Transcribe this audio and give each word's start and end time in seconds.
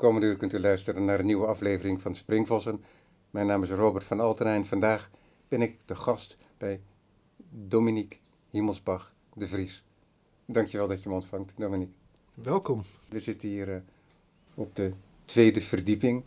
Komende 0.00 0.26
uur 0.26 0.36
kunt 0.36 0.52
u 0.52 0.58
luisteren 0.58 1.04
naar 1.04 1.18
een 1.18 1.26
nieuwe 1.26 1.46
aflevering 1.46 2.00
van 2.00 2.14
Springvossen. 2.14 2.84
Mijn 3.30 3.46
naam 3.46 3.62
is 3.62 3.70
Robert 3.70 4.04
van 4.04 4.20
Altena 4.20 4.54
en 4.54 4.64
vandaag 4.64 5.10
ben 5.48 5.62
ik 5.62 5.78
de 5.84 5.94
gast 5.94 6.36
bij 6.58 6.80
Dominique 7.50 8.18
Himmelsbach 8.50 9.14
de 9.34 9.48
Vries. 9.48 9.84
Dankjewel 10.44 10.88
dat 10.88 11.02
je 11.02 11.08
me 11.08 11.14
ontvangt, 11.14 11.52
Dominique. 11.56 11.94
Welkom. 12.34 12.82
We 13.08 13.20
zitten 13.20 13.48
hier 13.48 13.68
uh, 13.68 13.76
op 14.54 14.76
de 14.76 14.92
tweede 15.24 15.60
verdieping, 15.60 16.22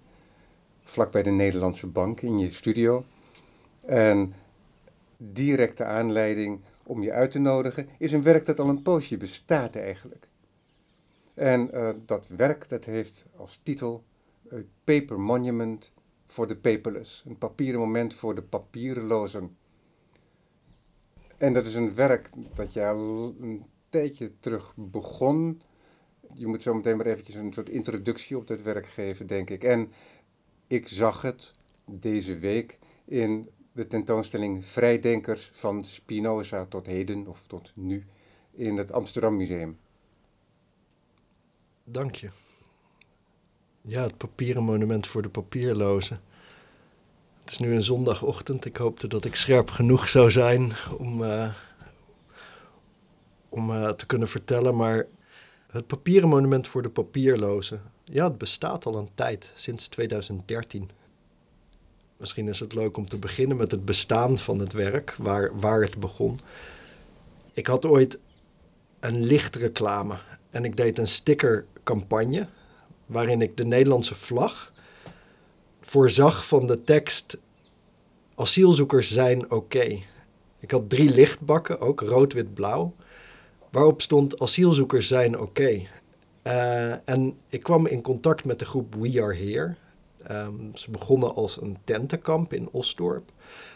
vlakbij 0.83 1.23
de 1.23 1.31
Nederlandse 1.31 1.87
Bank 1.87 2.21
in 2.21 2.39
je 2.39 2.49
studio. 2.49 3.05
En 3.85 4.33
directe 5.17 5.83
aanleiding 5.83 6.59
om 6.83 7.03
je 7.03 7.11
uit 7.11 7.31
te 7.31 7.39
nodigen 7.39 7.89
is 7.97 8.11
een 8.11 8.23
werk 8.23 8.45
dat 8.45 8.59
al 8.59 8.69
een 8.69 8.81
poosje 8.81 9.17
bestaat 9.17 9.75
eigenlijk. 9.75 10.27
En 11.33 11.69
uh, 11.73 11.89
dat 12.05 12.27
werk 12.27 12.69
dat 12.69 12.85
heeft 12.85 13.25
als 13.35 13.59
titel 13.63 14.03
A 14.53 14.57
Paper 14.83 15.19
Monument 15.19 15.93
for 16.27 16.47
the 16.47 16.55
Paperless. 16.55 17.23
Een 17.25 17.37
papieren 17.37 17.79
moment 17.79 18.13
voor 18.13 18.35
de 18.35 18.43
papierenlozen. 18.43 19.57
En 21.37 21.53
dat 21.53 21.65
is 21.65 21.75
een 21.75 21.93
werk 21.93 22.29
dat 22.53 22.77
al 22.77 23.35
een 23.41 23.65
tijdje 23.89 24.31
terug 24.39 24.73
begon. 24.75 25.61
Je 26.33 26.47
moet 26.47 26.61
zo 26.61 26.73
meteen 26.73 26.97
maar 26.97 27.05
eventjes 27.05 27.35
een 27.35 27.53
soort 27.53 27.69
introductie 27.69 28.37
op 28.37 28.47
dat 28.47 28.61
werk 28.61 28.85
geven, 28.85 29.27
denk 29.27 29.49
ik. 29.49 29.63
En 29.63 29.91
ik 30.67 30.87
zag 30.87 31.21
het 31.21 31.53
deze 31.85 32.39
week 32.39 32.79
in 33.05 33.49
de 33.71 33.87
tentoonstelling 33.87 34.65
Vrijdenkers 34.65 35.51
van 35.53 35.83
Spinoza 35.83 36.65
tot 36.65 36.85
heden 36.85 37.27
of 37.27 37.47
tot 37.47 37.71
nu 37.75 38.03
in 38.51 38.77
het 38.77 38.91
Amsterdam 38.91 39.35
Museum. 39.35 39.77
Dank 41.83 42.15
je. 42.15 42.29
Ja, 43.81 44.03
het 44.03 44.17
papieren 44.17 44.63
monument 44.63 45.07
voor 45.07 45.21
de 45.21 45.29
papierlozen. 45.29 46.21
Het 47.41 47.51
is 47.51 47.57
nu 47.57 47.75
een 47.75 47.83
zondagochtend. 47.83 48.65
Ik 48.65 48.77
hoopte 48.77 49.07
dat 49.07 49.25
ik 49.25 49.35
scherp 49.35 49.69
genoeg 49.69 50.09
zou 50.09 50.31
zijn 50.31 50.71
om, 50.97 51.23
uh, 51.23 51.53
om 53.49 53.71
uh, 53.71 53.89
te 53.89 54.05
kunnen 54.05 54.27
vertellen. 54.27 54.75
Maar 54.75 55.05
het 55.67 55.87
papieren 55.87 56.29
monument 56.29 56.67
voor 56.67 56.81
de 56.81 56.89
papierlozen. 56.89 57.81
Ja, 58.03 58.23
het 58.23 58.37
bestaat 58.37 58.85
al 58.85 58.97
een 58.97 59.09
tijd, 59.13 59.51
sinds 59.55 59.87
2013. 59.87 60.89
Misschien 62.17 62.47
is 62.47 62.59
het 62.59 62.73
leuk 62.73 62.97
om 62.97 63.07
te 63.07 63.17
beginnen 63.17 63.57
met 63.57 63.71
het 63.71 63.85
bestaan 63.85 64.37
van 64.37 64.59
het 64.59 64.73
werk, 64.73 65.15
waar, 65.17 65.59
waar 65.59 65.81
het 65.81 65.99
begon. 65.99 66.39
Ik 67.53 67.67
had 67.67 67.85
ooit 67.85 68.19
een 68.99 69.23
lichtreclame 69.23 70.17
en 70.53 70.65
ik 70.65 70.77
deed 70.77 70.97
een 70.97 71.07
stickercampagne 71.07 72.47
waarin 73.05 73.41
ik 73.41 73.57
de 73.57 73.65
Nederlandse 73.65 74.15
vlag 74.15 74.73
voorzag 75.81 76.47
van 76.47 76.67
de 76.67 76.83
tekst 76.83 77.37
asielzoekers 78.35 79.11
zijn 79.11 79.51
oké. 79.51 79.99
Ik 80.59 80.71
had 80.71 80.89
drie 80.89 81.09
lichtbakken, 81.09 81.79
ook 81.79 82.01
rood, 82.01 82.33
wit, 82.33 82.53
blauw, 82.53 82.93
waarop 83.71 84.01
stond 84.01 84.39
asielzoekers 84.39 85.07
zijn 85.07 85.39
oké. 85.39 85.81
Uh, 86.43 87.09
en 87.09 87.37
ik 87.49 87.63
kwam 87.63 87.87
in 87.87 88.01
contact 88.01 88.45
met 88.45 88.59
de 88.59 88.65
groep 88.65 88.95
We 88.95 89.21
Are 89.21 89.35
Here. 89.35 89.75
Um, 90.31 90.71
ze 90.77 90.91
begonnen 90.91 91.35
als 91.35 91.61
een 91.61 91.77
tentenkamp 91.83 92.53
in 92.53 92.69
Osdorp. 92.71 93.31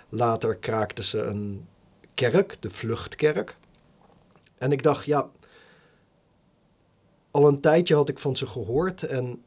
Later 0.10 0.56
kraakten 0.56 1.04
ze 1.04 1.22
een 1.22 1.68
kerk, 2.14 2.56
de 2.60 2.70
Vluchtkerk. 2.70 3.58
En 4.58 4.72
ik 4.72 4.84
dacht, 4.84 5.06
ja, 5.06 5.30
al 7.38 7.48
een 7.48 7.60
tijdje 7.60 7.96
had 7.96 8.10
ik 8.10 8.20
van 8.20 8.36
ze 8.36 8.48
gehoord 8.48 9.04
en 9.04 9.42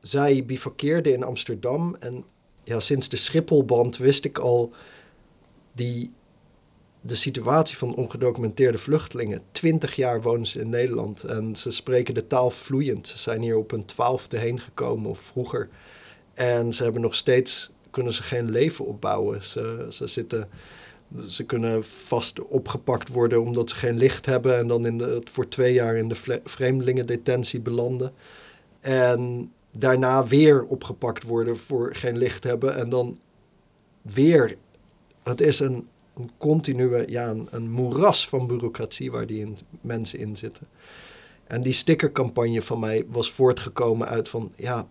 zij 0.00 0.44
bivakkeerde 0.44 1.12
in 1.12 1.22
Amsterdam. 1.22 1.96
En 1.98 2.24
ja, 2.64 2.80
sinds 2.80 3.08
de 3.08 3.16
Schipholband 3.16 3.96
wist 3.96 4.24
ik 4.24 4.38
al 4.38 4.72
die, 5.72 6.12
de 7.00 7.14
situatie 7.14 7.76
van 7.76 7.94
ongedocumenteerde 7.94 8.78
vluchtelingen. 8.78 9.42
Twintig 9.52 9.96
jaar 9.96 10.22
wonen 10.22 10.46
ze 10.46 10.60
in 10.60 10.68
Nederland 10.68 11.24
en 11.24 11.56
ze 11.56 11.70
spreken 11.70 12.14
de 12.14 12.26
taal 12.26 12.50
vloeiend. 12.50 13.08
Ze 13.08 13.18
zijn 13.18 13.42
hier 13.42 13.56
op 13.56 13.72
een 13.72 13.84
twaalfde 13.84 14.38
heen 14.38 14.60
gekomen 14.60 15.10
of 15.10 15.20
vroeger. 15.20 15.68
En 16.34 16.72
ze 16.72 16.82
hebben 16.82 17.02
nog 17.02 17.14
steeds, 17.14 17.70
kunnen 17.90 18.12
ze 18.12 18.22
geen 18.22 18.50
leven 18.50 18.86
opbouwen. 18.86 19.42
Ze, 19.42 19.86
ze 19.90 20.06
zitten 20.06 20.48
ze 21.26 21.44
kunnen 21.44 21.84
vast 21.84 22.42
opgepakt 22.42 23.08
worden 23.08 23.42
omdat 23.42 23.70
ze 23.70 23.76
geen 23.76 23.96
licht 23.96 24.26
hebben 24.26 24.58
en 24.58 24.68
dan 24.68 24.86
in 24.86 24.98
de, 24.98 25.22
voor 25.30 25.48
twee 25.48 25.72
jaar 25.72 25.96
in 25.96 26.08
de 26.08 26.40
vreemdelingendetentie 26.44 27.60
belanden. 27.60 28.12
En 28.80 29.52
daarna 29.70 30.26
weer 30.26 30.64
opgepakt 30.64 31.22
worden 31.22 31.56
voor 31.56 31.94
geen 31.94 32.18
licht 32.18 32.44
hebben 32.44 32.76
en 32.76 32.88
dan 32.88 33.18
weer. 34.02 34.56
Het 35.22 35.40
is 35.40 35.60
een, 35.60 35.88
een 36.16 36.30
continue, 36.38 37.10
ja, 37.10 37.34
een, 37.50 37.70
moeras 37.70 38.28
van 38.28 38.46
bureaucratie 38.46 39.10
waar 39.10 39.26
die 39.26 39.52
mensen 39.80 40.18
in 40.18 40.36
zitten. 40.36 40.66
En 41.44 41.60
die 41.60 41.72
stickercampagne 41.72 42.62
van 42.62 42.78
mij 42.78 43.04
was 43.08 43.32
voortgekomen 43.32 44.08
uit 44.08 44.28
van, 44.28 44.52
ja, 44.56 44.86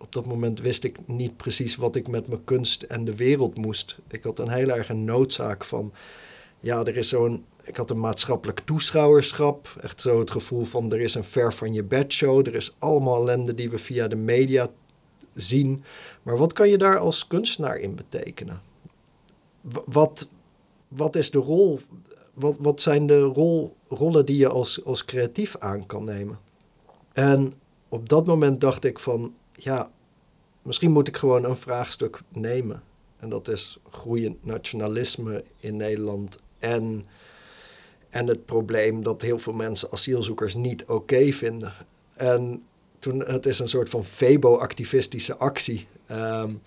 op 0.00 0.12
dat 0.12 0.26
moment 0.26 0.60
wist 0.60 0.84
ik 0.84 1.06
niet 1.06 1.36
precies 1.36 1.76
wat 1.76 1.96
ik 1.96 2.08
met 2.08 2.28
mijn 2.28 2.44
kunst 2.44 2.82
en 2.82 3.04
de 3.04 3.16
wereld 3.16 3.56
moest. 3.56 3.98
Ik 4.08 4.24
had 4.24 4.38
een 4.38 4.50
heel 4.50 4.68
erg 4.68 4.88
een 4.88 5.04
noodzaak 5.04 5.64
van, 5.64 5.92
ja, 6.60 6.84
er 6.84 6.96
is 6.96 7.08
zo'n, 7.08 7.44
ik 7.64 7.76
had 7.76 7.90
een 7.90 8.00
maatschappelijk 8.00 8.60
toeschouwerschap. 8.60 9.76
Echt 9.80 10.00
zo 10.00 10.18
het 10.18 10.30
gevoel 10.30 10.64
van, 10.64 10.92
er 10.92 11.00
is 11.00 11.14
een 11.14 11.24
ver 11.24 11.54
van 11.54 11.72
je 11.72 11.82
bed 11.82 12.12
show. 12.12 12.46
Er 12.46 12.54
is 12.54 12.74
allemaal 12.78 13.20
ellende 13.20 13.54
die 13.54 13.70
we 13.70 13.78
via 13.78 14.08
de 14.08 14.16
media 14.16 14.70
zien. 15.32 15.84
Maar 16.22 16.36
wat 16.36 16.52
kan 16.52 16.68
je 16.68 16.78
daar 16.78 16.98
als 16.98 17.26
kunstenaar 17.26 17.78
in 17.78 17.94
betekenen? 17.94 18.60
Wat, 19.84 20.28
wat 20.88 21.16
is 21.16 21.30
de 21.30 21.38
rol, 21.38 21.80
wat, 22.34 22.56
wat 22.58 22.80
zijn 22.80 23.06
de 23.06 23.20
rol, 23.20 23.76
rollen 23.88 24.26
die 24.26 24.36
je 24.36 24.48
als, 24.48 24.84
als 24.84 25.04
creatief 25.04 25.56
aan 25.56 25.86
kan 25.86 26.04
nemen? 26.04 26.38
En 27.12 27.52
op 27.88 28.08
dat 28.08 28.26
moment 28.26 28.60
dacht 28.60 28.84
ik 28.84 28.98
van, 28.98 29.34
ja, 29.62 29.90
misschien 30.62 30.90
moet 30.90 31.08
ik 31.08 31.16
gewoon 31.16 31.44
een 31.44 31.56
vraagstuk 31.56 32.22
nemen. 32.28 32.82
En 33.18 33.28
dat 33.28 33.48
is 33.48 33.78
groeiend 33.90 34.44
nationalisme 34.44 35.44
in 35.58 35.76
Nederland 35.76 36.38
en, 36.58 37.06
en 38.08 38.26
het 38.26 38.44
probleem 38.44 39.02
dat 39.02 39.22
heel 39.22 39.38
veel 39.38 39.52
mensen 39.52 39.92
asielzoekers 39.92 40.54
niet 40.54 40.84
oké 40.84 41.32
vinden. 41.32 41.72
En 42.14 42.62
toen, 42.98 43.24
het 43.24 43.46
is 43.46 43.58
een 43.58 43.68
soort 43.68 43.88
van 43.88 44.04
febo-activistische 44.04 45.36
actie. 45.36 45.86
Um, 46.10 46.62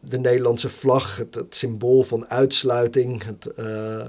de 0.00 0.18
Nederlandse 0.18 0.68
vlag, 0.68 1.16
het, 1.16 1.46
symbool 1.48 2.02
van 2.02 2.28
uitsluiting, 2.28 3.22
het 3.22 3.48
uh, 3.58 4.08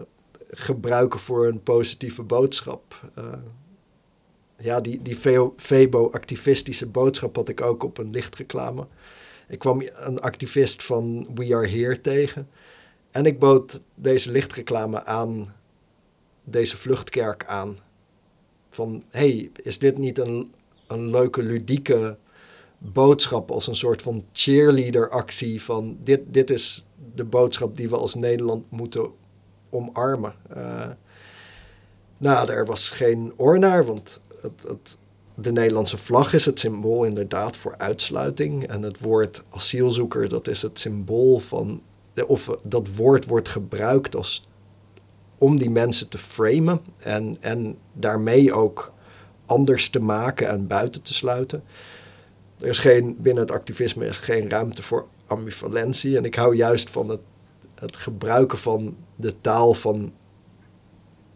gebruiken 0.50 1.20
voor 1.20 1.48
een 1.48 1.64
positieve 1.64 2.22
boodschap. 2.22 3.12
Uh, 3.18 3.34
ja, 4.62 4.82
die, 4.82 5.02
die 5.02 5.16
Febo-activistische 5.58 6.88
boodschap 6.88 7.36
had 7.36 7.50
ik 7.50 7.62
ook 7.62 7.84
op 7.84 7.98
een 7.98 8.12
lichtreclame. 8.12 8.88
Ik 9.48 9.60
kwam 9.60 9.82
een 9.96 10.20
activist 10.20 10.84
van 10.84 11.28
We 11.36 11.56
Are 11.56 11.68
Here 11.68 12.02
tegen. 12.02 12.50
En 13.12 13.26
ik 13.26 13.40
bood 13.40 13.82
deze 13.96 14.32
lichtreclame 14.32 15.06
aan, 15.06 15.54
deze 16.44 16.78
vluchtkerk 16.78 17.46
aan. 17.46 17.78
Van, 18.70 19.04
hey, 19.10 19.52
is 19.56 19.80
dit 19.80 19.98
niet 19.98 20.18
een, 20.18 20.54
een 20.88 21.10
leuke, 21.10 21.44
ludieke 21.44 22.18
boodschap 22.78 23.52
als 23.52 23.68
een 23.68 23.76
soort 23.76 24.02
van 24.02 24.24
cheerleader-actie 24.32 25.62
van 25.62 25.98
dit, 26.04 26.22
dit 26.26 26.50
is 26.50 26.86
de 27.16 27.24
boodschap 27.24 27.78
die 27.78 27.90
we 27.90 27.98
als 27.98 28.16
Nederland 28.16 28.72
moeten 28.72 29.12
omarmen. 29.70 30.34
Uh, 30.56 30.90
nou, 32.18 32.52
er 32.52 32.66
was 32.66 32.90
geen 32.90 33.34
oor 33.36 33.60
naar, 33.60 33.86
want 33.86 34.21
de 35.36 35.52
Nederlandse 35.52 35.98
vlag 35.98 36.34
is 36.34 36.46
het 36.46 36.60
symbool 36.60 37.04
inderdaad 37.04 37.56
voor 37.56 37.76
uitsluiting. 37.78 38.68
En 38.68 38.82
het 38.82 39.00
woord 39.00 39.44
asielzoeker, 39.50 40.30
dat 40.30 40.48
is 40.48 40.62
het 40.62 40.80
symbool 40.80 41.40
van. 41.40 41.82
Of 42.28 42.50
dat 42.64 42.96
woord 42.96 43.26
wordt 43.26 43.50
gebruikt 43.50 44.16
als, 44.16 44.48
om 45.38 45.58
die 45.58 45.70
mensen 45.70 46.08
te 46.08 46.18
framen 46.18 46.82
en, 46.98 47.38
en 47.40 47.78
daarmee 47.94 48.54
ook 48.54 48.94
anders 49.46 49.90
te 49.90 50.00
maken 50.00 50.50
en 50.50 50.68
buiten 50.68 51.02
te 51.02 51.14
sluiten. 51.14 51.64
Er 52.60 52.68
is 52.68 52.80
geen, 52.80 53.18
binnen 53.20 53.44
het 53.44 53.52
activisme 53.52 54.06
is 54.06 54.18
geen 54.18 54.50
ruimte 54.50 54.84
voor 54.84 55.08
ambivalentie. 55.28 56.18
En 56.18 56.26
ik 56.26 56.36
hou 56.36 56.56
juist 56.56 56.90
van 56.90 57.10
het, 57.10 57.20
het 57.76 57.96
gebruiken 57.96 58.58
van 58.58 58.96
de 59.16 59.42
taal 59.42 59.74
van 59.74 60.14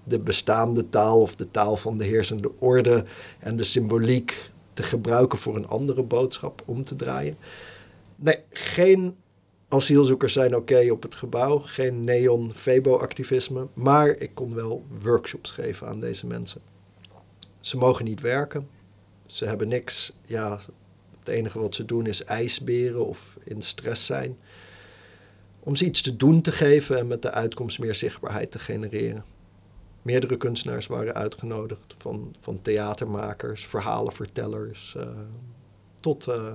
de 0.05 0.19
bestaande 0.19 0.89
taal 0.89 1.21
of 1.21 1.35
de 1.35 1.51
taal 1.51 1.77
van 1.77 1.97
de 1.97 2.03
heersende 2.03 2.51
orde 2.59 3.05
en 3.39 3.55
de 3.55 3.63
symboliek 3.63 4.51
te 4.73 4.83
gebruiken 4.83 5.37
voor 5.37 5.55
een 5.55 5.67
andere 5.67 6.03
boodschap 6.03 6.63
om 6.65 6.83
te 6.83 6.95
draaien. 6.95 7.37
Nee, 8.15 8.39
geen 8.49 9.15
asielzoekers 9.67 10.33
zijn 10.33 10.55
oké 10.55 10.91
op 10.91 11.03
het 11.03 11.15
gebouw, 11.15 11.59
geen 11.59 12.03
neon-febo-activisme, 12.03 13.67
maar 13.73 14.07
ik 14.07 14.31
kon 14.33 14.53
wel 14.53 14.85
workshops 15.01 15.51
geven 15.51 15.87
aan 15.87 15.99
deze 15.99 16.27
mensen. 16.27 16.61
Ze 17.59 17.77
mogen 17.77 18.05
niet 18.05 18.21
werken, 18.21 18.67
ze 19.25 19.45
hebben 19.45 19.67
niks, 19.67 20.13
ja, 20.25 20.59
Het 21.19 21.27
enige 21.33 21.59
wat 21.59 21.75
ze 21.75 21.85
doen 21.85 22.05
is 22.05 22.23
ijsberen 22.23 23.05
of 23.05 23.37
in 23.43 23.61
stress 23.61 24.05
zijn. 24.05 24.37
Om 25.59 25.75
ze 25.75 25.85
iets 25.85 26.01
te 26.01 26.15
doen 26.15 26.41
te 26.41 26.51
geven 26.51 26.97
en 26.99 27.07
met 27.07 27.21
de 27.21 27.31
uitkomst 27.31 27.79
meer 27.79 27.95
zichtbaarheid 27.95 28.51
te 28.51 28.59
genereren. 28.59 29.25
Meerdere 30.05 30.37
kunstenaars 30.37 30.87
waren 30.87 31.13
uitgenodigd, 31.13 31.95
van, 31.97 32.35
van 32.39 32.61
theatermakers, 32.61 33.65
verhalenvertellers, 33.65 34.95
uh, 34.97 35.03
tot 35.95 36.27
uh, 36.27 36.53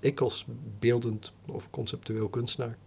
ik 0.00 0.20
als 0.20 0.46
beeldend 0.78 1.32
of 1.46 1.70
conceptueel 1.70 2.28
kunstenaar. 2.28 2.78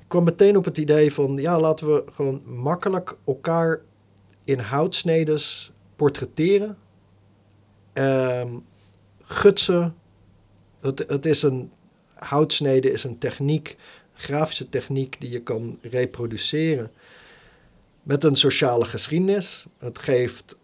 Ik 0.00 0.08
kwam 0.08 0.24
meteen 0.24 0.56
op 0.56 0.64
het 0.64 0.78
idee 0.78 1.12
van, 1.12 1.36
ja, 1.36 1.60
laten 1.60 1.86
we 1.86 2.04
gewoon 2.12 2.42
makkelijk 2.44 3.16
elkaar 3.24 3.80
in 4.44 4.58
houtsnedes 4.58 5.72
portretteren. 5.96 6.78
Uh, 7.94 8.54
gutsen. 9.22 9.94
Het, 10.80 11.04
het 11.08 11.26
is 11.26 11.42
een, 11.42 11.72
houtsnede 12.14 12.92
is 12.92 13.04
een 13.04 13.18
techniek, 13.18 13.76
grafische 14.22 14.68
techniek 14.68 15.20
die 15.20 15.30
je 15.30 15.40
kan 15.40 15.78
reproduceren 15.82 16.90
met 18.02 18.24
een 18.24 18.36
sociale 18.36 18.84
geschiedenis. 18.84 19.66
Het 19.78 19.98
geeft 19.98 20.56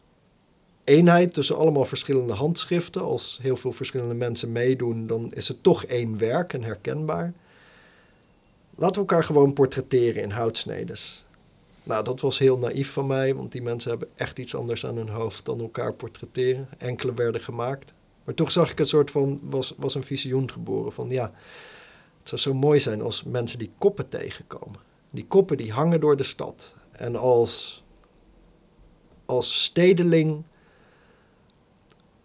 eenheid 0.85 1.35
tussen 1.35 1.57
allemaal 1.57 1.85
verschillende 1.85 2.33
handschriften. 2.33 3.03
Als 3.03 3.39
heel 3.43 3.57
veel 3.57 3.73
verschillende 3.73 4.15
mensen 4.15 4.53
meedoen, 4.53 5.07
dan 5.07 5.33
is 5.33 5.49
het 5.49 5.63
toch 5.63 5.85
één 5.85 6.19
werk 6.19 6.53
en 6.53 6.63
herkenbaar. 6.63 7.33
Laten 8.75 8.95
we 8.95 9.09
elkaar 9.09 9.25
gewoon 9.25 9.53
portretteren 9.53 10.23
in 10.23 10.31
houtsnedes. 10.31 11.25
Nou, 11.83 12.05
dat 12.05 12.21
was 12.21 12.39
heel 12.39 12.59
naïef 12.59 12.93
van 12.93 13.07
mij, 13.07 13.35
want 13.35 13.53
die 13.53 13.63
mensen 13.63 13.91
hebben 13.91 14.09
echt 14.15 14.39
iets 14.39 14.55
anders 14.55 14.87
aan 14.87 14.97
hun 14.97 15.09
hoofd 15.09 15.45
dan 15.45 15.61
elkaar 15.61 15.93
portretteren. 15.93 16.69
Enkele 16.79 17.15
werden 17.15 17.41
gemaakt. 17.41 17.93
Maar 18.25 18.35
toch 18.35 18.51
zag 18.51 18.71
ik 18.71 18.79
een 18.79 18.87
soort 18.87 19.11
van, 19.11 19.41
was, 19.43 19.75
was 19.77 19.95
een 19.95 20.03
visioen 20.03 20.51
geboren 20.51 20.93
van 20.93 21.09
ja, 21.11 21.33
het 22.31 22.41
zou 22.41 22.57
zo 22.57 22.61
mooi 22.61 22.81
zijn 22.81 23.03
als 23.03 23.23
mensen 23.23 23.59
die 23.59 23.71
koppen 23.79 24.09
tegenkomen. 24.09 24.81
Die 25.11 25.27
koppen 25.27 25.57
die 25.57 25.73
hangen 25.73 26.01
door 26.01 26.17
de 26.17 26.23
stad. 26.23 26.75
En 26.91 27.17
als, 27.17 27.85
als 29.27 29.65
stedeling 29.65 30.45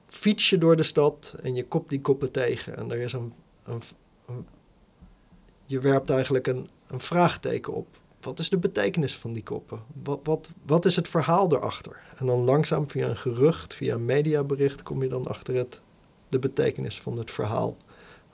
fiets 0.08 0.50
je 0.50 0.58
door 0.58 0.76
de 0.76 0.84
stad 0.84 1.36
en 1.42 1.56
je 1.56 1.66
kopt 1.66 1.90
die 1.90 2.02
koppen 2.02 2.32
tegen. 2.32 2.78
En 2.78 2.92
er 2.92 3.00
is 3.00 3.14
een, 3.14 3.34
een, 3.64 3.82
je 5.66 5.80
werpt 5.80 6.10
eigenlijk 6.10 6.48
een, 6.48 6.70
een 6.88 7.02
vraagteken 7.02 7.74
op 7.74 7.88
wat 8.22 8.40
is 8.40 8.50
de 8.50 8.58
betekenis 8.58 9.18
van 9.18 9.34
die 9.34 9.44
koppen? 9.44 9.82
Wat, 10.04 10.20
wat, 10.24 10.50
wat 10.66 10.86
is 10.86 10.96
het 10.96 11.08
verhaal 11.08 11.54
erachter? 11.54 12.02
En 12.18 12.26
dan 12.26 12.44
langzaam 12.44 12.90
via 12.90 13.08
een 13.08 13.18
gerucht, 13.18 13.74
via 13.74 13.94
een 13.94 14.06
mediabericht, 14.06 14.84
kom 14.84 15.04
je 15.04 15.10
dan 15.10 15.26
achter 15.26 15.56
het, 15.56 15.82
de 16.30 16.40
betekenis 16.40 17.02
van 17.02 17.18
het 17.18 17.32
verhaal. 17.32 17.78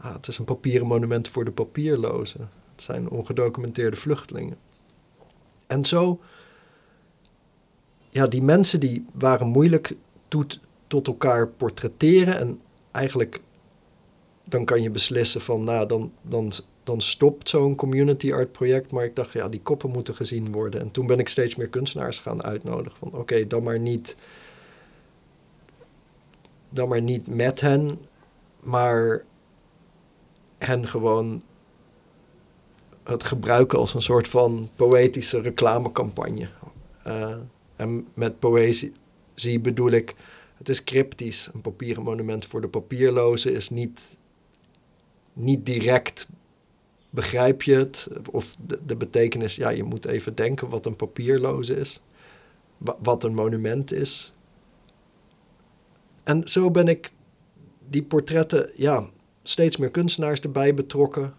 Ah, 0.01 0.13
het 0.13 0.27
is 0.27 0.37
een 0.37 0.45
papieren 0.45 0.87
monument 0.87 1.27
voor 1.27 1.45
de 1.45 1.51
papierlozen. 1.51 2.49
Het 2.71 2.81
zijn 2.81 3.09
ongedocumenteerde 3.09 3.97
vluchtelingen. 3.97 4.57
En 5.67 5.85
zo, 5.85 6.19
ja, 8.09 8.27
die 8.27 8.41
mensen 8.41 8.79
die 8.79 9.05
waren 9.13 9.47
moeilijk 9.47 9.95
tot, 10.27 10.59
tot 10.87 11.07
elkaar 11.07 11.47
portretteren. 11.47 12.39
En 12.39 12.61
eigenlijk, 12.91 13.41
dan 14.43 14.65
kan 14.65 14.81
je 14.81 14.89
beslissen 14.89 15.41
van, 15.41 15.63
nou, 15.63 15.87
dan, 15.87 16.11
dan 16.21 16.51
dan 16.89 17.01
stopt 17.01 17.49
zo'n 17.49 17.75
community 17.75 18.33
art 18.33 18.51
project. 18.51 18.91
Maar 18.91 19.03
ik 19.03 19.15
dacht, 19.15 19.33
ja, 19.33 19.49
die 19.49 19.61
koppen 19.61 19.89
moeten 19.89 20.15
gezien 20.15 20.51
worden. 20.51 20.81
En 20.81 20.91
toen 20.91 21.07
ben 21.07 21.19
ik 21.19 21.27
steeds 21.27 21.55
meer 21.55 21.69
kunstenaars 21.69 22.19
gaan 22.19 22.43
uitnodigen. 22.43 22.97
Van 22.97 23.13
oké, 23.13 23.47
dan 23.47 23.63
maar 23.63 23.79
niet. 23.79 24.15
Dan 26.69 26.87
maar 26.87 27.01
niet 27.01 27.27
met 27.27 27.61
hen, 27.61 27.99
maar 28.59 29.23
hen 30.59 30.87
gewoon 30.87 31.41
het 33.03 33.23
gebruiken 33.23 33.79
als 33.79 33.93
een 33.93 34.01
soort 34.01 34.27
van 34.27 34.69
poëtische 34.75 35.41
reclamecampagne. 35.41 36.49
Uh, 37.07 37.35
en 37.75 38.07
met 38.13 38.39
poëzie 38.39 39.59
bedoel 39.61 39.91
ik, 39.91 40.15
het 40.57 40.69
is 40.69 40.83
cryptisch. 40.83 41.49
Een 41.53 41.61
papieren 41.61 42.03
monument 42.03 42.45
voor 42.45 42.61
de 42.61 42.67
papierlozen 42.67 43.53
is 43.53 43.69
niet, 43.69 44.17
niet 45.33 45.65
direct 45.65 46.27
begrijp 47.09 47.63
je 47.63 47.75
het? 47.75 48.07
Of 48.31 48.55
de, 48.65 48.79
de, 48.85 48.95
betekenis, 48.95 49.55
ja, 49.55 49.69
je 49.69 49.83
moet 49.83 50.05
even 50.05 50.35
denken 50.35 50.69
wat 50.69 50.85
een 50.85 50.95
papierloze 50.95 51.75
is, 51.75 52.01
wat 52.77 53.23
een 53.23 53.33
monument 53.33 53.93
is. 53.93 54.33
En 56.23 56.49
zo 56.49 56.71
ben 56.71 56.87
ik 56.87 57.11
die 57.87 58.03
portretten, 58.03 58.71
ja, 58.75 59.09
steeds 59.43 59.77
meer 59.77 59.91
kunstenaars 59.91 60.39
erbij 60.39 60.73
betrokken. 60.73 61.33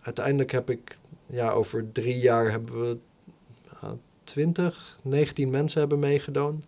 Uiteindelijk 0.00 0.50
heb 0.50 0.70
ik, 0.70 0.98
ja, 1.26 1.50
over 1.50 1.92
drie 1.92 2.18
jaar 2.18 2.50
hebben 2.50 2.80
we 2.80 2.98
twintig, 4.24 4.98
19 5.02 5.50
mensen 5.50 5.80
hebben 5.80 5.98
meegedaan. 5.98 6.64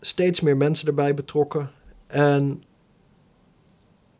Steeds 0.00 0.40
meer 0.40 0.56
mensen 0.56 0.88
erbij 0.88 1.14
betrokken. 1.14 1.70
En 2.06 2.62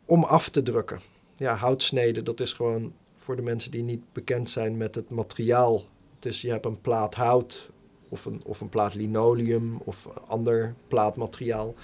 om 0.05 0.23
af 0.23 0.49
te 0.49 0.61
drukken 0.61 0.99
ja, 1.37 1.55
houtsneden, 1.55 2.23
dat 2.23 2.39
is 2.39 2.53
gewoon 2.53 2.93
voor 3.15 3.35
de 3.35 3.41
mensen 3.41 3.71
die 3.71 3.83
niet 3.83 4.13
bekend 4.13 4.49
zijn 4.49 4.77
met 4.77 4.95
het 4.95 5.09
materiaal. 5.09 5.83
Het 6.15 6.25
is, 6.25 6.41
je 6.41 6.49
hebt 6.49 6.65
een 6.65 6.81
plaat 6.81 7.15
hout 7.15 7.69
of 8.09 8.25
een, 8.25 8.41
of 8.45 8.61
een 8.61 8.69
plaat 8.69 8.95
linoleum 8.95 9.77
of 9.77 10.07
ander 10.27 10.73
plaatmateriaal. 10.87 11.75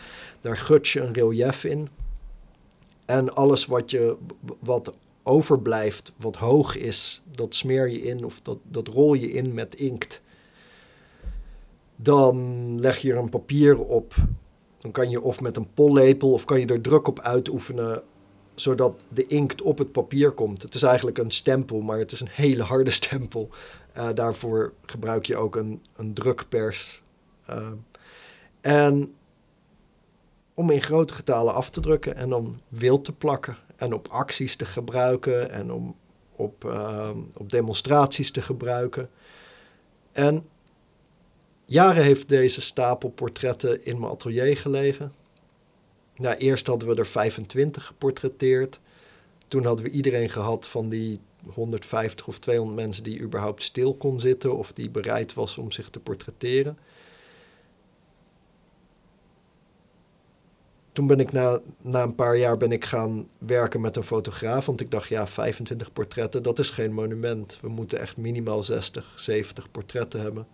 Daar 0.41 0.57
gut 0.57 0.87
je 0.87 0.99
een 0.99 1.13
relief 1.13 1.63
in. 1.63 1.87
En 3.11 3.35
alles 3.35 3.65
wat, 3.65 3.91
je, 3.91 4.17
wat 4.59 4.93
overblijft, 5.23 6.13
wat 6.17 6.35
hoog 6.35 6.75
is, 6.77 7.21
dat 7.35 7.55
smeer 7.55 7.89
je 7.89 8.01
in 8.01 8.25
of 8.25 8.41
dat, 8.41 8.57
dat 8.63 8.87
rol 8.87 9.13
je 9.13 9.31
in 9.31 9.53
met 9.53 9.75
inkt. 9.75 10.21
Dan 11.95 12.79
leg 12.79 12.97
je 12.97 13.11
er 13.11 13.17
een 13.17 13.29
papier 13.29 13.79
op. 13.79 14.15
Dan 14.77 14.91
kan 14.91 15.09
je 15.09 15.21
of 15.21 15.41
met 15.41 15.57
een 15.57 15.73
pollepel 15.73 16.33
of 16.33 16.45
kan 16.45 16.59
je 16.59 16.65
er 16.65 16.81
druk 16.81 17.07
op 17.07 17.19
uitoefenen 17.19 18.03
zodat 18.55 18.93
de 19.09 19.27
inkt 19.27 19.61
op 19.61 19.77
het 19.77 19.91
papier 19.91 20.31
komt. 20.31 20.61
Het 20.61 20.75
is 20.75 20.83
eigenlijk 20.83 21.17
een 21.17 21.31
stempel, 21.31 21.81
maar 21.81 21.97
het 21.97 22.11
is 22.11 22.19
een 22.19 22.31
hele 22.31 22.63
harde 22.63 22.91
stempel. 23.01 23.49
Uh, 23.97 24.09
daarvoor 24.13 24.73
gebruik 24.85 25.25
je 25.25 25.37
ook 25.37 25.55
een, 25.55 25.81
een 25.95 26.13
drukpers. 26.13 27.01
Uh, 27.49 27.67
en 28.61 29.13
om 30.61 30.69
in 30.69 30.81
grote 30.81 31.13
getalen 31.13 31.53
af 31.53 31.69
te 31.69 31.79
drukken 31.79 32.15
en 32.15 32.29
dan 32.29 32.61
wild 32.67 33.03
te 33.03 33.11
plakken 33.11 33.57
en 33.75 33.93
op 33.93 34.07
acties 34.07 34.55
te 34.55 34.65
gebruiken 34.65 35.51
en 35.51 35.71
om 35.71 35.95
op, 36.31 36.65
uh, 36.65 37.09
op 37.33 37.49
demonstraties 37.49 38.31
te 38.31 38.41
gebruiken. 38.41 39.09
En 40.11 40.47
jaren 41.65 42.03
heeft 42.03 42.29
deze 42.29 42.61
stapel 42.61 43.09
portretten 43.09 43.85
in 43.85 43.99
mijn 43.99 44.11
atelier 44.11 44.57
gelegen. 44.57 45.13
Nou, 46.15 46.35
eerst 46.35 46.67
hadden 46.67 46.87
we 46.87 46.95
er 46.95 47.07
25 47.07 47.85
geportretteerd. 47.85 48.79
Toen 49.47 49.65
hadden 49.65 49.85
we 49.85 49.91
iedereen 49.91 50.29
gehad 50.29 50.67
van 50.67 50.89
die 50.89 51.19
150 51.53 52.27
of 52.27 52.39
200 52.39 52.79
mensen 52.79 53.03
die 53.03 53.19
überhaupt 53.19 53.61
stil 53.61 53.93
kon 53.93 54.19
zitten 54.19 54.57
of 54.57 54.73
die 54.73 54.89
bereid 54.89 55.33
was 55.33 55.57
om 55.57 55.71
zich 55.71 55.89
te 55.89 55.99
portretteren. 55.99 56.77
Toen 60.91 61.07
ben 61.07 61.19
ik 61.19 61.31
na, 61.31 61.59
na 61.81 62.03
een 62.03 62.15
paar 62.15 62.37
jaar 62.37 62.57
ben 62.57 62.71
ik 62.71 62.85
gaan 62.85 63.29
werken 63.37 63.81
met 63.81 63.95
een 63.95 64.03
fotograaf, 64.03 64.65
want 64.65 64.81
ik 64.81 64.91
dacht 64.91 65.07
ja, 65.07 65.27
25 65.27 65.93
portretten, 65.93 66.43
dat 66.43 66.59
is 66.59 66.69
geen 66.69 66.93
monument. 66.93 67.57
We 67.61 67.69
moeten 67.69 67.99
echt 67.99 68.17
minimaal 68.17 68.63
60, 68.63 69.13
70 69.15 69.71
portretten 69.71 70.21
hebben. 70.21 70.47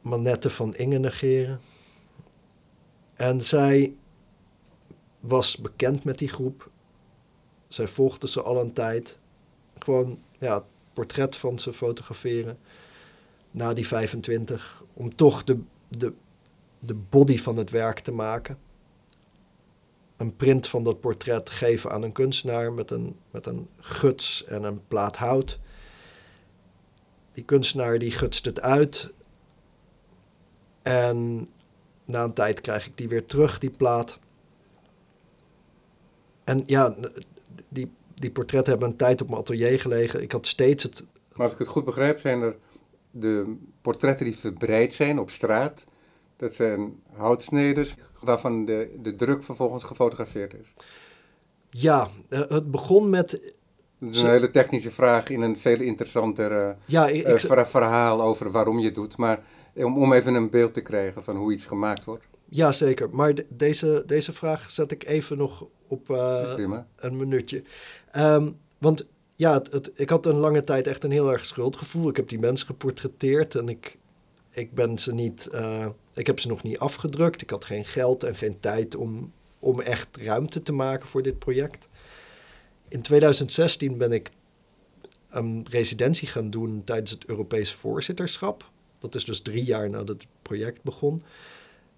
Manette 0.00 0.50
van 0.50 0.74
Inge 0.74 0.98
negeren. 0.98 1.60
En 3.14 3.40
zij 3.42 3.94
was 5.20 5.56
bekend 5.56 6.04
met 6.04 6.18
die 6.18 6.28
groep. 6.28 6.70
Zij 7.68 7.86
volgde 7.86 8.28
ze 8.28 8.42
al 8.42 8.60
een 8.60 8.72
tijd. 8.72 9.18
Gewoon 9.78 10.18
ja, 10.38 10.64
portret 10.92 11.36
van 11.36 11.58
ze 11.58 11.72
fotograferen. 11.72 12.58
Na 13.50 13.74
die 13.74 13.86
25. 13.86 14.82
Om 14.92 15.14
toch 15.14 15.44
de, 15.44 15.58
de, 15.88 16.12
de 16.78 16.94
body 16.94 17.38
van 17.38 17.56
het 17.56 17.70
werk 17.70 18.00
te 18.00 18.12
maken. 18.12 18.58
Een 20.16 20.36
print 20.36 20.68
van 20.68 20.84
dat 20.84 21.00
portret 21.00 21.50
geven 21.50 21.90
aan 21.90 22.02
een 22.02 22.12
kunstenaar 22.12 22.72
met 22.72 22.90
een, 22.90 23.16
met 23.30 23.46
een 23.46 23.68
guts 23.76 24.44
en 24.44 24.62
een 24.62 24.86
plaat 24.86 25.16
hout. 25.16 25.58
Die 27.32 27.44
kunstenaar 27.44 27.98
die 27.98 28.10
gutst 28.10 28.44
het 28.44 28.60
uit. 28.60 29.12
En 30.82 31.48
na 32.04 32.24
een 32.24 32.32
tijd 32.32 32.60
krijg 32.60 32.86
ik 32.86 32.96
die 32.96 33.08
weer 33.08 33.24
terug, 33.24 33.58
die 33.58 33.70
plaat. 33.70 34.18
En 36.44 36.62
ja, 36.66 36.96
die, 37.68 37.90
die 38.14 38.30
portretten 38.30 38.70
hebben 38.70 38.88
een 38.88 38.96
tijd 38.96 39.20
op 39.20 39.28
mijn 39.28 39.40
atelier 39.40 39.80
gelegen. 39.80 40.22
Ik 40.22 40.32
had 40.32 40.46
steeds 40.46 40.82
het... 40.82 41.06
Maar 41.32 41.44
als 41.44 41.52
ik 41.52 41.58
het 41.58 41.68
goed 41.68 41.84
begrijp, 41.84 42.18
zijn 42.18 42.42
er 42.42 42.56
de 43.10 43.56
portretten 43.80 44.26
die 44.26 44.36
verbreid 44.36 44.94
zijn 44.94 45.18
op 45.18 45.30
straat, 45.30 45.84
Dat 46.36 46.54
zijn 46.54 47.02
houtsneders 47.12 47.94
waarvan 48.20 48.64
de, 48.64 48.94
de 49.02 49.16
druk 49.16 49.42
vervolgens 49.42 49.84
gefotografeerd 49.84 50.54
is. 50.54 50.72
Ja, 51.70 52.08
eh, 52.28 52.40
het 52.48 52.70
begon 52.70 53.10
met... 53.10 53.54
Dat 53.98 54.14
is 54.14 54.20
een 54.20 54.30
hele 54.30 54.50
technische 54.50 54.90
vraag 54.90 55.28
in 55.28 55.40
een 55.40 55.58
veel 55.58 55.80
interessanter 55.80 56.76
ja, 56.84 57.08
ik, 57.08 57.44
uh, 57.44 57.64
verhaal 57.64 58.22
over 58.22 58.50
waarom 58.50 58.78
je 58.78 58.84
het 58.84 58.94
doet. 58.94 59.16
Maar 59.16 59.40
om, 59.74 60.02
om 60.02 60.12
even 60.12 60.34
een 60.34 60.50
beeld 60.50 60.74
te 60.74 60.80
krijgen 60.80 61.24
van 61.24 61.36
hoe 61.36 61.52
iets 61.52 61.66
gemaakt 61.66 62.04
wordt. 62.04 62.24
Ja, 62.44 62.72
zeker. 62.72 63.08
Maar 63.10 63.34
deze, 63.48 64.02
deze 64.06 64.32
vraag 64.32 64.70
zet 64.70 64.90
ik 64.90 65.04
even 65.04 65.36
nog 65.36 65.66
op 65.86 66.08
uh, 66.08 66.80
een 66.96 67.16
minuutje. 67.16 67.62
Um, 68.16 68.58
want 68.78 69.06
ja, 69.34 69.52
het, 69.52 69.72
het, 69.72 69.90
ik 69.94 70.10
had 70.10 70.26
een 70.26 70.36
lange 70.36 70.64
tijd 70.64 70.86
echt 70.86 71.04
een 71.04 71.10
heel 71.10 71.32
erg 71.32 71.46
schuldgevoel. 71.46 72.08
Ik 72.08 72.16
heb 72.16 72.28
die 72.28 72.38
mensen 72.38 72.66
geportretteerd 72.66 73.54
en 73.54 73.68
ik, 73.68 73.98
ik 74.50 74.74
ben 74.74 74.98
ze 74.98 75.14
niet... 75.14 75.48
Uh, 75.52 75.86
ik 76.16 76.26
heb 76.26 76.40
ze 76.40 76.48
nog 76.48 76.62
niet 76.62 76.78
afgedrukt. 76.78 77.42
Ik 77.42 77.50
had 77.50 77.64
geen 77.64 77.84
geld 77.84 78.22
en 78.22 78.34
geen 78.34 78.60
tijd 78.60 78.94
om, 78.94 79.32
om 79.58 79.80
echt 79.80 80.16
ruimte 80.16 80.62
te 80.62 80.72
maken 80.72 81.08
voor 81.08 81.22
dit 81.22 81.38
project. 81.38 81.88
In 82.88 83.02
2016 83.02 83.98
ben 83.98 84.12
ik 84.12 84.30
een 85.28 85.66
residentie 85.70 86.28
gaan 86.28 86.50
doen 86.50 86.84
tijdens 86.84 87.10
het 87.10 87.26
Europees 87.26 87.72
voorzitterschap. 87.72 88.70
Dat 88.98 89.14
is 89.14 89.24
dus 89.24 89.40
drie 89.40 89.64
jaar 89.64 89.90
nadat 89.90 90.08
het 90.08 90.26
project 90.42 90.82
begon. 90.82 91.22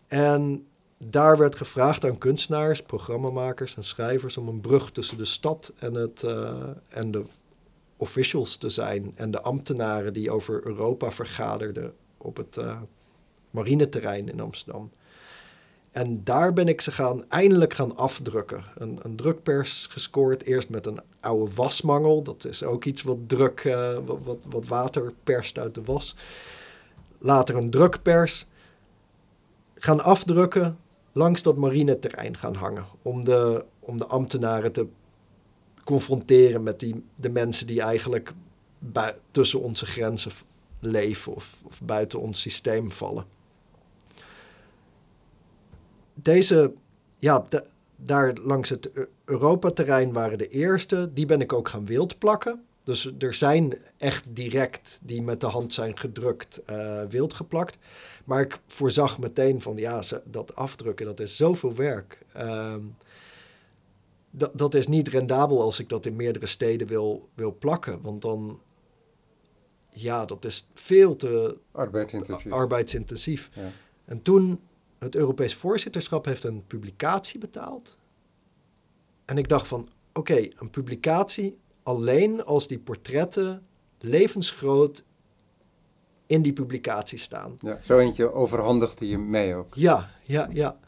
En 0.07 0.67
daar 0.99 1.37
werd 1.37 1.57
gevraagd 1.57 2.05
aan 2.05 2.19
kunstenaars, 2.19 2.83
programmamakers 2.83 3.77
en 3.77 3.85
schrijvers 3.85 4.37
om 4.37 4.49
een 4.49 4.61
brug 4.61 4.91
tussen 4.91 5.19
de 5.19 5.25
stad 5.25 5.73
en, 5.79 5.95
het, 5.95 6.23
uh, 6.23 6.63
en 6.89 7.11
de 7.11 7.25
officials 7.97 8.57
te 8.57 8.69
zijn. 8.69 9.13
En 9.15 9.31
de 9.31 9.41
ambtenaren 9.41 10.13
die 10.13 10.31
over 10.31 10.67
Europa 10.67 11.11
vergaderden 11.11 11.95
op 12.17 12.37
het 12.37 12.57
uh, 12.57 12.81
marineterrein 13.51 14.29
in 14.29 14.41
Amsterdam. 14.41 14.91
En 15.91 16.25
daar 16.25 16.53
ben 16.53 16.69
ik 16.69 16.81
ze 16.81 16.93
gaan, 16.93 17.25
eindelijk 17.29 17.75
gaan 17.75 17.97
afdrukken. 17.97 18.65
Een, 18.77 18.99
een 19.03 19.17
drukpers 19.17 19.87
gescoord, 19.87 20.43
eerst 20.43 20.69
met 20.69 20.87
een 20.87 21.01
oude 21.21 21.55
wasmangel. 21.55 22.23
Dat 22.23 22.45
is 22.45 22.63
ook 22.63 22.85
iets 22.85 23.03
wat 23.03 23.17
druk, 23.27 23.63
wat, 24.05 24.19
wat, 24.23 24.39
wat 24.49 24.67
water 24.67 25.13
perst 25.25 25.59
uit 25.59 25.75
de 25.75 25.83
was. 25.85 26.17
Later 27.19 27.57
een 27.57 27.71
drukpers 27.71 28.47
gaan 29.75 30.01
afdrukken, 30.01 30.79
langs 31.13 31.43
dat 31.43 31.57
marineterrein 31.57 32.37
gaan 32.37 32.55
hangen. 32.55 32.85
Om 33.03 33.25
de, 33.25 33.65
om 33.81 33.97
de 33.97 34.07
ambtenaren 34.07 34.73
te 34.73 34.87
confronteren 35.85 36.63
met 36.63 36.81
die, 36.81 37.05
de 37.15 37.31
mensen 37.31 37.67
die 37.67 37.81
eigenlijk 37.81 38.33
tussen 39.31 39.61
onze 39.61 39.87
grenzen 39.87 40.33
leven 40.81 41.35
of, 41.35 41.57
of 41.63 41.81
buiten 41.83 42.21
ons 42.21 42.41
systeem 42.41 42.91
vallen. 42.91 43.38
Deze, 46.23 46.73
ja, 47.17 47.45
daar 47.97 48.35
langs 48.43 48.69
het 48.69 49.09
Europa-terrein 49.25 50.13
waren 50.13 50.39
de 50.39 50.49
eerste. 50.49 51.11
Die 51.13 51.27
ben 51.27 51.41
ik 51.41 51.53
ook 51.53 51.69
gaan 51.69 51.87
wild 51.87 52.19
plakken. 52.19 52.63
Dus 52.85 53.13
er 53.19 53.35
zijn 53.35 53.79
echt 53.97 54.25
direct 54.29 55.01
die 55.03 55.23
met 55.23 55.41
de 55.41 55.47
hand 55.47 55.73
zijn 55.73 55.99
gedrukt, 55.99 56.61
uh, 56.71 57.03
wild 57.09 57.33
geplakt. 57.33 57.79
Maar 58.25 58.41
ik 58.41 58.59
voorzag 58.67 59.19
meteen 59.19 59.63
van 59.63 59.77
ja, 59.77 60.03
dat 60.25 60.55
afdrukken, 60.55 61.07
dat 61.07 61.21
is 61.21 61.37
zoveel 61.37 61.75
werk. 61.75 62.19
Ehm, 62.33 62.81
dat, 64.31 64.51
dat 64.55 64.75
is 64.75 64.87
niet 64.87 65.09
rendabel 65.09 65.63
als 65.63 65.79
ik 65.79 65.89
dat 65.89 66.07
in 66.07 66.17
meerdere 66.17 66.47
steden 66.47 66.87
wil, 66.87 67.29
wil 67.35 67.57
plakken. 67.59 68.01
Want 68.03 68.23
dan, 68.23 68.61
ja, 69.91 70.25
dat 70.25 70.45
is 70.45 70.69
veel 70.75 71.17
te 71.17 71.57
arbeidsintensief. 71.73 72.53
arbeidsintensief. 72.53 73.51
Ja. 73.53 73.71
En 74.05 74.23
toen, 74.23 74.61
het 74.99 75.15
Europees 75.15 75.55
voorzitterschap 75.55 76.25
heeft 76.25 76.45
een 76.45 76.67
publicatie 76.67 77.41
betaald. 77.41 77.97
En 79.25 79.39
ik 79.39 79.49
dacht 79.49 79.69
van, 79.69 79.89
oké, 80.13 80.49
een 80.57 80.71
publicatie 80.71 81.59
alleen 81.83 82.45
als 82.45 82.69
die 82.69 82.79
portretten 82.79 83.67
levensgroot 83.99 85.05
in 86.27 86.43
die 86.43 86.53
publicatie 86.53 87.19
staan. 87.19 87.57
Ja, 87.61 87.79
zo 87.83 87.99
eentje 87.99 88.33
overhandigde 88.33 89.09
je 89.09 89.19
mij 89.19 89.57
ook. 89.57 89.75
Ja, 89.75 90.11
ja, 90.23 90.49
ja. 90.53 90.79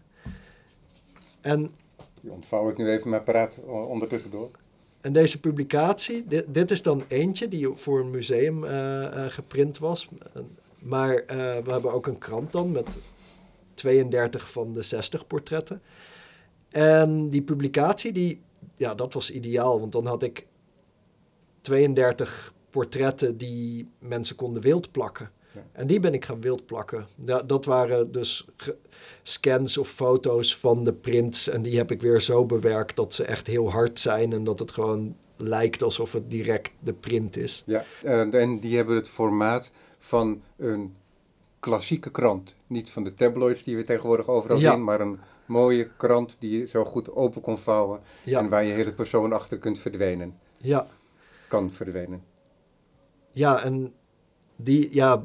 En... 1.41 1.75
Die 2.21 2.31
ontvouw 2.31 2.69
ik 2.69 2.77
nu 2.77 2.91
even 2.91 3.11
mijn 3.11 3.23
paraat 3.23 3.59
ondertussen 3.67 4.31
door. 4.31 4.51
En 5.01 5.13
deze 5.13 5.41
publicatie, 5.41 6.25
dit, 6.27 6.55
dit, 6.55 6.71
is 6.71 6.83
dan 6.83 7.03
eentje 7.09 7.49
die 7.49 7.69
voor 7.75 8.01
een 8.01 8.11
museum 8.11 8.65
uh, 8.65 8.71
uh, 8.71 9.27
geprint 9.27 9.79
was. 9.79 10.09
Maar 10.79 11.13
uh, 11.13 11.27
we 11.37 11.71
hebben 11.71 11.93
ook 11.93 12.07
een 12.07 12.19
krant 12.19 12.53
dan 12.53 12.73
met 12.73 12.99
32 13.81 14.51
van 14.51 14.73
de 14.73 14.83
60 14.83 15.27
portretten. 15.27 15.83
En 16.69 17.29
die 17.29 17.43
publicatie, 17.43 18.13
die, 18.13 18.41
ja, 18.77 18.95
dat 18.95 19.13
was 19.13 19.31
ideaal, 19.31 19.81
want 19.81 19.93
dan 19.93 20.07
had 20.07 20.23
ik 20.23 20.47
32 21.61 22.55
portretten 22.71 23.37
die 23.37 23.89
mensen 23.99 24.37
konden 24.37 24.63
wild 24.63 24.91
plakken. 24.91 25.31
En 25.73 25.87
die 25.87 26.01
ben 26.01 26.15
ik 26.15 26.25
gaan 26.25 26.41
wild 26.41 26.67
plakken. 26.67 27.07
Ja, 27.25 27.43
dat 27.43 27.65
waren 27.65 28.13
dus 28.13 28.47
scans 29.23 29.79
of 29.79 29.89
foto's 29.89 30.57
van 30.57 30.85
de 30.85 30.93
prints. 30.93 31.49
En 31.49 31.63
die 31.63 31.77
heb 31.77 31.91
ik 31.91 32.03
weer 32.03 32.21
zo 32.21 32.47
bewerkt 32.47 32.97
dat 32.97 33.15
ze 33.15 33.25
echt 33.25 33.47
heel 33.47 33.71
hard 33.71 34.01
zijn. 34.01 34.33
En 34.33 34.45
dat 34.45 34.59
het 34.59 34.71
gewoon 34.71 35.17
lijkt 35.37 35.83
alsof 35.83 36.13
het 36.13 36.31
direct 36.31 36.71
de 36.81 36.93
print 36.93 37.37
is. 37.37 37.63
Ja, 37.67 37.85
en 38.03 38.59
die 38.61 38.77
hebben 38.77 38.97
het 38.97 39.09
formaat 39.09 39.73
van 39.99 40.43
een 40.57 40.95
klassieke 41.61 42.11
krant. 42.11 42.55
Niet 42.67 42.91
van 42.91 43.05
de 43.05 43.15
tabloids 43.15 43.63
die 43.63 43.77
we 43.77 43.85
tegenwoordig 43.85 44.29
overal 44.29 44.59
zien, 44.59 44.85
maar 44.85 45.01
een 45.01 45.19
mooie 45.47 45.89
krant 45.97 46.37
die 46.39 46.59
je 46.59 46.67
zo 46.67 46.85
goed 46.85 47.15
open 47.15 47.41
kon 47.41 47.59
vouwen. 47.59 48.01
En 48.25 48.49
waar 48.49 48.65
je 48.65 48.73
hele 48.73 48.93
persoon 48.93 49.33
achter 49.33 49.59
kunt 49.59 49.79
verdwijnen. 49.79 50.39
Ja. 50.57 50.87
Kan 51.49 51.71
verdwijnen. 51.71 52.23
Ja, 53.31 53.63
en 53.63 53.93
die, 54.57 54.95
ja, 54.95 55.25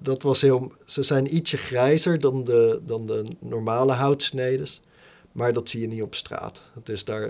dat 0.00 0.22
was 0.22 0.40
heel. 0.40 0.72
Ze 0.86 1.02
zijn 1.02 1.34
ietsje 1.34 1.56
grijzer 1.56 2.20
dan 2.20 2.44
de, 2.44 2.80
dan 2.86 3.06
de 3.06 3.24
normale 3.38 3.92
houtsnedes. 3.92 4.82
Maar 5.32 5.52
dat 5.52 5.68
zie 5.68 5.80
je 5.80 5.86
niet 5.86 6.02
op 6.02 6.14
straat. 6.14 6.62
Het 6.74 6.88
is 6.88 7.04
daar. 7.04 7.28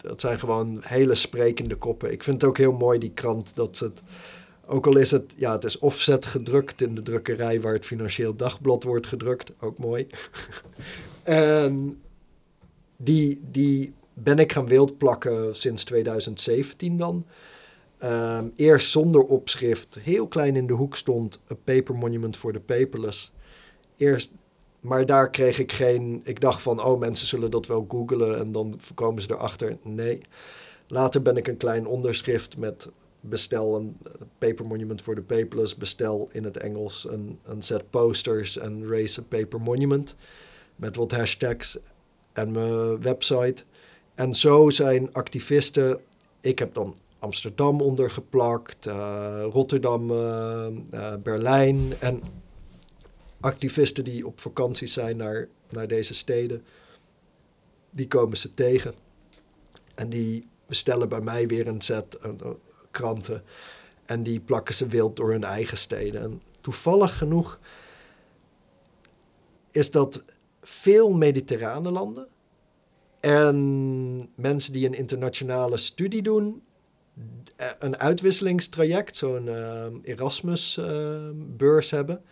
Het 0.00 0.20
zijn 0.20 0.38
gewoon 0.38 0.78
hele 0.80 1.14
sprekende 1.14 1.76
koppen. 1.76 2.12
Ik 2.12 2.22
vind 2.22 2.40
het 2.40 2.50
ook 2.50 2.58
heel 2.58 2.72
mooi, 2.72 2.98
die 2.98 3.10
krant, 3.10 3.56
dat 3.56 3.78
het. 3.78 4.02
Ook 4.66 4.86
al 4.86 4.96
is 4.96 5.10
het, 5.10 5.34
ja, 5.36 5.52
het 5.52 5.64
is 5.64 5.78
offset 5.78 6.24
gedrukt 6.24 6.80
in 6.80 6.94
de 6.94 7.02
drukkerij 7.02 7.60
waar 7.60 7.72
het 7.72 7.86
Financieel 7.86 8.34
Dagblad 8.34 8.82
wordt 8.82 9.06
gedrukt. 9.06 9.52
Ook 9.60 9.78
mooi. 9.78 10.06
en 11.22 12.02
die, 12.96 13.40
die 13.50 13.94
ben 14.14 14.38
ik 14.38 14.52
gaan 14.52 14.66
wild 14.66 14.98
plakken 14.98 15.56
sinds 15.56 15.84
2017 15.84 16.96
dan. 16.96 17.26
Um, 18.04 18.52
eerst 18.56 18.90
zonder 18.90 19.22
opschrift, 19.22 19.98
heel 20.02 20.26
klein 20.26 20.56
in 20.56 20.66
de 20.66 20.72
hoek 20.72 20.96
stond 20.96 21.40
A 21.50 21.54
Paper 21.64 21.94
Monument 21.94 22.36
for 22.36 22.52
the 22.52 22.60
Paperless. 22.60 23.32
Eerst, 23.96 24.30
maar 24.80 25.06
daar 25.06 25.30
kreeg 25.30 25.58
ik 25.58 25.72
geen. 25.72 26.20
Ik 26.24 26.40
dacht 26.40 26.62
van, 26.62 26.82
oh, 26.82 26.98
mensen 26.98 27.26
zullen 27.26 27.50
dat 27.50 27.66
wel 27.66 27.86
googlen 27.88 28.38
en 28.38 28.52
dan 28.52 28.80
komen 28.94 29.22
ze 29.22 29.32
erachter. 29.32 29.76
Nee. 29.82 30.20
Later 30.88 31.22
ben 31.22 31.36
ik 31.36 31.48
een 31.48 31.56
klein 31.56 31.86
onderschrift 31.86 32.56
met 32.56 32.88
bestel 33.28 33.76
een 33.76 33.96
Paper 34.38 34.66
Monument 34.66 35.02
for 35.02 35.14
the 35.14 35.22
Paperless, 35.22 35.76
bestel 35.76 36.28
in 36.32 36.44
het 36.44 36.56
Engels 36.56 37.06
een, 37.08 37.38
een 37.44 37.62
set 37.62 37.90
posters 37.90 38.58
en 38.58 38.88
raise 38.88 39.20
a 39.20 39.24
Paper 39.28 39.60
Monument 39.60 40.14
met 40.76 40.96
wat 40.96 41.10
hashtags 41.10 41.78
en 42.32 42.50
mijn 42.50 43.00
website. 43.00 43.64
En 44.14 44.34
zo 44.34 44.70
zijn 44.70 45.12
activisten. 45.12 46.00
Ik 46.40 46.58
heb 46.58 46.74
dan 46.74 46.96
Amsterdam 47.18 47.80
ondergeplakt, 47.80 48.86
uh, 48.86 49.44
Rotterdam, 49.50 50.10
uh, 50.10 50.66
Berlijn. 51.22 51.92
En 52.00 52.22
activisten 53.40 54.04
die 54.04 54.26
op 54.26 54.40
vakantie 54.40 54.86
zijn 54.86 55.16
naar, 55.16 55.48
naar 55.70 55.88
deze 55.88 56.14
steden, 56.14 56.64
die 57.90 58.08
komen 58.08 58.36
ze 58.36 58.50
tegen. 58.54 58.94
En 59.94 60.08
die 60.08 60.48
bestellen 60.66 61.08
bij 61.08 61.20
mij 61.20 61.46
weer 61.46 61.66
een 61.66 61.80
set 61.80 62.18
kranten. 62.96 63.42
En 64.06 64.22
die 64.22 64.40
plakken 64.40 64.74
ze 64.74 64.86
wild 64.86 65.16
door 65.16 65.30
hun 65.30 65.44
eigen 65.44 65.76
steden. 65.76 66.22
En 66.22 66.42
toevallig 66.60 67.18
genoeg 67.18 67.58
is 69.70 69.90
dat 69.90 70.24
veel 70.62 71.12
mediterrane 71.12 71.90
landen. 71.90 72.26
En 73.20 74.30
mensen 74.34 74.72
die 74.72 74.86
een 74.86 74.94
internationale 74.94 75.76
studie 75.76 76.22
doen, 76.22 76.62
eh, 77.56 77.66
een 77.78 77.96
uitwisselingstraject, 77.98 79.16
zo'n 79.16 79.46
uh, 79.46 79.86
Erasmus-beurs 80.02 81.90
hebben. 81.90 82.22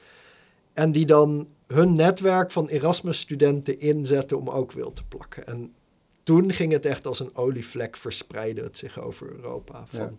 En 0.72 0.92
die 0.92 1.06
dan 1.06 1.48
hun 1.66 1.94
netwerk 1.94 2.50
van 2.50 2.66
Erasmus-studenten 2.66 3.78
inzetten 3.78 4.38
om 4.38 4.48
ook 4.48 4.72
wild 4.72 4.96
te 4.96 5.04
plakken. 5.04 5.46
En 5.46 5.74
toen 6.22 6.52
ging 6.52 6.72
het 6.72 6.86
echt 6.86 7.06
als 7.06 7.20
een 7.20 7.36
olievlek 7.36 7.96
verspreiden 7.96 8.64
het 8.64 8.78
zich 8.78 9.00
over 9.00 9.32
Europa. 9.32 9.86
Van... 9.86 10.00
Ja. 10.00 10.12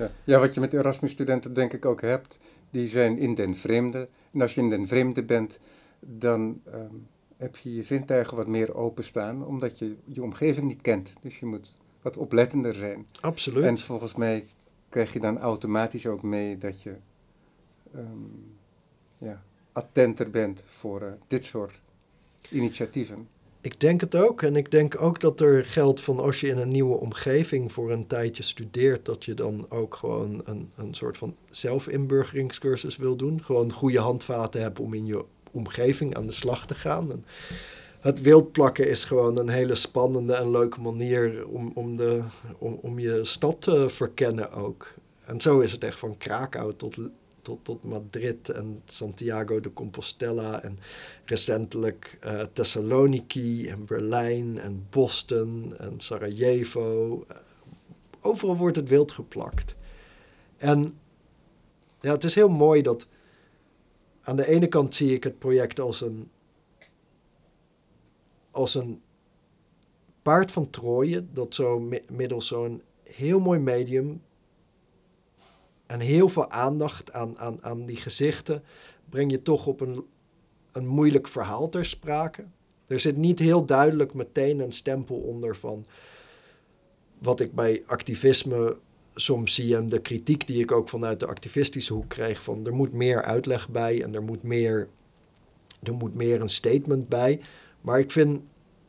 Ja. 0.00 0.10
ja. 0.24 0.38
wat 0.38 0.54
je 0.54 0.60
met 0.60 0.72
Erasmus-studenten 0.72 1.52
denk 1.54 1.72
ik 1.72 1.84
ook 1.84 2.00
hebt, 2.00 2.38
die 2.70 2.88
zijn 2.88 3.18
in 3.18 3.34
den 3.34 3.56
vreemde. 3.56 4.08
En 4.32 4.40
als 4.40 4.54
je 4.54 4.60
in 4.60 4.70
den 4.70 4.88
vreemde 4.88 5.22
bent, 5.22 5.60
dan 6.00 6.60
ehm, 6.64 6.94
heb 7.36 7.56
je 7.56 7.74
je 7.74 7.82
zintuigen 7.82 8.36
wat 8.36 8.46
meer 8.46 8.74
openstaan, 8.74 9.46
omdat 9.46 9.78
je 9.78 9.96
je 10.04 10.22
omgeving 10.22 10.66
niet 10.66 10.80
kent. 10.80 11.12
Dus 11.20 11.38
je 11.38 11.46
moet 11.46 11.76
wat 12.02 12.16
oplettender 12.16 12.74
zijn. 12.74 13.06
Absoluut. 13.20 13.64
En 13.64 13.78
volgens 13.78 14.14
mij 14.14 14.44
krijg 14.88 15.12
je 15.12 15.20
dan 15.20 15.38
automatisch 15.38 16.06
ook 16.06 16.22
mee 16.22 16.58
dat 16.58 16.82
je 16.82 16.96
ehm, 17.94 18.04
ja, 19.18 19.42
attenter 19.72 20.30
bent 20.30 20.62
voor 20.66 21.02
eh, 21.02 21.12
dit 21.26 21.44
soort 21.44 21.80
initiatieven. 22.50 23.28
Ik 23.62 23.80
denk 23.80 24.00
het 24.00 24.14
ook. 24.14 24.42
En 24.42 24.56
ik 24.56 24.70
denk 24.70 25.00
ook 25.02 25.20
dat 25.20 25.40
er 25.40 25.64
geldt 25.64 26.00
van 26.00 26.18
als 26.18 26.40
je 26.40 26.48
in 26.48 26.58
een 26.58 26.68
nieuwe 26.68 26.96
omgeving 26.96 27.72
voor 27.72 27.90
een 27.90 28.06
tijdje 28.06 28.42
studeert, 28.42 29.04
dat 29.04 29.24
je 29.24 29.34
dan 29.34 29.66
ook 29.68 29.94
gewoon 29.94 30.40
een, 30.44 30.70
een 30.76 30.94
soort 30.94 31.18
van 31.18 31.36
zelfinburgeringscursus 31.50 32.96
wil 32.96 33.16
doen. 33.16 33.42
Gewoon 33.42 33.72
goede 33.72 33.98
handvaten 33.98 34.62
hebben 34.62 34.84
om 34.84 34.94
in 34.94 35.06
je 35.06 35.24
omgeving 35.50 36.16
aan 36.16 36.26
de 36.26 36.32
slag 36.32 36.66
te 36.66 36.74
gaan. 36.74 37.24
Het 38.00 38.20
wildplakken 38.20 38.88
is 38.88 39.04
gewoon 39.04 39.38
een 39.38 39.48
hele 39.48 39.74
spannende 39.74 40.34
en 40.34 40.50
leuke 40.50 40.80
manier 40.80 41.46
om, 41.46 41.70
om, 41.74 41.96
de, 41.96 42.20
om, 42.58 42.78
om 42.82 42.98
je 42.98 43.24
stad 43.24 43.62
te 43.62 43.88
verkennen 43.88 44.52
ook. 44.52 44.94
En 45.24 45.40
zo 45.40 45.60
is 45.60 45.72
het 45.72 45.84
echt 45.84 45.98
van 45.98 46.16
Krakau 46.16 46.72
tot 46.76 46.96
tot, 47.42 47.64
tot 47.64 47.84
Madrid 47.84 48.48
en 48.48 48.82
Santiago 48.84 49.60
de 49.60 49.72
Compostela 49.72 50.62
en 50.62 50.78
recentelijk 51.24 52.18
uh, 52.24 52.42
Thessaloniki 52.52 53.68
en 53.68 53.84
Berlijn 53.84 54.58
en 54.58 54.86
Boston 54.90 55.74
en 55.78 56.00
Sarajevo. 56.00 57.26
overal 58.20 58.56
wordt 58.56 58.76
het 58.76 58.88
wild 58.88 59.12
geplakt. 59.12 59.74
En 60.56 60.98
ja, 62.00 62.12
het 62.12 62.24
is 62.24 62.34
heel 62.34 62.48
mooi 62.48 62.82
dat 62.82 63.06
aan 64.22 64.36
de 64.36 64.46
ene 64.46 64.66
kant 64.66 64.94
zie 64.94 65.14
ik 65.14 65.24
het 65.24 65.38
project 65.38 65.80
als 65.80 66.00
een, 66.00 66.30
als 68.50 68.74
een 68.74 69.02
paard 70.22 70.52
van 70.52 70.70
Troje, 70.70 71.24
dat 71.32 71.54
zo 71.54 71.88
middels 72.12 72.46
zo'n 72.46 72.82
heel 73.02 73.40
mooi 73.40 73.58
medium 73.58 74.22
en 75.90 76.00
heel 76.00 76.28
veel 76.28 76.50
aandacht 76.50 77.12
aan, 77.12 77.38
aan, 77.38 77.64
aan 77.64 77.86
die 77.86 77.96
gezichten 77.96 78.62
breng 79.08 79.30
je 79.30 79.42
toch 79.42 79.66
op 79.66 79.80
een, 79.80 80.04
een 80.72 80.86
moeilijk 80.86 81.28
verhaal 81.28 81.68
ter 81.68 81.84
sprake. 81.84 82.44
Er 82.86 83.00
zit 83.00 83.16
niet 83.16 83.38
heel 83.38 83.64
duidelijk 83.64 84.14
meteen 84.14 84.58
een 84.58 84.72
stempel 84.72 85.16
onder 85.16 85.56
van 85.56 85.86
wat 87.18 87.40
ik 87.40 87.54
bij 87.54 87.82
activisme 87.86 88.76
soms 89.14 89.54
zie 89.54 89.76
en 89.76 89.88
de 89.88 90.00
kritiek 90.00 90.46
die 90.46 90.62
ik 90.62 90.72
ook 90.72 90.88
vanuit 90.88 91.20
de 91.20 91.26
activistische 91.26 91.92
hoek 91.92 92.08
kreeg 92.08 92.42
van 92.42 92.66
er 92.66 92.74
moet 92.74 92.92
meer 92.92 93.22
uitleg 93.22 93.68
bij 93.68 94.02
en 94.02 94.14
er 94.14 94.22
moet 94.22 94.42
meer, 94.42 94.88
er 95.82 95.94
moet 95.94 96.14
meer 96.14 96.40
een 96.40 96.48
statement 96.48 97.08
bij. 97.08 97.40
Maar 97.80 97.98
ik 97.98 98.10
vind 98.10 98.40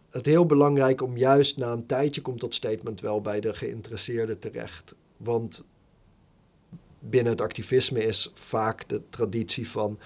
het 0.09 0.25
heel 0.25 0.45
belangrijk 0.45 1.01
om 1.01 1.17
juist 1.17 1.57
na 1.57 1.71
een 1.71 1.85
tijdje 1.85 2.21
komt 2.21 2.39
dat 2.39 2.53
statement 2.53 3.01
wel 3.01 3.21
bij 3.21 3.39
de 3.39 3.53
geïnteresseerden 3.53 4.39
terecht. 4.39 4.95
Want 5.17 5.63
binnen 7.01 7.31
het 7.31 7.41
activisme 7.41 8.05
is 8.05 8.31
vaak 8.33 8.89
de 8.89 9.01
traditie 9.09 9.69
van 9.69 9.99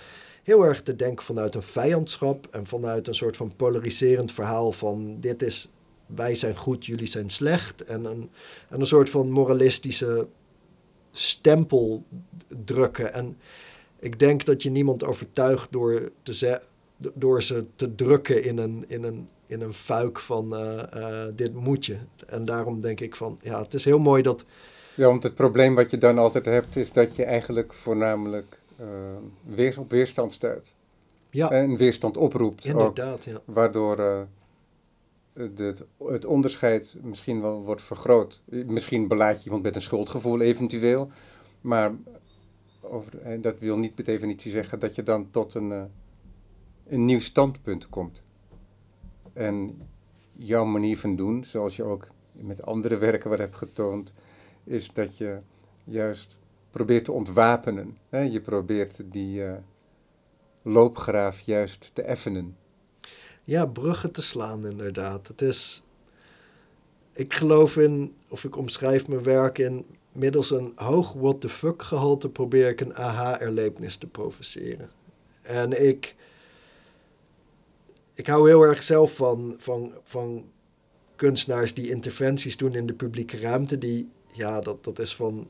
heel 0.44 0.64
erg 0.66 0.82
te 0.82 0.96
denken 0.96 1.26
vanuit 1.26 1.56
een 1.56 1.62
vijandschap 1.62 2.48
en 2.52 2.68
vanuit 2.68 3.08
een 3.08 3.16
soort 3.16 3.38
van 3.38 3.56
polariserend 3.56 4.32
verhaal 4.32 4.72
van 4.72 5.20
dit 5.20 5.42
is 5.42 5.70
wij 6.06 6.36
zijn 6.36 6.56
goed, 6.56 6.86
jullie 6.86 7.08
zijn 7.08 7.30
slecht 7.30 7.84
en 7.84 8.06
een, 8.06 8.30
en 8.70 8.80
een 8.80 8.86
soort 8.86 9.10
van 9.10 9.32
moralistische 9.32 10.28
stempel 11.12 12.04
drukken. 12.66 13.14
En 13.14 13.38
ik 14.00 14.20
denk 14.20 14.46
dat 14.46 14.64
je 14.64 14.70
niemand 14.70 15.04
overtuigt 15.04 15.72
door, 15.72 16.12
te 16.24 16.62
door 17.14 17.44
ze 17.44 17.66
te 17.76 17.96
drukken 17.96 18.44
in 18.44 18.58
een, 18.58 18.86
in 18.88 19.04
een, 19.04 19.30
in 19.46 19.62
een 19.62 19.74
fuik 19.74 20.20
van 20.20 20.54
uh, 20.54 20.84
uh, 20.96 21.24
dit 21.36 21.54
moet 21.54 21.86
je. 21.86 21.98
En 22.28 22.46
daarom 22.46 22.82
denk 22.82 23.00
ik 23.00 23.16
van 23.16 23.40
ja, 23.42 23.62
het 23.62 23.74
is 23.74 23.86
heel 23.86 24.00
mooi 24.00 24.22
dat 24.22 24.46
ja, 24.96 25.08
want 25.08 25.24
het 25.24 25.36
probleem 25.36 25.76
wat 25.76 25.92
je 25.92 25.98
dan 25.98 26.18
altijd 26.18 26.46
hebt 26.46 26.76
is 26.76 26.92
dat 26.92 27.16
je 27.16 27.24
eigenlijk 27.24 27.74
voornamelijk 27.74 28.60
uh, 28.80 28.88
weer, 29.44 29.80
op 29.80 29.90
weerstand 29.90 30.34
stuit. 30.34 30.76
Ja. 31.30 31.50
En 31.50 31.78
weerstand 31.78 32.18
oproept. 32.18 32.66
Inderdaad, 32.66 33.24
ja. 33.24 33.42
Waardoor 33.46 34.00
uh, 34.00 34.22
het, 35.34 35.84
het 35.98 36.26
onderscheid 36.26 36.96
misschien 37.02 37.42
wel 37.42 37.64
wordt 37.64 37.82
vergroot. 37.82 38.42
Misschien 38.46 39.08
belaat 39.08 39.38
je 39.38 39.46
iemand 39.46 39.64
met 39.64 39.76
een 39.76 39.82
schuldgevoel 39.82 40.42
eventueel. 40.42 41.10
Maar 41.62 41.92
over, 42.82 43.22
en 43.22 43.42
dat 43.42 43.60
wil 43.60 43.78
niet 43.78 43.96
per 43.96 44.04
definitie 44.04 44.52
zeggen 44.52 44.80
dat 44.80 44.96
je 44.96 45.04
dan 45.04 45.32
tot 45.32 45.54
een, 45.54 45.72
uh, 45.72 45.84
een 46.88 47.06
nieuw 47.06 47.20
standpunt 47.20 47.90
komt. 47.90 48.22
En 49.34 49.82
jouw 50.34 50.66
manier 50.66 50.98
van 50.98 51.16
doen, 51.16 51.46
zoals 51.46 51.76
je 51.76 51.84
ook 51.84 52.08
met 52.32 52.66
andere 52.66 52.98
werken 52.98 53.30
wat 53.30 53.40
hebt 53.40 53.56
getoond, 53.56 54.14
is 54.66 54.94
dat 54.94 55.18
je 55.18 55.38
juist 55.84 56.38
probeert 56.70 57.06
te 57.06 57.12
ontwapenen. 57.12 57.98
Hè? 58.10 58.20
Je 58.20 58.42
probeert 58.42 59.02
die 59.06 59.42
uh, 59.42 59.54
loopgraaf 60.62 61.40
juist 61.40 61.90
te 61.94 62.02
effenen. 62.02 62.58
Ja, 63.44 63.66
bruggen 63.66 64.12
te 64.12 64.22
slaan 64.22 64.68
inderdaad. 64.68 65.28
Het 65.28 65.42
is, 65.42 65.84
ik 67.14 67.34
geloof 67.34 67.78
in, 67.78 68.16
of 68.28 68.44
ik 68.44 68.58
omschrijf 68.58 69.08
mijn 69.08 69.24
werk 69.24 69.58
in, 69.58 69.86
middels 70.12 70.52
een 70.52 70.72
hoog 70.76 71.14
what 71.14 71.42
the 71.42 71.50
fuck 71.50 71.82
gehalte 71.82 72.30
probeer 72.30 72.70
ik 72.70 72.82
een 72.82 72.96
aha-erlevenis 72.96 73.98
te 73.98 74.08
provoceren. 74.08 74.90
En 75.42 75.88
ik, 75.88 76.16
ik 78.14 78.28
hou 78.28 78.48
heel 78.50 78.62
erg 78.62 78.84
zelf 78.84 79.16
van, 79.16 79.56
van, 79.58 79.94
van 80.04 80.46
kunstenaars 81.16 81.74
die 81.74 81.90
interventies 81.90 82.58
doen 82.58 82.74
in 82.74 82.86
de 82.86 82.94
publieke 82.94 83.40
ruimte, 83.40 83.78
die 83.78 84.10
ja, 84.36 84.60
dat, 84.60 84.84
dat 84.84 85.00
is 85.00 85.16
van, 85.16 85.48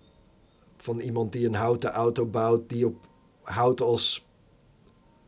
van 0.78 1.00
iemand 1.00 1.32
die 1.32 1.46
een 1.46 1.56
houten 1.56 1.90
auto 1.90 2.26
bouwt, 2.26 2.70
die 2.70 2.86
op 2.86 2.96
hout 3.42 3.82
als 3.82 4.26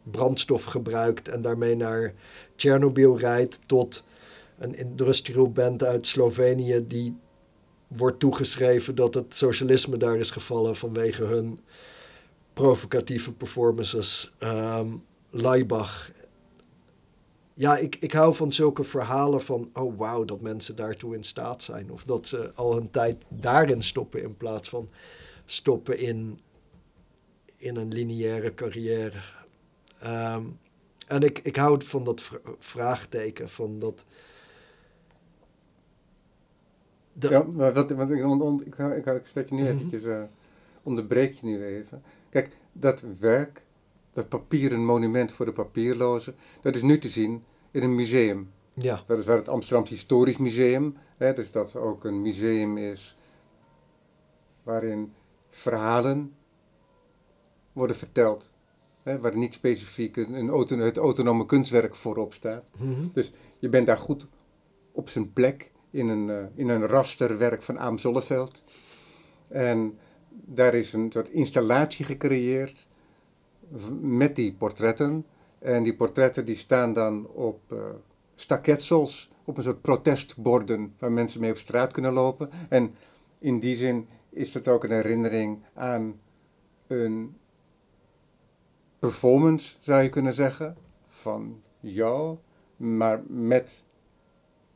brandstof 0.03 0.63
gebruikt 0.63 1.27
en 1.27 1.41
daarmee 1.41 1.75
naar 1.75 2.13
Tsjernobyl 2.55 3.17
rijdt, 3.17 3.59
tot 3.65 4.03
een 4.57 4.75
industrial 4.75 5.51
band 5.51 5.83
uit 5.83 6.07
Slovenië 6.07 6.87
die 6.87 7.17
wordt 7.87 8.19
toegeschreven 8.19 8.95
dat 8.95 9.13
het 9.13 9.35
socialisme 9.35 9.97
daar 9.97 10.17
is 10.17 10.31
gevallen 10.31 10.75
vanwege 10.75 11.23
hun 11.23 11.59
provocatieve 12.53 13.31
performances. 13.31 14.31
Um, 14.39 15.03
Leibach 15.29 16.11
ja, 17.57 17.77
ik, 17.77 17.95
ik 17.95 18.11
hou 18.11 18.35
van 18.35 18.51
zulke 18.51 18.83
verhalen 18.83 19.41
van, 19.41 19.69
oh 19.73 19.97
wauw, 19.97 20.25
dat 20.25 20.41
mensen 20.41 20.75
daartoe 20.75 21.15
in 21.15 21.23
staat 21.23 21.63
zijn. 21.63 21.91
Of 21.91 22.03
dat 22.03 22.27
ze 22.27 22.51
al 22.55 22.73
hun 22.73 22.89
tijd 22.89 23.23
daarin 23.27 23.83
stoppen 23.83 24.21
in 24.21 24.37
plaats 24.37 24.69
van 24.69 24.89
stoppen 25.45 25.99
in, 25.99 26.39
in 27.55 27.75
een 27.75 27.87
lineaire 27.87 28.53
carrière. 28.53 29.21
Ehm, 29.99 30.43
en 31.07 31.21
ik, 31.21 31.39
ik 31.39 31.55
hou 31.55 31.83
van 31.83 32.03
dat 32.03 32.31
vraagteken, 32.59 33.49
van 33.49 33.79
dat... 33.79 34.05
Ja, 37.19 37.43
maar 37.43 37.73
wat, 37.73 37.91
wat 37.91 38.11
ik, 38.11 38.19
ik, 38.65 38.77
ik, 38.77 39.05
ik 39.05 39.25
stel 39.25 39.43
je 39.45 39.53
nu 39.53 39.61
mhm. 39.61 39.71
eventjes, 39.71 40.03
uh, 40.03 40.23
onderbreek 40.83 41.33
je 41.33 41.45
nu 41.45 41.65
even. 41.65 42.03
Kijk, 42.29 42.57
dat 42.71 43.03
werk 43.19 43.65
dat 44.17 44.29
papieren 44.29 44.85
monument 44.85 45.31
voor 45.31 45.45
de 45.45 45.51
papierlozen, 45.51 46.35
dat 46.61 46.75
is 46.75 46.81
nu 46.81 46.99
te 46.99 47.07
zien 47.07 47.43
in 47.71 47.83
een 47.83 47.95
museum. 47.95 48.51
Ja. 48.73 49.03
Dat 49.05 49.19
is 49.19 49.25
waar 49.25 49.37
het 49.37 49.49
Amsterdam 49.49 49.87
Historisch 49.87 50.37
Museum, 50.37 50.97
hè, 51.17 51.33
dus 51.33 51.51
dat 51.51 51.75
ook 51.75 52.03
een 52.03 52.21
museum 52.21 52.77
is 52.77 53.17
waarin 54.63 55.13
verhalen 55.49 56.33
worden 57.71 57.95
verteld. 57.95 58.51
Hè, 59.03 59.19
waar 59.19 59.37
niet 59.37 59.53
specifiek 59.53 60.17
een, 60.17 60.33
een 60.33 60.79
het 60.79 60.97
autonome 60.97 61.45
kunstwerk 61.45 61.95
voorop 61.95 62.33
staat. 62.33 62.69
Mhm. 62.77 63.07
Dus 63.13 63.31
je 63.59 63.69
bent 63.69 63.85
daar 63.85 63.97
goed 63.97 64.27
op 64.91 65.09
zijn 65.09 65.33
plek 65.33 65.71
in 65.89 66.07
een, 66.07 66.27
uh, 66.27 66.43
in 66.55 66.69
een 66.69 66.87
rasterwerk 66.87 67.61
van 67.61 67.79
Aam 67.79 67.97
Zolleveld. 67.97 68.63
En 69.47 69.97
daar 70.29 70.73
is 70.73 70.93
een 70.93 71.11
soort 71.11 71.29
installatie 71.29 72.05
gecreëerd 72.05 72.86
met 74.01 74.35
die 74.35 74.53
portretten. 74.53 75.25
En 75.59 75.83
die 75.83 75.95
portretten 75.95 76.45
die 76.45 76.55
staan 76.55 76.93
dan 76.93 77.27
op 77.27 77.59
uh, 77.71 77.79
staketsels, 78.35 79.29
op 79.43 79.57
een 79.57 79.63
soort 79.63 79.81
protestborden 79.81 80.93
waar 80.99 81.11
mensen 81.11 81.41
mee 81.41 81.51
op 81.51 81.57
straat 81.57 81.91
kunnen 81.91 82.13
lopen. 82.13 82.49
En 82.69 82.93
in 83.39 83.59
die 83.59 83.75
zin 83.75 84.07
is 84.29 84.53
het 84.53 84.67
ook 84.67 84.83
een 84.83 84.91
herinnering 84.91 85.59
aan 85.73 86.19
een 86.87 87.35
performance, 88.99 89.75
zou 89.79 90.03
je 90.03 90.09
kunnen 90.09 90.33
zeggen, 90.33 90.77
van 91.07 91.61
jou, 91.79 92.37
maar 92.77 93.21
met 93.27 93.85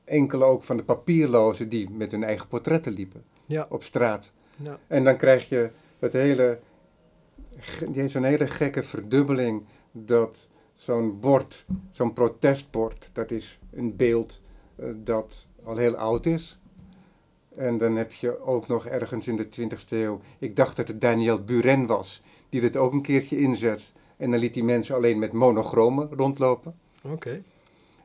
enkele 0.04 0.46
ook 0.46 0.64
van 0.64 0.78
de 0.78 0.84
papierlozen 0.84 1.70
die 1.70 1.90
met 1.90 2.12
hun 2.12 2.24
eigen 2.24 2.48
portretten 2.48 2.94
liepen 2.94 3.24
ja. 3.48 3.66
op 3.70 3.84
straat. 3.84 4.34
Ja. 4.56 4.80
En 4.88 5.04
dan 5.04 5.18
krijg 5.18 5.50
je 5.50 5.70
het 6.00 6.14
hele 6.14 6.60
die 7.80 8.02
heeft 8.02 8.12
zo'n 8.12 8.24
hele 8.24 8.48
gekke 8.48 8.84
verdubbeling 8.84 9.66
dat 9.92 10.50
zo'n 10.74 11.20
bord, 11.20 11.66
zo'n 11.92 12.14
protestbord, 12.14 13.10
dat 13.14 13.32
is 13.32 13.60
een 13.72 13.96
beeld 13.96 14.42
eh, 14.76 14.86
dat 14.96 15.46
al 15.64 15.78
heel 15.78 15.96
oud 15.96 16.26
is. 16.26 16.60
En 17.56 17.78
dan 17.78 17.96
heb 17.96 18.12
je 18.12 18.40
ook 18.40 18.68
nog 18.68 18.86
ergens 18.86 19.28
in 19.28 19.36
de 19.36 19.46
20e 19.46 19.90
eeuw, 19.90 20.22
ik 20.40 20.56
dacht 20.56 20.76
dat 20.76 20.88
het 20.88 21.02
Daniel 21.02 21.44
Buren 21.44 21.86
was, 21.86 22.22
die 22.50 22.62
dit 22.62 22.78
ook 22.78 22.94
een 22.94 23.02
keertje 23.02 23.38
inzet. 23.38 23.92
En 24.18 24.32
dan 24.32 24.40
liet 24.40 24.54
die 24.54 24.64
mensen 24.64 24.96
alleen 24.96 25.20
met 25.20 25.32
monochromen 25.32 26.10
rondlopen. 26.12 26.76
Oké. 27.04 27.42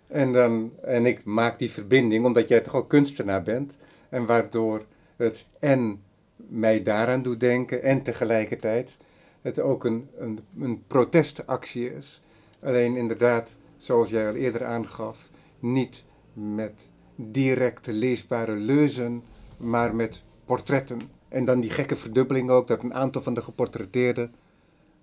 En, 0.06 0.32
dan, 0.32 0.72
en 0.82 1.06
ik 1.06 1.24
maak 1.24 1.58
die 1.58 1.70
verbinding 1.70 2.24
omdat 2.24 2.48
jij 2.48 2.60
toch 2.60 2.74
ook 2.74 2.88
kunstenaar 2.88 3.42
bent. 3.42 3.78
En 4.08 4.26
waardoor 4.26 4.84
het 5.16 5.46
en 5.58 6.02
mij 6.36 6.82
daaraan 6.82 7.22
doet 7.22 7.40
denken 7.40 7.82
en 7.82 8.02
tegelijkertijd 8.02 8.98
het 9.46 9.60
ook 9.60 9.84
een, 9.84 10.08
een, 10.18 10.38
een 10.60 10.84
protestactie 10.86 11.94
is. 11.94 12.22
Alleen 12.62 12.96
inderdaad, 12.96 13.56
zoals 13.76 14.08
jij 14.08 14.28
al 14.28 14.34
eerder 14.34 14.64
aangaf, 14.64 15.30
niet 15.58 16.04
met 16.32 16.88
directe 17.14 17.92
leesbare 17.92 18.54
leuzen, 18.54 19.22
maar 19.56 19.94
met 19.94 20.22
portretten. 20.44 20.98
En 21.28 21.44
dan 21.44 21.60
die 21.60 21.70
gekke 21.70 21.96
verdubbeling 21.96 22.50
ook, 22.50 22.66
dat 22.66 22.82
een 22.82 22.94
aantal 22.94 23.22
van 23.22 23.34
de 23.34 23.42
geportretteerden 23.42 24.34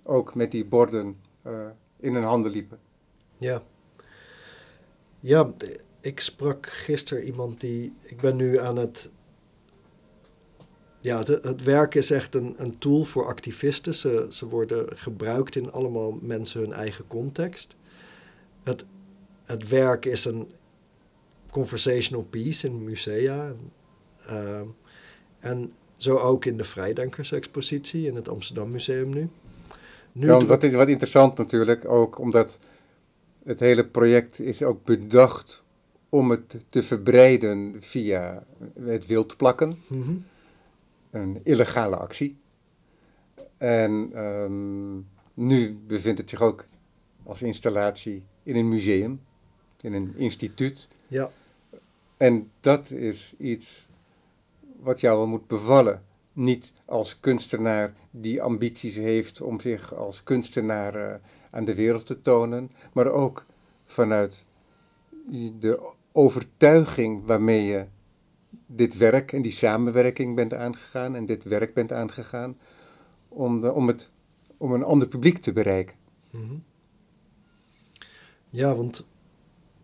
ook 0.04 0.36
met 0.36 0.52
die 0.52 0.66
borden 0.66 1.16
uh, 1.48 1.54
in 2.00 2.14
hun 2.14 2.24
handen 2.24 2.52
liepen. 2.52 2.80
Ja. 3.38 3.62
Ja, 5.20 5.54
ik 6.02 6.20
sprak 6.20 6.70
gisteren 6.70 7.24
iemand 7.24 7.60
die. 7.60 7.94
Ik 8.02 8.18
ben 8.18 8.36
nu 8.36 8.60
aan 8.60 8.78
het. 8.78 9.12
Ja, 11.04 11.18
het, 11.18 11.28
het 11.28 11.64
werk 11.64 11.96
is 11.96 12.12
echt 12.12 12.36
een, 12.36 12.56
een 12.58 12.78
tool 12.78 13.04
voor 13.04 13.26
activisten. 13.26 13.94
Ze, 13.94 14.26
ze 14.30 14.48
worden 14.48 14.98
gebruikt 14.98 15.56
in 15.56 15.72
allemaal 15.72 16.18
mensen 16.22 16.60
hun 16.60 16.74
eigen 16.74 17.08
context. 17.08 17.76
Het, 18.64 18.86
het 19.44 19.68
werk 19.68 20.06
is 20.06 20.26
een 20.26 20.52
conversational 21.52 22.26
piece 22.26 22.68
in 22.68 22.84
musea. 22.84 23.54
Uh, 24.30 24.62
en 25.40 25.74
zo 25.96 26.18
ook 26.18 26.46
in 26.46 26.58
de 26.58 26.64
Vrijdenkers-expositie 26.64 28.08
in 28.08 28.16
het 28.16 28.30
Amsterdam 28.30 28.72
Museum 28.72 29.10
nu. 29.10 29.30
nu 30.12 30.28
ja, 30.28 30.46
wat, 30.46 30.72
wat 30.72 30.88
interessant 30.88 31.38
natuurlijk, 31.38 31.86
ook 31.86 32.20
omdat 32.20 32.60
het 33.44 33.60
hele 33.60 33.86
project 33.86 34.40
is 34.40 34.62
ook 34.62 34.84
bedacht 34.84 35.64
om 36.10 36.30
het 36.30 36.58
te 36.70 36.84
verbreiden 36.84 37.76
via 37.80 38.44
het 38.80 39.06
wildplakken. 39.06 39.78
Mm 39.88 40.32
Een 41.14 41.40
illegale 41.44 41.96
actie. 41.96 42.38
En 43.58 43.92
um, 44.18 45.08
nu 45.34 45.78
bevindt 45.88 46.20
het 46.20 46.30
zich 46.30 46.42
ook 46.42 46.68
als 47.24 47.42
installatie 47.42 48.24
in 48.44 48.56
een 48.56 48.70
museum, 48.70 49.22
in 49.82 49.94
een 49.94 50.14
instituut. 50.18 50.90
Ja. 51.08 51.32
En 52.18 52.52
dat 52.60 52.92
is 52.92 53.34
iets 53.38 53.88
wat 54.80 55.00
jou 55.00 55.18
wel 55.18 55.28
moet 55.28 55.48
bevallen. 55.48 56.04
Niet 56.34 56.74
als 56.86 57.20
kunstenaar 57.20 57.94
die 58.12 58.42
ambities 58.42 58.96
heeft 58.96 59.42
om 59.42 59.60
zich 59.60 59.94
als 59.94 60.24
kunstenaar 60.24 60.96
uh, 60.96 61.14
aan 61.50 61.66
de 61.66 61.76
wereld 61.76 62.06
te 62.06 62.22
tonen, 62.22 62.72
maar 62.94 63.08
ook 63.08 63.46
vanuit 63.86 64.46
de 65.60 65.90
overtuiging 66.12 67.26
waarmee 67.26 67.64
je 67.64 67.86
dit 68.66 68.98
werk 68.98 69.34
en 69.34 69.42
die 69.42 69.52
samenwerking 69.52 70.36
bent 70.36 70.54
aangegaan 70.54 71.16
en 71.16 71.26
dit 71.26 71.44
werk 71.44 71.74
bent 71.74 71.92
aangegaan 71.92 72.58
om, 73.28 73.62
de, 73.62 73.72
om, 73.74 73.88
het, 73.88 74.10
om 74.58 74.74
een 74.74 74.84
ander 74.84 75.08
publiek 75.08 75.38
te 75.38 75.54
bereiken. 75.54 75.96
Mhm. 76.30 76.56
Ja, 78.50 78.76
want 78.76 79.06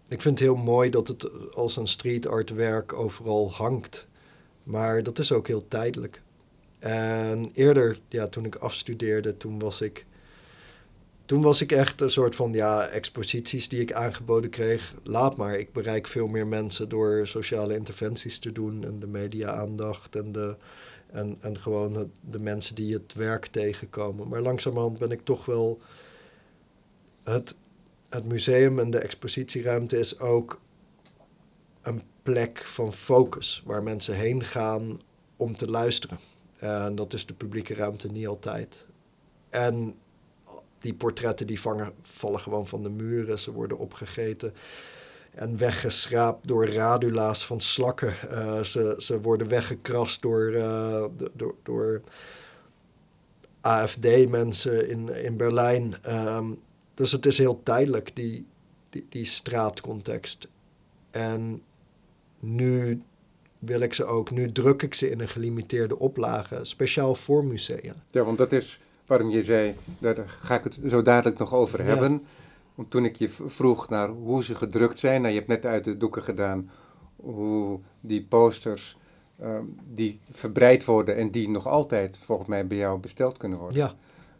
ik 0.07 0.21
vind 0.21 0.39
het 0.39 0.47
heel 0.47 0.55
mooi 0.55 0.89
dat 0.89 1.07
het 1.07 1.51
als 1.53 1.77
een 1.77 1.87
street 1.87 2.27
art 2.27 2.49
werk 2.49 2.93
overal 2.93 3.51
hangt. 3.51 4.07
Maar 4.63 5.03
dat 5.03 5.19
is 5.19 5.31
ook 5.31 5.47
heel 5.47 5.67
tijdelijk. 5.67 6.21
En 6.79 7.49
eerder, 7.53 7.99
ja, 8.07 8.27
toen 8.27 8.45
ik 8.45 8.55
afstudeerde, 8.55 9.37
toen 9.37 9.59
was 9.59 9.81
ik 9.81 10.05
toen 11.29 11.41
was 11.41 11.61
ik 11.61 11.71
echt 11.71 12.01
een 12.01 12.09
soort 12.09 12.35
van 12.35 12.53
ja, 12.53 12.87
exposities 12.87 13.69
die 13.69 13.81
ik 13.81 13.93
aangeboden 13.93 14.49
kreeg. 14.49 14.95
Laat 15.03 15.37
maar, 15.37 15.59
ik 15.59 15.73
bereik 15.73 16.07
veel 16.07 16.27
meer 16.27 16.47
mensen 16.47 16.89
door 16.89 17.27
sociale 17.27 17.75
interventies 17.75 18.39
te 18.39 18.51
doen 18.51 18.83
en 18.83 18.99
de 18.99 19.07
media-aandacht 19.07 20.15
en, 20.15 20.31
de, 20.31 20.55
en, 21.07 21.37
en 21.39 21.59
gewoon 21.59 22.11
de 22.21 22.39
mensen 22.39 22.75
die 22.75 22.93
het 22.93 23.13
werk 23.13 23.45
tegenkomen. 23.45 24.27
Maar 24.27 24.41
langzamerhand 24.41 24.97
ben 24.97 25.11
ik 25.11 25.21
toch 25.23 25.45
wel. 25.45 25.79
Het, 27.23 27.55
het 28.09 28.25
museum 28.25 28.79
en 28.79 28.89
de 28.89 28.99
expositieruimte 28.99 29.99
is 29.99 30.19
ook 30.19 30.61
een 31.81 32.01
plek 32.23 32.65
van 32.65 32.93
focus 32.93 33.63
waar 33.65 33.83
mensen 33.83 34.15
heen 34.15 34.43
gaan 34.43 35.01
om 35.37 35.57
te 35.57 35.67
luisteren. 35.67 36.17
En 36.57 36.95
dat 36.95 37.13
is 37.13 37.25
de 37.25 37.33
publieke 37.33 37.73
ruimte 37.73 38.11
niet 38.11 38.27
altijd. 38.27 38.87
En 39.49 39.95
die 40.79 40.93
portretten 40.93 41.47
die 41.47 41.61
vangen, 41.61 41.93
vallen 42.01 42.39
gewoon 42.39 42.67
van 42.67 42.83
de 42.83 42.89
muren. 42.89 43.39
Ze 43.39 43.51
worden 43.51 43.77
opgegeten 43.77 44.53
en 45.31 45.57
weggeschraapt 45.57 46.47
door 46.47 46.67
radula's 46.67 47.45
van 47.45 47.59
slakken. 47.59 48.13
Uh, 48.31 48.63
ze, 48.63 48.95
ze 48.97 49.21
worden 49.21 49.47
weggekrast 49.47 50.21
door, 50.21 50.51
uh, 50.51 51.05
door, 51.33 51.55
door 51.63 52.01
AFD-mensen 53.61 54.89
in, 54.89 55.23
in 55.23 55.37
Berlijn. 55.37 55.95
Um, 56.09 56.59
dus 56.93 57.11
het 57.11 57.25
is 57.25 57.37
heel 57.37 57.63
tijdelijk, 57.63 58.15
die, 58.15 58.45
die, 58.89 59.05
die 59.09 59.25
straatcontext. 59.25 60.47
En 61.11 61.61
nu 62.39 63.01
wil 63.59 63.79
ik 63.79 63.93
ze 63.93 64.05
ook, 64.05 64.31
nu 64.31 64.51
druk 64.51 64.81
ik 64.81 64.93
ze 64.93 65.09
in 65.09 65.19
een 65.19 65.29
gelimiteerde 65.29 65.99
oplage, 65.99 66.59
speciaal 66.61 67.15
voor 67.15 67.45
musea. 67.45 67.95
Ja, 68.07 68.23
want 68.23 68.37
dat 68.37 68.51
is 68.51 68.79
waarom 69.09 69.29
je 69.29 69.43
zei, 69.43 69.75
daar 69.99 70.23
ga 70.25 70.55
ik 70.55 70.63
het 70.63 70.79
zo 70.87 71.01
dadelijk 71.01 71.39
nog 71.39 71.53
over 71.53 71.83
hebben. 71.85 72.23
Want 72.75 72.91
toen 72.91 73.05
ik 73.05 73.15
je 73.15 73.29
vroeg 73.29 73.89
naar 73.89 74.09
hoe 74.09 74.43
ze 74.43 74.55
gedrukt 74.55 74.99
zijn, 74.99 75.21
nou, 75.21 75.33
je 75.33 75.39
hebt 75.39 75.51
net 75.51 75.65
uit 75.65 75.83
de 75.83 75.97
doeken 75.97 76.23
gedaan 76.23 76.69
hoe 77.15 77.79
die 77.99 78.23
posters 78.23 78.97
ehm, 79.39 79.63
die 79.85 80.19
verbreid 80.31 80.85
worden 80.85 81.15
en 81.15 81.31
die 81.31 81.49
nog 81.49 81.67
altijd 81.67 82.17
volgens 82.17 82.47
mij 82.47 82.67
bij 82.67 82.77
jou 82.77 82.99
besteld 82.99 83.37
kunnen 83.37 83.59
worden. 83.59 83.77
Ja. 83.77 83.95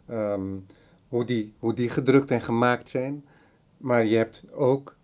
Ehm, 0.06 0.56
hoe, 1.08 1.24
die, 1.24 1.52
hoe 1.58 1.74
die 1.74 1.88
gedrukt 1.88 2.30
en 2.30 2.40
gemaakt 2.40 2.88
zijn. 2.88 3.24
Maar 3.76 4.06
je 4.06 4.16
hebt 4.16 4.44
ook 4.52 4.96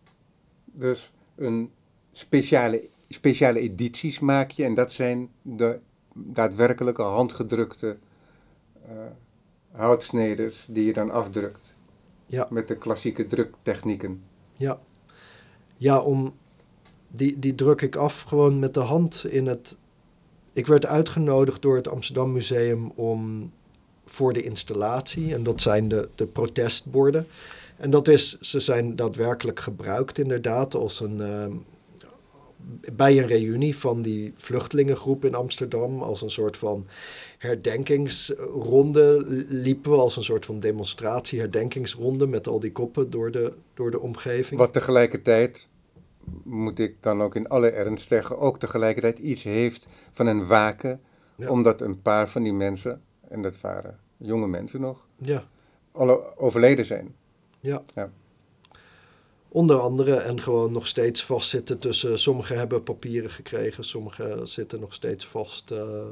dus 0.65 1.13
een 1.37 1.71
speciale, 2.13 2.89
speciale 3.09 3.61
edities 3.61 4.19
maak 4.19 4.51
je 4.51 4.65
en 4.65 4.75
dat 4.75 4.93
zijn 4.93 5.31
de 5.43 5.79
daadwerkelijke 6.15 7.03
handgedrukte 7.03 7.97
uh, 8.89 8.93
houtsneders 9.77 10.67
die 10.69 10.85
je 10.85 10.93
dan 10.93 11.11
afdrukt. 11.11 11.71
Ja. 12.27 12.47
Met 12.51 12.69
de 12.69 12.77
klassieke 12.77 13.27
druktechnieken. 13.27 14.23
Ja, 14.53 14.79
ja 15.77 16.01
om, 16.01 16.35
die, 17.09 17.39
die 17.39 17.55
druk 17.55 17.83
ik 17.83 17.97
af 17.97 18.21
gewoon 18.21 18.59
met 18.59 18.75
de 18.75 18.81
hand 18.81 19.27
in 19.29 19.47
het... 19.47 19.77
Ik 20.53 20.67
werd 20.67 20.87
uitgenodigd 20.87 21.63
door 21.63 21.77
het 21.77 21.89
Amsterdam 21.89 22.33
Museum 22.33 22.91
om 22.95 23.53
voor 24.05 24.33
de 24.33 24.43
installatie, 24.43 25.35
en 25.35 25.43
dat 25.43 25.61
zijn 25.61 25.89
de, 25.89 26.09
de 26.15 26.27
protestborden. 26.27 27.27
En 27.77 27.91
dat 27.91 28.09
is, 28.09 28.39
ze 28.41 28.61
zijn 28.61 28.97
daadwerkelijk 28.97 29.61
gebruikt 29.61 30.19
inderdaad 30.19 30.75
als 30.75 31.01
een, 31.01 31.19
uh, 31.19 31.47
bij 32.93 33.19
een 33.19 33.27
reunie 33.27 33.77
van 33.77 34.03
die 34.03 34.33
vluchtelingengroep 34.37 35.25
in 35.25 35.35
Amsterdam, 35.35 36.03
als 36.03 36.23
een 36.23 36.31
soort 36.31 36.57
van 36.57 36.87
herdenkingsronde 37.39 39.25
liepen 39.49 39.91
we 39.91 39.97
als 39.97 40.17
een 40.17 40.25
soort 40.25 40.45
van 40.45 40.59
demonstratie, 40.59 41.39
herdenkingsronde 41.41 42.27
met 42.27 42.47
al 42.47 42.61
die 42.61 42.73
koppen 42.73 43.11
door 43.11 43.31
de, 43.31 43.53
door 43.75 43.91
de 43.91 44.01
omgeving. 44.01 44.61
Wat 44.61 44.73
tegelijkertijd, 44.73 45.69
moet 46.43 46.79
ik 46.79 47.03
dan 47.03 47.23
ook 47.23 47.35
in 47.35 47.49
alle 47.49 47.71
ernst 47.71 48.09
zeggen, 48.09 48.39
ook 48.39 48.59
tegelijkertijd 48.59 49.19
iets 49.19 49.43
heeft 49.43 49.89
van 50.13 50.27
een 50.27 50.47
waken, 50.47 51.01
omdat 51.37 51.81
een 51.81 52.03
paar 52.03 52.29
van 52.29 52.43
die 52.43 52.53
mensen, 52.53 53.03
en 53.29 53.43
dat 53.43 53.61
waren 53.61 53.99
jonge 54.17 54.47
mensen 54.47 54.81
nog, 54.81 55.07
ja. 55.17 55.45
alle 55.93 56.37
overleden 56.37 56.85
zijn. 56.85 57.15
Ja. 57.61 57.83
ja. 57.95 58.11
Onder 59.57 59.81
andere 59.81 60.15
en 60.15 60.41
gewoon 60.41 60.73
nog 60.73 60.87
steeds 60.87 61.25
vastzitten 61.25 61.79
tussen. 61.79 62.19
Sommigen 62.19 62.59
hebben 62.59 62.83
papieren 62.83 63.31
gekregen, 63.31 63.85
sommigen 63.85 64.49
zitten 64.49 64.81
nog 64.81 64.95
steeds 64.95 65.27
vast. 65.27 65.71
Uh, 65.71 66.07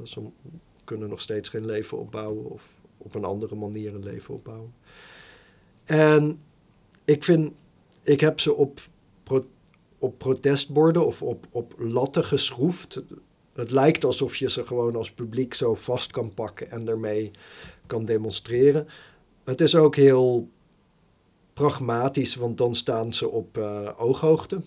kunnen 0.84 1.08
nog 1.08 1.20
steeds 1.20 1.48
geen 1.48 1.66
leven 1.66 1.98
opbouwen 1.98 2.50
of 2.50 2.68
op 2.96 3.14
een 3.14 3.24
andere 3.24 3.54
manier 3.54 3.94
een 3.94 4.04
leven 4.04 4.34
opbouwen. 4.34 4.74
En 5.84 6.40
ik 7.04 7.24
vind, 7.24 7.52
ik 8.02 8.20
heb 8.20 8.40
ze 8.40 8.54
op, 8.54 8.80
op 9.98 10.18
protestborden 10.18 11.06
of 11.06 11.22
op, 11.22 11.46
op 11.50 11.74
latten 11.78 12.24
geschroefd. 12.24 13.02
Het 13.52 13.70
lijkt 13.70 14.04
alsof 14.04 14.36
je 14.36 14.50
ze 14.50 14.66
gewoon 14.66 14.96
als 14.96 15.12
publiek 15.12 15.54
zo 15.54 15.74
vast 15.74 16.10
kan 16.10 16.34
pakken 16.34 16.70
en 16.70 16.84
daarmee 16.84 17.30
kan 17.86 18.04
demonstreren. 18.04 18.86
Het 19.44 19.60
is 19.60 19.74
ook 19.74 19.96
heel 19.96 20.48
pragmatisch, 21.54 22.34
want 22.34 22.58
dan 22.58 22.74
staan 22.74 23.14
ze 23.14 23.28
op 23.28 23.58
uh, 23.58 23.90
ooghoogte. 23.96 24.60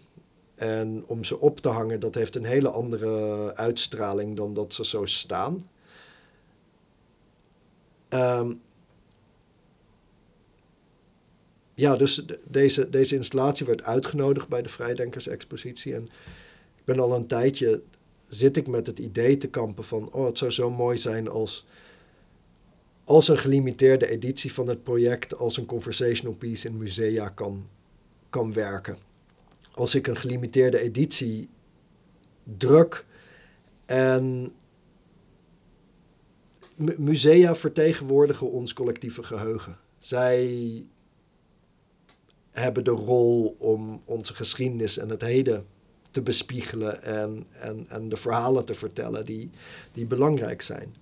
En 0.55 1.03
om 1.07 1.23
ze 1.23 1.39
op 1.39 1.59
te 1.59 1.69
hangen, 1.69 1.99
dat 1.99 2.15
heeft 2.15 2.35
een 2.35 2.45
hele 2.45 2.69
andere 2.69 3.55
uitstraling 3.55 4.35
dan 4.35 4.53
dat 4.53 4.73
ze 4.73 4.85
zo 4.85 5.05
staan. 5.05 5.69
Um, 8.09 8.61
ja, 11.73 11.95
dus 11.95 12.25
deze, 12.47 12.89
deze 12.89 13.15
installatie 13.15 13.65
werd 13.65 13.83
uitgenodigd 13.83 14.47
bij 14.47 14.61
de 14.61 14.69
Vrijdenkers-expositie. 14.69 15.93
En 15.93 16.03
ik 16.75 16.83
ben 16.85 16.99
al 16.99 17.13
een 17.13 17.27
tijdje, 17.27 17.81
zit 18.29 18.57
ik 18.57 18.67
met 18.67 18.87
het 18.87 18.99
idee 18.99 19.37
te 19.37 19.47
kampen 19.47 19.83
van... 19.83 20.11
oh, 20.11 20.25
het 20.25 20.37
zou 20.37 20.51
zo 20.51 20.69
mooi 20.69 20.97
zijn 20.97 21.29
als, 21.29 21.65
als 23.07 23.27
een 23.27 23.37
gelimiteerde 23.37 24.09
editie 24.09 24.53
van 24.53 24.67
het 24.67 24.83
project... 24.83 25.35
als 25.35 25.57
een 25.57 25.65
conversational 25.65 26.35
piece 26.35 26.67
in 26.67 26.77
musea 26.77 27.29
kan, 27.29 27.67
kan 28.29 28.53
werken. 28.53 28.97
Als 29.73 29.95
ik 29.95 30.07
een 30.07 30.15
gelimiteerde 30.15 30.79
editie 30.79 31.49
druk 32.43 33.05
en 33.85 34.51
musea 36.97 37.55
vertegenwoordigen 37.55 38.51
ons 38.51 38.73
collectieve 38.73 39.23
geheugen. 39.23 39.77
Zij 39.99 40.85
hebben 42.51 42.83
de 42.83 42.91
rol 42.91 43.55
om 43.59 44.01
onze 44.05 44.33
geschiedenis 44.33 44.97
en 44.97 45.09
het 45.09 45.21
heden 45.21 45.65
te 46.11 46.21
bespiegelen 46.21 47.03
en, 47.03 47.47
en, 47.49 47.87
en 47.89 48.09
de 48.09 48.17
verhalen 48.17 48.65
te 48.65 48.73
vertellen 48.73 49.25
die, 49.25 49.49
die 49.91 50.05
belangrijk 50.05 50.61
zijn. 50.61 50.95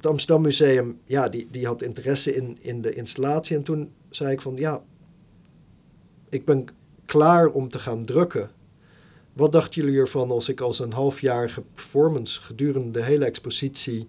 Het 0.00 0.08
Amsterdam 0.08 0.42
Museum, 0.42 0.98
ja, 1.04 1.28
die, 1.28 1.48
die 1.50 1.66
had 1.66 1.82
interesse 1.82 2.34
in, 2.34 2.58
in 2.60 2.80
de 2.80 2.92
installatie. 2.92 3.56
En 3.56 3.62
toen 3.62 3.92
zei 4.10 4.32
ik 4.32 4.40
van, 4.40 4.56
ja, 4.56 4.82
ik 6.28 6.44
ben 6.44 6.66
klaar 7.04 7.48
om 7.48 7.68
te 7.68 7.78
gaan 7.78 8.04
drukken. 8.04 8.50
Wat 9.32 9.52
dachten 9.52 9.82
jullie 9.82 9.98
ervan 9.98 10.30
als 10.30 10.48
ik 10.48 10.60
als 10.60 10.78
een 10.78 10.92
halfjarige 10.92 11.62
performance 11.74 12.40
gedurende 12.40 12.90
de 12.90 13.04
hele 13.04 13.24
expositie 13.24 14.08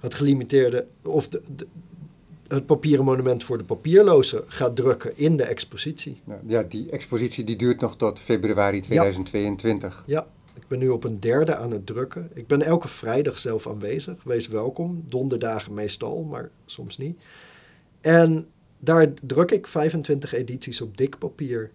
het 0.00 0.14
gelimiteerde, 0.14 0.86
of 1.02 1.28
de, 1.28 1.42
het 2.48 2.66
papieren 2.66 3.04
monument 3.04 3.44
voor 3.44 3.58
de 3.58 3.64
papierlozen 3.64 4.44
gaat 4.46 4.76
drukken 4.76 5.16
in 5.16 5.36
de 5.36 5.44
expositie. 5.44 6.20
Ja, 6.46 6.62
die 6.62 6.90
expositie 6.90 7.44
die 7.44 7.56
duurt 7.56 7.80
nog 7.80 7.96
tot 7.96 8.20
februari 8.20 8.80
2022. 8.80 10.04
Ja. 10.06 10.26
Ik 10.54 10.68
ben 10.68 10.78
nu 10.78 10.88
op 10.88 11.04
een 11.04 11.20
derde 11.20 11.56
aan 11.56 11.70
het 11.70 11.86
drukken. 11.86 12.30
Ik 12.34 12.46
ben 12.46 12.62
elke 12.62 12.88
vrijdag 12.88 13.38
zelf 13.38 13.68
aanwezig. 13.68 14.22
Wees 14.22 14.48
welkom. 14.48 15.04
Donderdagen 15.06 15.74
meestal, 15.74 16.22
maar 16.22 16.50
soms 16.64 16.98
niet. 16.98 17.22
En 18.00 18.46
daar 18.78 19.14
druk 19.14 19.50
ik 19.50 19.66
25 19.66 20.32
edities 20.32 20.80
op 20.80 20.96
dik 20.96 21.18
papier. 21.18 21.70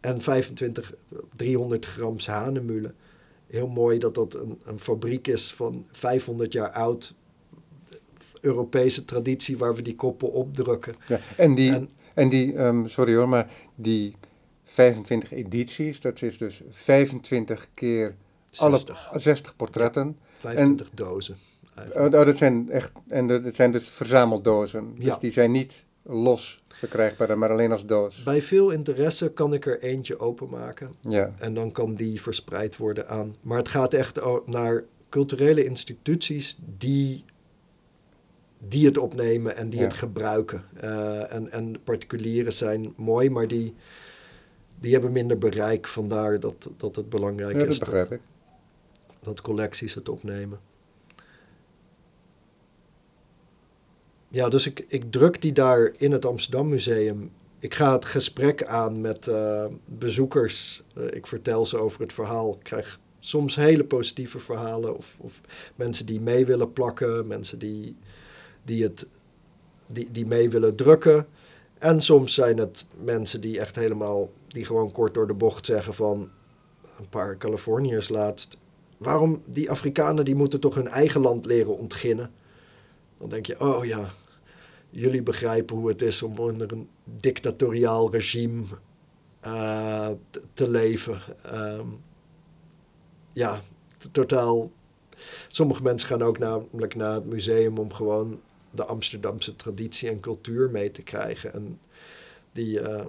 En 0.00 0.20
25, 0.20 0.94
300 1.36 1.86
gram 1.86 2.16
hanemulen. 2.24 2.94
Heel 3.46 3.68
mooi 3.68 3.98
dat 3.98 4.14
dat 4.14 4.34
een, 4.34 4.60
een 4.64 4.78
fabriek 4.78 5.26
is 5.26 5.52
van 5.52 5.86
500 5.90 6.52
jaar 6.52 6.70
oud 6.70 7.14
Europese 8.40 9.04
traditie 9.04 9.58
waar 9.58 9.74
we 9.74 9.82
die 9.82 9.94
koppen 9.94 10.32
opdrukken. 10.32 10.94
Ja, 11.06 11.20
en 11.36 11.54
die, 11.54 11.88
en, 12.14 12.28
die 12.28 12.58
um, 12.58 12.88
sorry 12.88 13.14
hoor, 13.14 13.28
maar 13.28 13.50
die 13.74 14.14
25 14.70 15.32
edities, 15.32 16.00
dat 16.00 16.22
is 16.22 16.38
dus 16.38 16.62
25 16.70 17.68
keer 17.74 18.14
60. 18.50 19.08
alle 19.10 19.20
60 19.20 19.56
portretten. 19.56 20.18
25 20.38 20.88
en, 20.88 20.96
dozen. 20.96 21.36
Oh, 21.94 22.04
oh, 22.04 22.10
dat 22.10 22.36
zijn 22.36 22.70
echt, 22.70 22.92
en 23.08 23.26
dat 23.26 23.54
zijn 23.54 23.72
dus 23.72 23.88
verzameldozen. 23.88 24.94
Dus 24.94 25.04
ja. 25.04 25.16
die 25.16 25.30
zijn 25.30 25.50
niet 25.50 25.86
los 26.02 26.62
verkrijgbaar, 26.68 27.38
maar 27.38 27.50
alleen 27.50 27.72
als 27.72 27.86
doos. 27.86 28.22
Bij 28.22 28.42
veel 28.42 28.70
interesse 28.70 29.32
kan 29.32 29.54
ik 29.54 29.66
er 29.66 29.82
eentje 29.82 30.18
openmaken. 30.18 30.90
Ja. 31.00 31.32
En 31.38 31.54
dan 31.54 31.72
kan 31.72 31.94
die 31.94 32.20
verspreid 32.20 32.76
worden 32.76 33.08
aan. 33.08 33.36
Maar 33.40 33.58
het 33.58 33.68
gaat 33.68 33.92
echt 33.92 34.20
naar 34.46 34.84
culturele 35.08 35.64
instituties 35.64 36.58
die 36.78 37.24
die 38.68 38.86
het 38.86 38.98
opnemen 38.98 39.56
en 39.56 39.70
die 39.70 39.80
het 39.80 39.94
gebruiken. 39.94 40.64
Uh, 40.84 41.32
en, 41.32 41.52
en 41.52 41.76
particulieren 41.84 42.52
zijn 42.52 42.92
mooi, 42.96 43.30
maar 43.30 43.48
die, 43.48 43.74
die 44.80 44.92
hebben 44.92 45.12
minder 45.12 45.38
bereik. 45.38 45.86
Vandaar 45.86 46.40
dat, 46.40 46.68
dat 46.76 46.96
het 46.96 47.08
belangrijk 47.08 47.60
ja, 47.60 47.66
is 47.66 47.78
dat, 47.78 47.88
begrijp 47.88 48.12
ik. 48.12 48.20
dat 49.20 49.40
collecties 49.40 49.94
het 49.94 50.08
opnemen. 50.08 50.60
Ja, 54.28 54.48
dus 54.48 54.66
ik, 54.66 54.84
ik 54.88 55.12
druk 55.12 55.42
die 55.42 55.52
daar 55.52 55.90
in 55.96 56.12
het 56.12 56.24
Amsterdam 56.26 56.68
Museum. 56.68 57.30
Ik 57.58 57.74
ga 57.74 57.92
het 57.92 58.04
gesprek 58.04 58.64
aan 58.64 59.00
met 59.00 59.26
uh, 59.26 59.64
bezoekers. 59.84 60.82
Uh, 60.94 61.04
ik 61.10 61.26
vertel 61.26 61.66
ze 61.66 61.78
over 61.78 62.00
het 62.00 62.12
verhaal. 62.12 62.54
Ik 62.54 62.62
krijg 62.62 63.00
soms 63.20 63.56
hele 63.56 63.84
positieve 63.84 64.38
verhalen. 64.38 64.96
Of, 64.96 65.16
of 65.18 65.40
mensen 65.74 66.06
die 66.06 66.20
mee 66.20 66.46
willen 66.46 66.72
plakken. 66.72 67.26
Mensen 67.26 67.58
die 67.58 67.96
die, 68.62 68.82
het, 68.82 69.06
die, 69.86 70.08
die 70.10 70.26
mee 70.26 70.50
willen 70.50 70.76
drukken. 70.76 71.26
En 71.80 72.02
soms 72.02 72.34
zijn 72.34 72.58
het 72.58 72.84
mensen 73.02 73.40
die 73.40 73.60
echt 73.60 73.76
helemaal, 73.76 74.30
die 74.48 74.64
gewoon 74.64 74.92
kort 74.92 75.14
door 75.14 75.26
de 75.26 75.34
bocht 75.34 75.66
zeggen 75.66 75.94
van 75.94 76.30
een 76.98 77.08
paar 77.08 77.36
Californiërs 77.36 78.08
laatst. 78.08 78.56
Waarom 78.96 79.42
die 79.46 79.70
Afrikanen 79.70 80.24
die 80.24 80.34
moeten 80.34 80.60
toch 80.60 80.74
hun 80.74 80.88
eigen 80.88 81.20
land 81.20 81.44
leren 81.46 81.78
ontginnen? 81.78 82.30
Dan 83.18 83.28
denk 83.28 83.46
je, 83.46 83.60
oh 83.60 83.84
ja, 83.84 84.10
jullie 84.90 85.22
begrijpen 85.22 85.76
hoe 85.76 85.88
het 85.88 86.02
is 86.02 86.22
om 86.22 86.38
onder 86.38 86.72
een 86.72 86.88
dictatoriaal 87.04 88.10
regime 88.10 88.62
uh, 89.46 90.08
te 90.52 90.68
leven. 90.70 91.20
Uh, 91.46 91.80
ja, 93.32 93.58
totaal. 94.12 94.70
Sommige 95.48 95.82
mensen 95.82 96.08
gaan 96.08 96.22
ook 96.22 96.38
namelijk 96.38 96.94
naar 96.94 97.14
het 97.14 97.26
museum 97.26 97.78
om 97.78 97.92
gewoon 97.92 98.40
de 98.70 98.84
Amsterdamse 98.84 99.56
traditie 99.56 100.08
en 100.08 100.20
cultuur 100.20 100.70
mee 100.70 100.90
te 100.90 101.02
krijgen. 101.02 101.52
En 101.52 101.80
die, 102.52 102.80
uh, 102.80 103.04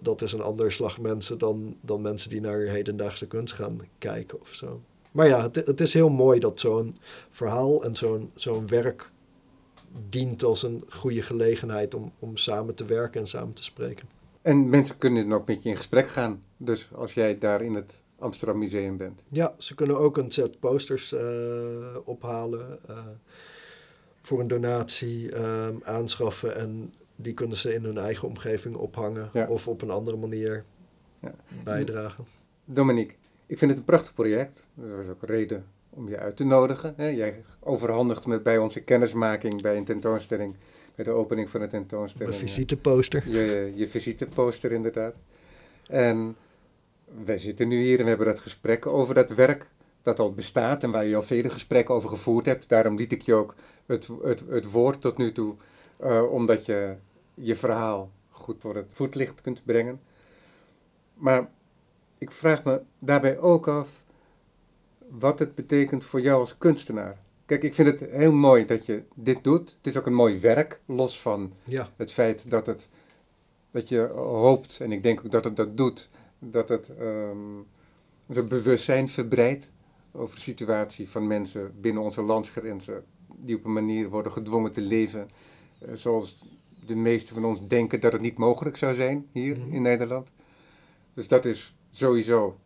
dat 0.00 0.22
is 0.22 0.32
een 0.32 0.42
ander 0.42 0.72
slag 0.72 0.98
mensen 0.98 1.38
dan, 1.38 1.76
dan 1.80 2.00
mensen 2.00 2.30
die 2.30 2.40
naar 2.40 2.58
hedendaagse 2.58 3.26
kunst 3.26 3.54
gaan 3.54 3.78
kijken 3.98 4.40
of 4.40 4.48
zo. 4.48 4.80
Maar 5.12 5.28
ja, 5.28 5.42
het, 5.42 5.54
het 5.54 5.80
is 5.80 5.94
heel 5.94 6.08
mooi 6.08 6.38
dat 6.38 6.60
zo'n 6.60 6.94
verhaal 7.30 7.84
en 7.84 7.94
zo'n 7.94 8.30
zo'n 8.34 8.66
werk 8.66 9.10
dient 10.08 10.44
als 10.44 10.62
een 10.62 10.84
goede 10.88 11.22
gelegenheid 11.22 11.94
om, 11.94 12.12
om 12.18 12.36
samen 12.36 12.74
te 12.74 12.84
werken 12.84 13.20
en 13.20 13.26
samen 13.26 13.52
te 13.52 13.64
spreken. 13.64 14.08
En 14.42 14.68
mensen 14.68 14.98
kunnen 14.98 15.28
dan 15.28 15.38
ook 15.38 15.46
met 15.46 15.62
je 15.62 15.68
in 15.68 15.76
gesprek 15.76 16.08
gaan. 16.08 16.42
Dus 16.56 16.88
als 16.92 17.14
jij 17.14 17.38
daar 17.38 17.62
in 17.62 17.74
het 17.74 18.02
Amsterdam 18.18 18.58
Museum 18.58 18.96
bent. 18.96 19.22
Ja, 19.28 19.54
ze 19.58 19.74
kunnen 19.74 19.98
ook 19.98 20.16
een 20.16 20.30
set 20.30 20.60
posters 20.60 21.12
uh, 21.12 21.96
ophalen. 22.04 22.78
Uh, 22.90 22.98
voor 24.22 24.40
een 24.40 24.48
donatie 24.48 25.32
ehm, 25.32 25.74
aanschaffen 25.82 26.56
en 26.56 26.92
die 27.16 27.34
kunnen 27.34 27.56
ze 27.56 27.74
in 27.74 27.84
hun 27.84 27.98
eigen 27.98 28.28
omgeving 28.28 28.76
ophangen 28.76 29.48
of 29.48 29.68
op 29.68 29.82
een 29.82 29.90
andere 29.90 30.16
manier 30.16 30.64
ja. 31.20 31.34
bijdragen. 31.64 32.26
Dominique, 32.64 33.16
ik 33.46 33.58
vind 33.58 33.70
het 33.70 33.80
een 33.80 33.86
prachtig 33.86 34.14
project. 34.14 34.68
Dat 34.74 34.98
is 34.98 35.08
ook 35.08 35.22
een 35.22 35.28
reden 35.28 35.64
om 35.90 36.08
je 36.08 36.18
uit 36.18 36.36
te 36.36 36.44
nodigen. 36.44 36.94
Hè? 36.96 37.08
Jij 37.08 37.44
overhandigt 37.60 38.26
me 38.26 38.40
bij 38.40 38.58
onze 38.58 38.80
kennismaking 38.80 39.62
bij 39.62 39.76
een 39.76 39.84
tentoonstelling, 39.84 40.54
bij 40.94 41.04
de 41.04 41.10
opening 41.10 41.50
van 41.50 41.60
de 41.60 41.66
tentoonstelling. 41.66 42.34
Een 42.34 42.40
visiteposter. 42.40 43.30
Je, 43.30 43.72
je 43.74 43.88
visiteposter 43.88 44.72
inderdaad. 44.72 45.14
En 45.88 46.36
wij 47.24 47.38
zitten 47.38 47.68
nu 47.68 47.80
hier 47.82 47.98
en 47.98 48.02
we 48.02 48.08
hebben 48.08 48.26
dat 48.26 48.40
gesprek 48.40 48.86
over 48.86 49.14
dat 49.14 49.30
werk 49.30 49.66
dat 50.02 50.18
al 50.18 50.32
bestaat 50.32 50.82
en 50.82 50.90
waar 50.90 51.04
je 51.04 51.16
al 51.16 51.22
vele 51.22 51.50
gesprekken 51.50 51.94
over 51.94 52.08
gevoerd 52.08 52.46
hebt. 52.46 52.68
Daarom 52.68 52.96
liet 52.96 53.12
ik 53.12 53.22
je 53.22 53.34
ook 53.34 53.54
het, 53.86 54.08
het, 54.22 54.42
het 54.48 54.70
woord 54.70 55.00
tot 55.00 55.16
nu 55.16 55.32
toe, 55.32 55.54
uh, 56.02 56.32
omdat 56.32 56.66
je 56.66 56.94
je 57.34 57.56
verhaal 57.56 58.10
goed 58.30 58.56
voor 58.60 58.76
het 58.76 58.90
voetlicht 58.92 59.40
kunt 59.40 59.64
brengen. 59.64 60.00
Maar 61.14 61.50
ik 62.18 62.30
vraag 62.30 62.64
me 62.64 62.80
daarbij 62.98 63.38
ook 63.38 63.68
af 63.68 64.02
wat 65.08 65.38
het 65.38 65.54
betekent 65.54 66.04
voor 66.04 66.20
jou 66.20 66.40
als 66.40 66.58
kunstenaar. 66.58 67.20
Kijk, 67.46 67.62
ik 67.62 67.74
vind 67.74 67.88
het 67.88 68.10
heel 68.10 68.32
mooi 68.32 68.64
dat 68.64 68.86
je 68.86 69.02
dit 69.14 69.44
doet. 69.44 69.76
Het 69.76 69.86
is 69.86 69.96
ook 69.96 70.06
een 70.06 70.14
mooi 70.14 70.40
werk, 70.40 70.80
los 70.86 71.20
van 71.20 71.52
ja. 71.64 71.90
het 71.96 72.12
feit 72.12 72.50
dat, 72.50 72.66
het, 72.66 72.88
dat 73.70 73.88
je 73.88 74.00
hoopt, 74.14 74.78
en 74.80 74.92
ik 74.92 75.02
denk 75.02 75.24
ook 75.24 75.30
dat 75.30 75.44
het 75.44 75.56
dat 75.56 75.76
doet, 75.76 76.10
dat 76.38 76.68
het 76.68 76.88
um, 77.00 77.66
een 78.26 78.48
bewustzijn 78.48 79.08
verbreidt 79.08 79.70
over 80.12 80.34
de 80.34 80.40
situatie 80.40 81.08
van 81.08 81.26
mensen 81.26 81.80
binnen 81.80 82.02
onze 82.02 82.22
landsgrenzen, 82.22 83.04
die 83.36 83.56
op 83.56 83.64
een 83.64 83.72
manier 83.72 84.08
worden 84.08 84.32
gedwongen 84.32 84.72
te 84.72 84.80
leven 84.80 85.28
uh, 85.80 85.94
zoals 85.94 86.38
de 86.86 86.94
meesten 86.94 87.34
van 87.34 87.44
ons 87.44 87.68
denken 87.68 88.00
dat 88.00 88.12
het 88.12 88.20
niet 88.20 88.36
mogelijk 88.36 88.76
zou 88.76 88.94
zijn 88.94 89.26
hier 89.32 89.58
mhm. 89.58 89.74
in 89.74 89.82
Nederland. 89.82 90.28
Dus 91.14 91.28
dat 91.28 91.44
is 91.44 91.74
sowieso 91.90 92.58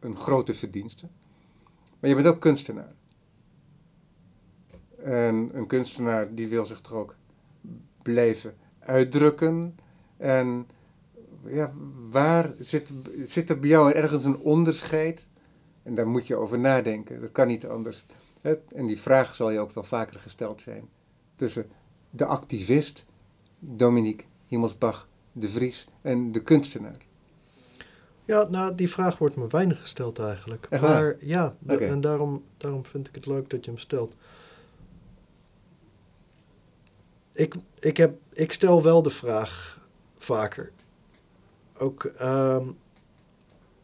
een 0.00 0.16
grote 0.16 0.54
verdienste. 0.54 1.08
Maar 2.00 2.10
je 2.10 2.16
bent 2.16 2.26
ook 2.26 2.40
kunstenaar. 2.40 2.92
En 5.02 5.50
een 5.52 5.66
kunstenaar 5.66 6.34
die 6.34 6.48
wil 6.48 6.64
zich 6.64 6.80
toch 6.80 6.92
ook 6.92 7.16
blijven 8.02 8.54
uitdrukken. 8.78 9.78
En 10.16 10.66
ja, 11.46 11.72
waar 12.10 12.52
zit, 12.60 12.92
zit 13.24 13.50
er 13.50 13.58
bij 13.58 13.68
jou 13.68 13.92
ergens 13.92 14.24
een 14.24 14.38
onderscheid? 14.38 15.28
En 15.88 15.94
daar 15.94 16.08
moet 16.08 16.26
je 16.26 16.36
over 16.36 16.58
nadenken. 16.58 17.20
Dat 17.20 17.32
kan 17.32 17.46
niet 17.46 17.66
anders. 17.66 18.04
En 18.74 18.86
die 18.86 19.00
vraag 19.00 19.34
zal 19.34 19.50
je 19.50 19.58
ook 19.58 19.72
wel 19.72 19.84
vaker 19.84 20.20
gesteld 20.20 20.60
zijn. 20.60 20.88
Tussen 21.36 21.66
de 22.10 22.24
activist, 22.24 23.04
Dominique 23.58 24.26
Himmelsbach 24.46 25.08
de 25.32 25.48
Vries, 25.48 25.86
en 26.02 26.32
de 26.32 26.42
kunstenaar. 26.42 26.96
Ja, 28.24 28.48
nou, 28.48 28.74
die 28.74 28.90
vraag 28.90 29.18
wordt 29.18 29.36
me 29.36 29.46
weinig 29.46 29.80
gesteld 29.80 30.18
eigenlijk. 30.18 30.68
maar 30.80 31.16
ja, 31.20 31.56
en 31.66 32.00
daarom, 32.00 32.44
daarom 32.56 32.84
vind 32.84 33.08
ik 33.08 33.14
het 33.14 33.26
leuk 33.26 33.50
dat 33.50 33.64
je 33.64 33.70
hem 33.70 33.80
stelt. 33.80 34.16
Ik, 37.32 37.54
ik, 37.78 37.96
heb, 37.96 38.18
ik 38.32 38.52
stel 38.52 38.82
wel 38.82 39.02
de 39.02 39.10
vraag 39.10 39.80
vaker. 40.18 40.72
Ook 41.78 42.04
ehm, 42.04 42.68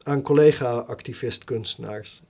aan 0.05 0.23
collega-activist-kunstenaars. 0.23 2.23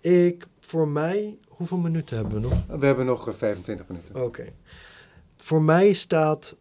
Ik, 0.00 0.46
voor 0.60 0.88
mij, 0.88 1.38
hoeveel 1.48 1.78
minuten 1.78 2.16
hebben 2.16 2.34
we 2.34 2.48
nog? 2.48 2.78
We 2.78 2.86
hebben 2.86 3.06
nog 3.06 3.36
25 3.36 3.86
eh, 3.86 3.90
minuten. 3.90 4.24
Oké. 4.24 4.52
Voor 5.36 5.62
mij 5.62 5.92
staat. 5.92 6.56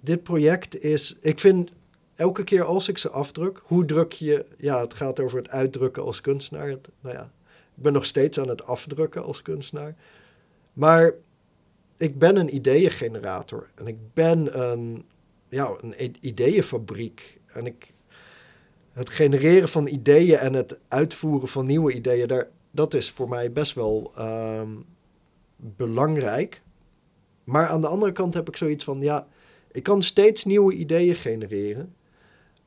Dit 0.00 0.22
project 0.22 0.84
is. 0.84 1.16
Ik 1.20 1.38
vind 1.38 1.70
elke 2.14 2.44
keer 2.44 2.64
als 2.64 2.88
ik 2.88 2.98
ze 2.98 3.10
afdruk, 3.10 3.62
hoe 3.64 3.84
druk 3.84 4.12
je. 4.12 4.46
Ja, 4.58 4.80
het 4.80 4.94
gaat 4.94 5.20
over 5.20 5.38
het 5.38 5.50
uitdrukken 5.50 6.02
als 6.02 6.20
kunstenaar. 6.20 6.68
nou 7.00 7.14
ja, 7.14 7.30
ik 7.76 7.82
ben 7.82 7.92
nog 7.92 8.04
steeds 8.04 8.38
aan 8.38 8.48
het 8.48 8.66
afdrukken 8.66 9.24
als 9.24 9.42
kunstenaar. 9.42 9.94
Maar 10.72 11.14
ik 11.96 12.18
ben 12.18 12.36
een 12.36 12.54
ideeëngenerator. 12.54 13.70
En 13.74 13.86
ik 13.86 13.96
ben 14.12 14.60
een, 14.60 15.04
ja, 15.54 15.74
een 15.80 16.16
ideeënfabriek. 16.20 17.40
En 17.46 17.66
ik, 17.66 17.92
het 18.92 19.10
genereren 19.10 19.68
van 19.68 19.86
ideeën 19.86 20.38
en 20.38 20.52
het 20.52 20.78
uitvoeren 20.88 21.48
van 21.48 21.66
nieuwe 21.66 21.92
ideeën, 21.92 22.28
daar, 22.28 22.48
dat 22.70 22.94
is 22.94 23.10
voor 23.10 23.28
mij 23.28 23.52
best 23.52 23.74
wel 23.74 24.12
ehm, 24.16 24.70
belangrijk. 25.56 26.62
Maar 27.44 27.68
aan 27.68 27.80
de 27.80 27.86
andere 27.86 28.12
kant 28.12 28.34
heb 28.34 28.48
ik 28.48 28.56
zoiets 28.56 28.84
van, 28.84 29.00
ja, 29.00 29.26
ik 29.72 29.82
kan 29.82 30.02
steeds 30.02 30.44
nieuwe 30.44 30.74
ideeën 30.74 31.14
genereren. 31.14 31.94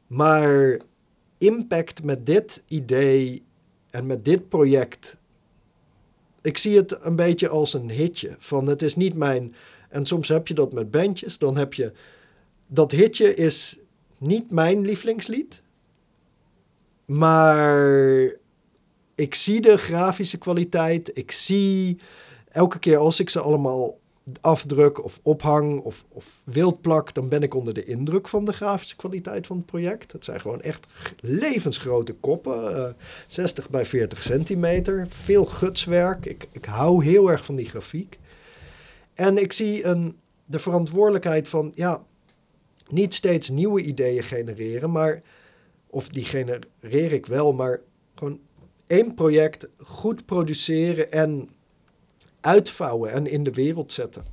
Maar 0.07 0.79
impact 1.37 2.03
met 2.03 2.25
dit 2.25 2.63
idee 2.67 3.43
en 3.89 4.05
met 4.05 4.25
dit 4.25 4.49
project. 4.49 5.17
Ik 6.41 6.57
zie 6.57 6.77
het 6.77 7.03
een 7.03 7.15
beetje 7.15 7.49
als 7.49 7.73
een 7.73 7.89
hitje. 7.89 8.35
Van 8.37 8.67
het 8.67 8.81
is 8.81 8.95
niet 8.95 9.15
mijn. 9.15 9.55
En 9.89 10.05
soms 10.05 10.27
heb 10.27 10.47
je 10.47 10.53
dat 10.53 10.73
met 10.73 10.91
bandjes. 10.91 11.37
Dan 11.37 11.57
heb 11.57 11.73
je. 11.73 11.91
Dat 12.67 12.91
hitje 12.91 13.35
is 13.35 13.79
niet 14.19 14.51
mijn 14.51 14.81
lievelingslied. 14.81 15.61
Maar 17.05 18.31
ik 19.15 19.35
zie 19.35 19.61
de 19.61 19.77
grafische 19.77 20.37
kwaliteit. 20.37 21.17
Ik 21.17 21.31
zie 21.31 21.99
elke 22.49 22.79
keer 22.79 22.97
als 22.97 23.19
ik 23.19 23.29
ze 23.29 23.39
allemaal 23.39 23.99
afdruk 24.41 25.03
of 25.03 25.19
ophang 25.23 25.79
of, 25.79 26.05
of 26.09 26.41
wildplak, 26.43 27.13
dan 27.13 27.29
ben 27.29 27.43
ik 27.43 27.53
onder 27.53 27.73
de 27.73 27.83
indruk 27.83 28.27
van 28.27 28.45
de 28.45 28.53
grafische 28.53 28.95
kwaliteit 28.95 29.47
van 29.47 29.57
het 29.57 29.65
project. 29.65 30.11
Het 30.11 30.23
zijn 30.23 30.41
gewoon 30.41 30.61
echt 30.61 30.87
levensgrote 31.19 32.13
koppen, 32.13 32.71
uh, 32.71 32.83
eh, 32.83 32.93
60 33.27 33.69
bij 33.69 33.85
40 33.85 34.23
centimeter, 34.23 35.07
veel 35.09 35.45
gutswerk. 35.45 36.25
Ik, 36.25 36.47
ik 36.51 36.65
hou 36.65 37.03
heel 37.03 37.31
erg 37.31 37.45
van 37.45 37.55
die 37.55 37.69
grafiek. 37.69 38.19
En 39.13 39.37
ik 39.37 39.53
zie 39.53 39.85
een, 39.85 40.17
de 40.45 40.59
verantwoordelijkheid 40.59 41.47
van, 41.47 41.71
ja, 41.75 42.03
niet 42.89 43.13
steeds 43.13 43.49
nieuwe 43.49 43.81
ideeën 43.81 44.23
genereren, 44.23 44.91
maar, 44.91 45.21
of 45.87 46.07
die 46.07 46.23
genereer 46.23 47.11
ik 47.11 47.25
wel, 47.25 47.53
maar 47.53 47.81
gewoon 48.15 48.39
één 48.87 49.13
project 49.13 49.67
goed 49.77 50.25
produceren 50.25 51.11
en 51.11 51.49
uitvouwen 52.41 53.11
en 53.11 53.27
in 53.27 53.43
de 53.43 53.51
wereld 53.51 53.91
zetten. 53.91 54.25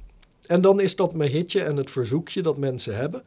En 0.47 0.61
dan 0.61 0.81
is 0.81 0.97
dat 0.97 1.15
mijn 1.15 1.31
hitje 1.31 1.63
en 1.63 1.77
het 1.77 1.91
verzoekje 1.91 2.43
dat 2.43 2.57
mensen 2.57 2.97
hebben. 2.97 3.23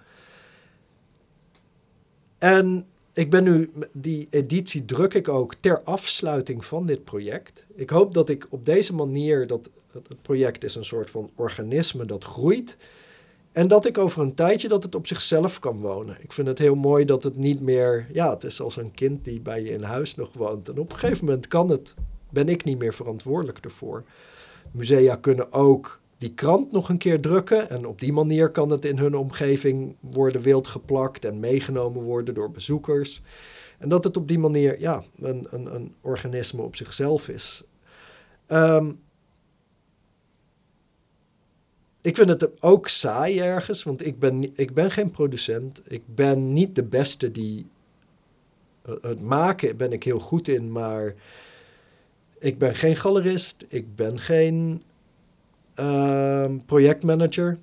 En 2.38 2.86
ik 3.14 3.30
ben 3.30 3.44
nu, 3.44 3.72
die 3.92 4.28
editie 4.30 4.86
druk 4.86 5.14
ik 5.14 5.28
ook 5.28 5.56
ter 5.60 5.82
afsluiting 5.84 6.66
van 6.66 6.86
dit 6.86 7.04
project. 7.04 7.66
Ik 7.76 7.90
hoop 7.90 8.14
dat 8.14 8.30
ik 8.30 8.48
op 8.50 8.66
deze 8.66 8.94
manier, 8.94 9.48
dat 9.48 9.70
het 9.92 10.22
project 10.22 10.64
is 10.64 10.76
een 10.76 10.86
soort 10.86 11.10
van 11.10 11.30
organisme 11.36 12.06
dat 12.06 12.24
groeit. 12.24 12.78
En 13.58 13.68
dat 13.68 13.86
ik 13.86 13.98
over 13.98 14.22
een 14.22 14.34
tijdje 14.34 14.68
dat 14.68 14.84
het 14.84 14.96
op 14.96 15.08
zichzelf 15.08 15.60
kan 15.60 15.80
wonen. 15.80 16.18
Ik 16.20 16.32
vind 16.32 16.48
het 16.48 16.58
heel 16.58 16.76
mooi 16.76 17.06
dat 17.06 17.24
het 17.24 17.36
niet 17.36 17.62
meer, 17.62 18.08
ja, 18.14 18.30
het 18.30 18.44
is 18.44 18.62
als 18.62 18.78
een 18.78 18.92
kind 18.92 19.24
die 19.24 19.42
bij 19.42 19.64
je 19.64 19.70
in 19.70 19.84
huis 19.84 20.16
nog 20.16 20.34
woont. 20.34 20.70
En 20.70 20.80
op 20.80 20.92
een 20.92 21.00
gegeven 21.00 21.26
moment 21.26 21.48
kan 21.48 21.70
het, 21.70 21.94
ben 22.30 22.50
ik 22.50 22.64
niet 22.64 22.80
meer 22.80 22.94
verantwoordelijk 22.94 23.58
ervoor. 23.58 24.04
Musea 24.72 25.16
kunnen 25.16 25.54
ook 25.54 26.02
die 26.18 26.34
krant 26.34 26.72
nog 26.72 26.90
een 26.90 26.98
keer 26.98 27.22
drukken. 27.22 27.70
En 27.70 27.86
op 27.86 28.00
die 28.00 28.14
manier 28.14 28.50
kan 28.50 28.70
het 28.70 28.86
in 28.86 28.98
hun 28.98 29.16
omgeving 29.16 29.96
worden 30.00 30.42
wild 30.42 30.68
geplakt 30.68 31.26
en 31.26 31.40
meegenomen 31.40 32.04
worden 32.04 32.34
door 32.34 32.52
bezoekers. 32.52 33.22
En 33.78 33.90
dat 33.90 34.04
het 34.04 34.18
op 34.18 34.28
die 34.28 34.40
manier 34.40 34.80
ja, 34.80 35.04
een, 35.22 35.48
een, 35.50 35.76
een 35.76 35.96
organisme 36.02 36.62
op 36.62 36.76
zichzelf 36.76 37.30
is. 37.30 37.64
Ehm, 38.48 38.92
ik 42.08 42.16
vind 42.16 42.30
het 42.30 42.62
ook 42.62 42.88
saai 42.88 43.40
ergens, 43.40 43.84
want 43.84 44.06
ik 44.06 44.20
ben, 44.20 44.56
ik 44.56 44.74
ben 44.74 44.92
geen 44.92 45.12
producent. 45.12 45.82
Ik 45.88 46.02
ben 46.06 46.54
niet 46.54 46.76
de 46.76 46.84
beste 46.84 47.32
die. 47.32 47.66
Het 49.02 49.22
maken 49.22 49.78
ben 49.78 49.92
ik 49.92 50.04
heel 50.04 50.20
goed 50.20 50.48
in, 50.48 50.72
maar 50.72 51.14
ik 52.40 52.58
ben 52.58 52.76
geen 52.76 52.96
galerist, 52.96 53.66
ik 53.68 53.96
ben 53.96 54.20
geen 54.20 54.84
uh, 55.80 56.52
projectmanager. 56.66 57.58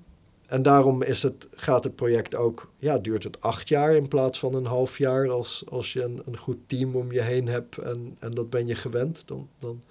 En 0.47 0.63
daarom 0.63 1.03
is 1.03 1.23
het, 1.23 1.49
gaat 1.55 1.85
het 1.85 1.95
project 1.95 2.35
ook, 2.35 2.71
ja, 2.79 2.99
duurt 2.99 3.25
het 3.25 3.41
acht 3.41 3.69
jaar 3.69 3.95
in 3.95 4.09
plaats 4.09 4.39
van 4.39 4.55
een 4.55 4.67
half 4.67 4.99
jaar 4.99 5.31
als, 5.31 5.65
als 5.69 5.93
je 5.93 6.03
een, 6.03 6.23
een 6.27 6.37
goed 6.37 6.59
team 6.67 6.97
om 6.97 7.13
je 7.13 7.23
heen 7.23 7.49
hebt 7.49 7.79
en, 7.79 8.17
en 8.19 8.31
dat 8.31 8.51
ben 8.51 8.67
je 8.67 8.75
gewend. 8.75 9.23
Dan, 9.27 9.49
dan. 9.59 9.83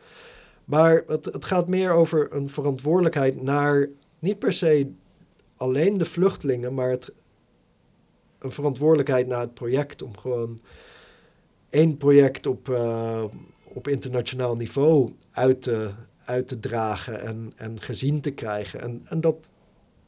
Maar 0.66 1.04
het, 1.08 1.26
het 1.26 1.46
gaat 1.46 1.68
meer 1.68 1.92
over 1.92 2.28
een 2.32 2.50
verantwoordelijkheid 2.50 3.42
naar 3.42 3.90
niet 4.24 4.40
per 4.40 4.54
se 4.54 4.92
alleen 5.56 5.98
de 5.98 6.06
vluchtelingen, 6.06 6.74
maar 6.74 6.90
het, 6.90 7.12
een 8.40 8.52
verantwoordelijkheid 8.52 9.28
naar 9.28 9.42
het 9.42 9.54
project 9.54 10.02
om 10.02 10.18
gewoon 10.18 10.60
één 11.70 11.98
project 11.98 12.46
op, 12.46 12.70
uh, 12.70 13.24
op 13.64 13.88
internationaal 13.88 14.56
niveau 14.56 15.14
uit 15.32 15.62
te, 15.62 15.92
uit 16.26 16.48
te 16.48 16.60
dragen 16.60 17.22
en, 17.22 17.54
en 17.56 17.82
gezien 17.82 18.22
te 18.22 18.32
krijgen. 18.32 18.82
En, 18.82 19.02
en 19.06 19.22
dat, 19.22 19.52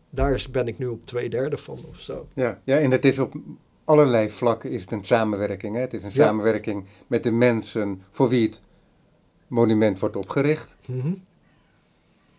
daar 0.09 0.45
ben 0.51 0.67
ik 0.67 0.77
nu 0.77 0.87
op 0.87 1.05
twee 1.05 1.29
derde 1.29 1.57
van 1.57 1.79
of 1.89 1.99
zo. 1.99 2.27
Ja, 2.33 2.61
ja, 2.63 2.77
en 2.77 2.91
het 2.91 3.05
is 3.05 3.19
op 3.19 3.33
allerlei 3.83 4.29
vlakken 4.29 4.71
is 4.71 4.81
het 4.81 4.91
een 4.91 5.03
samenwerking. 5.03 5.75
Hè? 5.75 5.81
Het 5.81 5.93
is 5.93 6.03
een 6.03 6.11
samenwerking 6.11 6.85
met 7.07 7.23
de 7.23 7.31
mensen 7.31 8.01
voor 8.11 8.29
wie 8.29 8.47
het 8.47 8.61
monument 9.47 9.99
wordt 9.99 10.15
opgericht. 10.15 10.75
Mm 10.87 11.23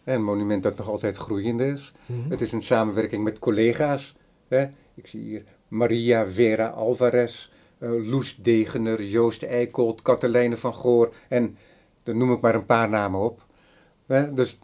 Een 0.06 0.24
monument 0.24 0.62
dat 0.62 0.76
nog 0.76 0.88
altijd 0.88 1.16
groeiend 1.16 1.60
is. 1.60 1.92
Mhm. 2.06 2.30
Het 2.30 2.40
is 2.40 2.52
een 2.52 2.62
samenwerking 2.62 3.24
met 3.24 3.38
collega's. 3.38 4.16
Hè? 4.48 4.66
Ik 4.94 5.06
zie 5.06 5.20
hier 5.20 5.44
Maria 5.68 6.26
Vera 6.26 6.66
Alvarez, 6.66 7.50
uh, 7.78 8.10
Loes 8.10 8.36
Degener, 8.42 9.02
Joost 9.02 9.42
Eikolt, 9.42 10.02
Katelijne 10.02 10.56
van 10.56 10.74
Goor 10.74 11.14
en 11.28 11.56
dan 12.02 12.16
noem 12.16 12.32
ik 12.32 12.40
maar 12.40 12.54
een 12.54 12.66
paar 12.66 12.88
namen 12.88 13.20
op. 13.20 13.44
dus 14.34 14.58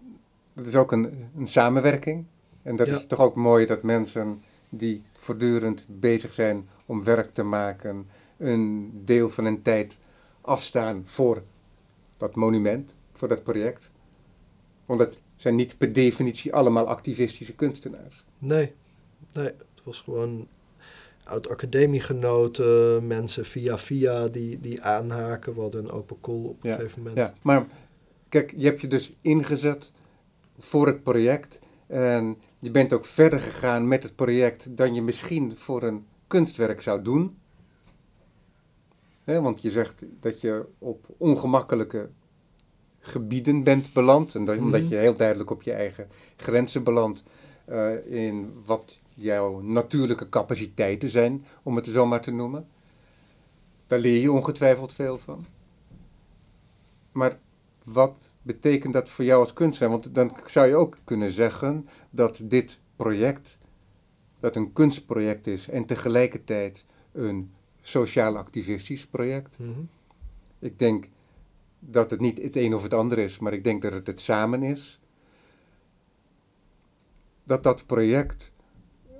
dat 0.52 0.66
is 0.66 0.76
ook 0.76 0.92
een, 0.92 1.28
een 1.36 1.46
samenwerking. 1.46 2.24
En 2.62 2.76
dat 2.76 2.86
is 2.86 3.06
toch 3.06 3.18
ook 3.18 3.34
mooi 3.34 3.66
dat 3.66 3.82
mensen 3.82 4.42
die 4.68 5.02
voortdurend 5.16 5.84
bezig 5.88 6.32
zijn 6.32 6.68
om 6.86 7.04
werk 7.04 7.34
te 7.34 7.42
maken, 7.42 8.08
een 8.38 8.90
deel 9.04 9.28
van 9.28 9.44
hun 9.44 9.62
tijd 9.62 9.96
afstaan 10.40 11.02
voor 11.06 11.42
dat 12.16 12.34
monument, 12.34 12.96
voor 13.12 13.28
dat 13.28 13.42
project. 13.42 13.90
Want 14.86 14.98
dat 14.98 15.18
zijn 15.42 15.54
niet 15.54 15.78
per 15.78 15.92
definitie 15.92 16.54
allemaal 16.54 16.86
activistische 16.86 17.54
kunstenaars. 17.54 18.24
Nee, 18.38 18.72
nee, 19.32 19.44
het 19.44 19.82
was 19.82 20.00
gewoon 20.00 20.48
oud-academiegenoten, 21.24 23.06
mensen 23.06 23.44
via 23.44 23.78
via 23.78 24.28
die, 24.28 24.60
die 24.60 24.82
aanhaken. 24.82 25.54
We 25.54 25.60
hadden 25.60 25.84
een 25.84 25.90
open 25.90 26.16
call 26.20 26.44
op 26.44 26.64
een 26.64 26.70
gegeven 26.70 26.98
moment. 27.02 27.16
Ja, 27.16 27.34
maar 27.42 27.66
kijk, 28.28 28.54
je 28.56 28.64
hebt 28.64 28.80
je 28.80 28.86
dus 28.86 29.12
ingezet 29.20 29.92
voor 30.58 30.86
het 30.86 31.02
project. 31.02 31.60
En 31.86 32.36
je 32.58 32.70
bent 32.70 32.92
ook 32.92 33.06
verder 33.06 33.40
gegaan 33.40 33.88
met 33.88 34.02
het 34.02 34.14
project 34.14 34.76
dan 34.76 34.94
je 34.94 35.02
misschien 35.02 35.56
voor 35.56 35.82
een 35.82 36.06
kunstwerk 36.26 36.82
zou 36.82 37.02
doen. 37.02 37.38
Want 39.24 39.62
je 39.62 39.70
zegt 39.70 40.04
dat 40.20 40.40
je 40.40 40.66
op 40.78 41.06
ongemakkelijke 41.16 42.08
gebieden 43.02 43.62
bent 43.64 43.92
beland. 43.92 44.34
En 44.34 44.44
dat, 44.44 44.54
Mhm. 44.56 44.64
omdat 44.64 44.88
je 44.88 44.96
heel 44.96 45.16
duidelijk 45.16 45.50
op 45.50 45.62
je 45.62 45.72
eigen 45.72 46.08
grenzen 46.36 46.82
belandt. 46.84 47.24
eh, 47.64 48.06
in 48.06 48.52
wat 48.64 49.00
jouw 49.14 49.60
natuurlijke 49.60 50.28
capaciteiten 50.28 51.08
zijn, 51.10 51.44
om 51.62 51.76
het 51.76 51.86
zo 51.86 52.06
maar 52.06 52.20
te 52.22 52.30
noemen. 52.30 52.68
Daar 53.86 53.98
leer 53.98 54.20
je 54.20 54.32
ongetwijfeld 54.32 54.92
veel 54.92 55.18
van. 55.18 55.46
Maar 57.12 57.38
wat 57.84 58.32
betekent 58.42 58.92
dat 58.92 59.08
voor 59.08 59.24
jou 59.24 59.40
als 59.40 59.52
kunstenaar? 59.52 59.90
Want 59.92 60.14
dan 60.14 60.36
zou 60.46 60.66
je 60.68 60.74
ook 60.74 60.98
kunnen 61.04 61.32
zeggen 61.32 61.88
dat 62.10 62.40
dit 62.44 62.80
project, 62.96 63.58
dat 64.38 64.56
een 64.56 64.72
kunstproject 64.72 65.46
is 65.46 65.68
en 65.68 65.84
tegelijkertijd 65.84 66.84
een 67.12 67.50
sociaal-activistisch 67.82 69.06
project. 69.06 69.58
Mhm. 69.58 69.70
Ik 70.58 70.78
denk 70.78 71.08
dat 71.84 72.10
het 72.10 72.20
niet 72.20 72.42
het 72.42 72.56
een 72.56 72.74
of 72.74 72.82
het 72.82 72.94
ander 72.94 73.18
is, 73.18 73.38
maar 73.38 73.52
ik 73.52 73.64
denk 73.64 73.82
dat 73.82 73.92
het 73.92 74.06
het 74.06 74.20
samen 74.20 74.62
is. 74.62 75.00
Dat 77.44 77.62
dat 77.62 77.86
project 77.86 78.52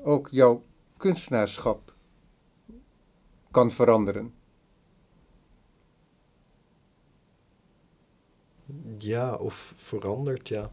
ook 0.05 0.29
jouw 0.31 0.63
kunstenaarschap 0.97 1.95
kan 3.51 3.71
veranderen. 3.71 4.35
Ja, 8.99 9.35
of 9.35 9.73
verandert, 9.77 10.49
ja. 10.49 10.71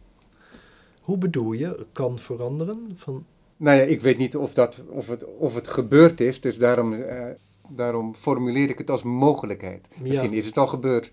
Hoe 1.01 1.17
bedoel 1.17 1.51
je, 1.51 1.85
kan 1.91 2.19
veranderen? 2.19 2.91
Van, 2.95 3.25
Nou 3.57 3.77
ja, 3.77 3.83
ik 3.83 4.01
weet 4.01 4.17
niet 4.17 4.35
of, 4.37 4.53
dat, 4.53 4.83
of, 4.89 5.07
het, 5.07 5.25
of 5.37 5.55
het 5.55 5.67
gebeurd 5.67 6.19
is, 6.21 6.41
dus 6.41 6.57
daarom, 6.57 6.93
eh, 6.93 7.25
daarom 7.67 8.15
formuleer 8.15 8.69
ik 8.69 8.77
het 8.77 8.89
als 8.89 9.03
mogelijkheid. 9.03 9.87
Misschien 10.01 10.31
Ja. 10.31 10.37
is 10.37 10.45
het 10.45 10.57
al 10.57 10.67
gebeurd. 10.67 11.11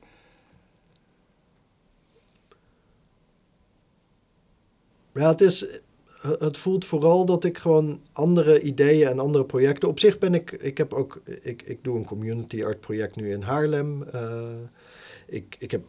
Ja, 5.16 5.28
het, 5.28 5.40
is, 5.40 5.66
het 6.38 6.58
voelt 6.58 6.84
vooral 6.84 7.24
dat 7.24 7.44
ik 7.44 7.58
gewoon 7.58 8.00
andere 8.12 8.60
ideeën 8.60 9.08
en 9.08 9.18
andere 9.18 9.44
projecten. 9.44 9.88
Op 9.88 10.00
zich 10.00 10.18
ben 10.18 10.34
ik, 10.34 10.52
ik 10.52 10.78
heb 10.78 10.92
ook, 10.92 11.20
ik, 11.42 11.62
ik 11.62 11.84
doe 11.84 11.96
een 11.96 12.04
community 12.04 12.64
art 12.64 12.80
project 12.80 13.16
nu 13.16 13.30
in 13.30 13.42
Haarlem. 13.42 14.02
Eh, 14.02 14.44
ik, 15.26 15.56
ik 15.58 15.70
heb 15.70 15.84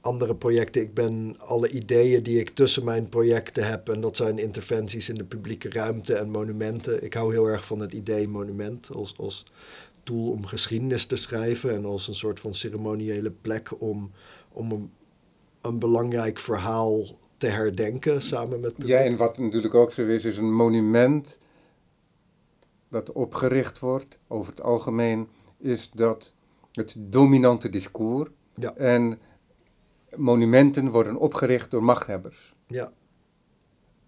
andere 0.00 0.34
projecten. 0.34 0.82
Ik 0.82 0.94
ben 0.94 1.34
alle 1.38 1.70
ideeën 1.70 2.22
die 2.22 2.40
ik 2.40 2.50
tussen 2.50 2.84
mijn 2.84 3.08
projecten 3.08 3.66
heb. 3.68 3.88
En 3.88 4.00
dat 4.00 4.16
zijn 4.16 4.38
interventies 4.38 5.08
in 5.08 5.14
de 5.14 5.24
publieke 5.24 5.70
ruimte 5.70 6.14
en 6.14 6.30
monumenten. 6.30 7.04
Ik 7.04 7.14
hou 7.14 7.32
heel 7.32 7.46
erg 7.46 7.66
van 7.66 7.80
het 7.80 7.92
idee 7.92 8.28
monument 8.28 8.90
als, 8.94 9.14
als 9.18 9.44
tool 10.02 10.30
om 10.30 10.46
geschiedenis 10.46 11.06
te 11.06 11.16
schrijven. 11.16 11.74
En 11.74 11.84
als 11.84 12.08
een 12.08 12.14
soort 12.14 12.40
van 12.40 12.54
ceremoniële 12.54 13.30
plek 13.30 13.80
om, 13.80 14.10
om 14.52 14.72
een, 14.72 14.90
een 15.60 15.78
belangrijk 15.78 16.38
verhaal 16.38 17.18
te 17.40 17.46
herdenken 17.46 18.22
samen 18.22 18.60
met 18.60 18.72
Ja, 18.76 18.98
en 18.98 19.16
wat 19.16 19.38
natuurlijk 19.38 19.74
ook 19.74 19.92
zo 19.92 20.06
is, 20.06 20.24
is 20.24 20.36
een 20.36 20.52
monument 20.54 21.38
dat 22.88 23.12
opgericht 23.12 23.78
wordt, 23.78 24.18
over 24.28 24.50
het 24.52 24.62
algemeen, 24.62 25.28
is 25.58 25.90
dat 25.94 26.34
het 26.72 26.94
dominante 26.98 27.68
discours. 27.68 28.30
Ja. 28.54 28.74
En 28.76 29.18
monumenten 30.16 30.90
worden 30.90 31.16
opgericht 31.16 31.70
door 31.70 31.82
machthebbers. 31.84 32.54
Ja. 32.66 32.92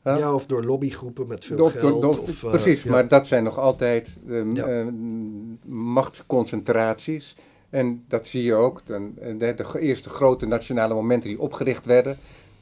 Ja? 0.04 0.16
Ja, 0.16 0.34
of 0.34 0.46
door 0.46 0.64
lobbygroepen 0.64 1.26
met 1.26 1.44
veel 1.44 1.64
Of 1.64 1.72
door- 1.72 2.00
geld. 2.00 2.04
of- 2.20 2.42
eh, 2.44 2.50
precies, 2.50 2.82
ja. 2.82 2.90
maar 2.90 3.08
dat 3.08 3.26
zijn 3.26 3.44
nog 3.44 3.58
altijd 3.58 4.18
Ja. 4.52 4.64
eh, 4.66 4.86
machtsconcentraties. 5.66 7.36
En 7.70 8.04
dat 8.08 8.26
zie 8.26 8.42
je 8.42 8.54
ook. 8.54 8.80
Eh, 8.80 9.00
de, 9.38 9.54
de 9.54 9.78
eerste 9.80 10.10
grote 10.10 10.46
nationale 10.46 10.94
momenten 10.94 11.28
die 11.28 11.40
opgericht 11.40 11.84
werden, 11.86 12.16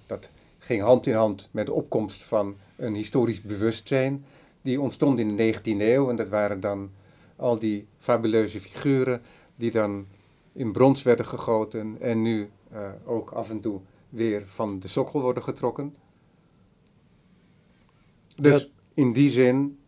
dat 0.06 0.30
ging 0.70 0.82
hand 0.82 1.06
in 1.06 1.14
hand 1.14 1.48
met 1.50 1.66
de 1.66 1.72
opkomst 1.72 2.22
van 2.22 2.56
een 2.76 2.94
historisch 2.94 3.40
bewustzijn. 3.40 4.24
Die 4.62 4.80
ontstond 4.80 5.18
in 5.18 5.36
de 5.36 5.54
19e 5.54 5.62
eeuw 5.64 6.10
en 6.10 6.16
dat 6.16 6.28
waren 6.28 6.60
dan 6.60 6.90
al 7.36 7.58
die 7.58 7.86
fabuleuze 7.98 8.60
figuren 8.60 9.22
die 9.56 9.70
dan 9.70 10.06
in 10.52 10.72
brons 10.72 11.02
werden 11.02 11.26
gegoten 11.26 11.96
en 12.00 12.22
nu 12.22 12.50
eh, 12.72 12.88
ook 13.04 13.30
af 13.30 13.50
en 13.50 13.60
toe 13.60 13.80
weer 14.08 14.42
van 14.46 14.80
de 14.80 14.88
sokkel 14.88 15.20
worden 15.20 15.42
getrokken. 15.42 15.94
Dus 18.36 18.70
in 18.94 19.12
die 19.12 19.30
zin 19.30 19.78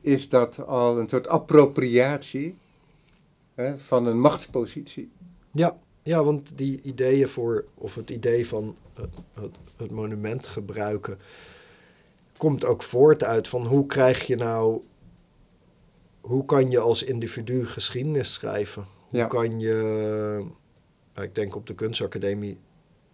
is 0.00 0.28
dat 0.28 0.66
al 0.66 0.98
een 0.98 1.08
soort 1.08 1.28
appropriatie 1.28 2.56
hè, 3.54 3.78
van 3.78 4.06
een 4.06 4.20
machtspositie. 4.20 5.10
Ja, 5.50 5.78
ja, 6.04 6.24
want 6.24 6.58
die 6.58 6.80
ideeën 6.82 7.28
voor, 7.28 7.64
of 7.74 7.94
het 7.94 8.10
idee 8.10 8.48
van 8.48 8.76
het, 8.94 9.14
het, 9.34 9.56
het 9.76 9.90
monument 9.90 10.46
gebruiken, 10.46 11.18
komt 12.36 12.64
ook 12.64 12.82
voort 12.82 13.24
uit 13.24 13.48
van 13.48 13.66
hoe 13.66 13.86
krijg 13.86 14.26
je 14.26 14.36
nou, 14.36 14.80
hoe 16.20 16.44
kan 16.44 16.70
je 16.70 16.78
als 16.78 17.02
individu 17.02 17.66
geschiedenis 17.66 18.32
schrijven? 18.32 18.84
Hoe 19.08 19.18
Ja. 19.18 19.26
kan 19.26 19.60
je, 19.60 20.44
ja, 21.14 21.22
ik 21.22 21.34
denk 21.34 21.54
op 21.56 21.66
de 21.66 21.74
kunstacademie, 21.74 22.58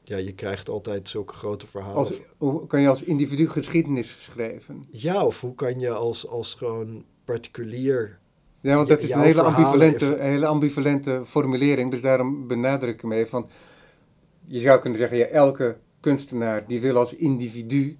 ja, 0.05 0.17
je 0.17 0.33
krijgt 0.33 0.69
altijd 0.69 1.09
zulke 1.09 1.35
grote 1.35 1.67
verhalen. 1.67 1.97
Als, 1.97 2.13
hoe 2.39 2.67
kan 2.67 2.81
je 2.81 2.89
als 2.89 3.03
individu 3.03 3.49
geschiedenis 3.49 4.23
schrijven? 4.23 4.85
Ja, 4.91 5.27
of 5.27 5.41
hoe 5.41 5.55
kan 5.55 5.79
je 5.81 5.91
als, 5.91 6.27
als 6.27 6.55
gewoon 6.55 7.05
particulier 7.25 8.19
Ja, 8.61 8.77
want 8.77 8.89
dat 8.89 9.01
is 9.03 9.11
een 9.11 9.21
hele 9.21 9.43
ambivalente, 9.43 10.05
even- 10.05 10.21
hele 10.21 10.47
ambivalente 10.47 11.23
formulering, 11.25 11.91
dus 11.91 12.01
daarom 12.01 12.47
benadruk 12.47 12.95
ik 12.95 13.01
hem 13.01 13.13
even. 13.13 13.29
Van, 13.29 13.49
je 14.47 14.59
zou 14.59 14.81
kunnen 14.81 14.99
zeggen, 14.99 15.19
ja, 15.19 15.25
elke 15.27 15.77
kunstenaar 16.01 16.67
die 16.67 16.81
wil 16.81 16.97
als 16.97 17.15
individu 17.15 17.97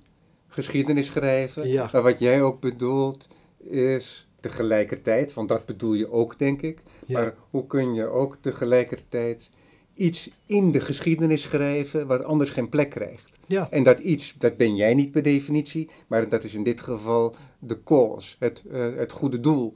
geschiedenis 0.49 1.07
schrijven. 1.07 1.69
Ja. 1.69 1.89
Maar 1.93 2.03
wat 2.03 2.19
jij 2.19 2.43
ook 2.43 2.61
bedoelt 2.61 3.29
is 3.71 4.29
tegelijkertijd, 4.41 5.35
want 5.35 5.49
dat 5.49 5.67
bedoel 5.67 5.95
je 5.95 6.11
ook, 6.13 6.39
denk 6.39 6.63
ik. 6.63 6.79
Ja. 7.07 7.21
Maar 7.21 7.35
hoe 7.51 7.67
kun 7.67 7.95
je 7.95 8.07
ook 8.07 8.37
tegelijkertijd 8.41 9.51
iets 9.95 10.31
in 10.47 10.71
de 10.71 10.81
geschiedenis 10.81 11.43
schrijven 11.43 12.07
wat 12.07 12.25
anders 12.25 12.51
geen 12.51 12.69
plek 12.69 12.91
krijgt? 12.91 13.39
Ja, 13.47 13.67
En 13.71 13.83
dat 13.83 13.99
iets, 13.99 14.35
dat 14.39 14.57
ben 14.57 14.77
jij 14.77 14.95
niet 14.95 15.11
per 15.11 15.23
definitie, 15.23 15.89
maar 16.07 16.29
dat 16.29 16.45
is 16.45 16.55
in 16.55 16.63
dit 16.63 16.81
geval 16.81 17.35
de 17.59 17.83
cause, 17.85 18.37
het, 18.39 18.63
eh, 18.71 18.87
het 18.97 19.13
goede 19.13 19.41
doel. 19.41 19.75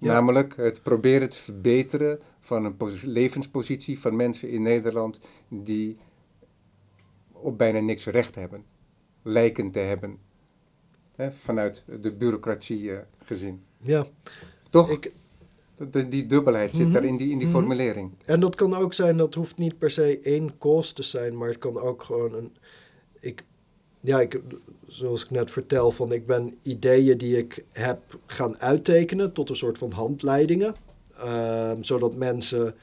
Ja. 0.00 0.12
Namelijk 0.12 0.56
het 0.56 0.82
proberen 0.82 1.28
te 1.28 1.36
verbeteren 1.36 2.18
van 2.40 2.64
een 2.64 2.76
pos- 2.76 3.02
levenspositie 3.02 4.00
van 4.00 4.16
mensen 4.16 4.50
in 4.50 4.62
Nederland 4.62 5.20
die 5.48 5.96
op 7.32 7.58
bijna 7.58 7.80
niks 7.80 8.06
recht 8.06 8.34
hebben, 8.34 8.64
lijken 9.22 9.70
te 9.70 9.78
hebben. 9.78 10.18
Hè, 11.14 11.32
vanuit 11.32 11.84
de 12.00 12.12
bureaucratie 12.12 12.92
eh, 12.92 12.98
gezien. 13.22 13.62
ja. 13.80 14.06
Toch? 14.68 14.90
Ik, 14.90 15.12
De- 15.90 16.08
die 16.08 16.26
dubbelheid 16.26 16.70
zit 16.70 16.80
Mhm. 16.80 16.92
daar 16.92 17.04
in 17.04 17.16
die, 17.16 17.30
in 17.30 17.38
die 17.38 17.46
Mhm. 17.46 17.56
formulering. 17.56 18.10
En 18.24 18.40
dat 18.40 18.54
kan 18.54 18.74
ook 18.74 18.94
zijn, 18.94 19.16
dat 19.16 19.34
hoeft 19.34 19.56
niet 19.56 19.78
per 19.78 19.90
se 19.90 20.18
één 20.22 20.58
cause 20.58 20.94
te 20.94 21.02
zijn, 21.02 21.36
maar 21.36 21.48
het 21.48 21.58
kan 21.58 21.78
ook 21.80 22.02
gewoon 22.02 22.34
een. 22.34 22.56
Ik, 23.20 23.44
ja, 24.00 24.20
ik, 24.20 24.40
zoals 24.86 25.24
ik 25.24 25.30
net 25.30 25.50
vertel, 25.50 25.90
van 25.90 26.12
ik 26.12 26.26
ben 26.26 26.58
ideeën 26.62 27.18
die 27.18 27.36
ik 27.36 27.64
heb 27.72 28.18
gaan 28.26 28.58
uittekenen 28.58 29.32
tot 29.32 29.50
een 29.50 29.56
soort 29.56 29.78
van 29.78 29.92
handleidingen. 29.92 30.74
ehm, 31.16 31.82
zodat 31.82 32.14
mensen 32.14 32.74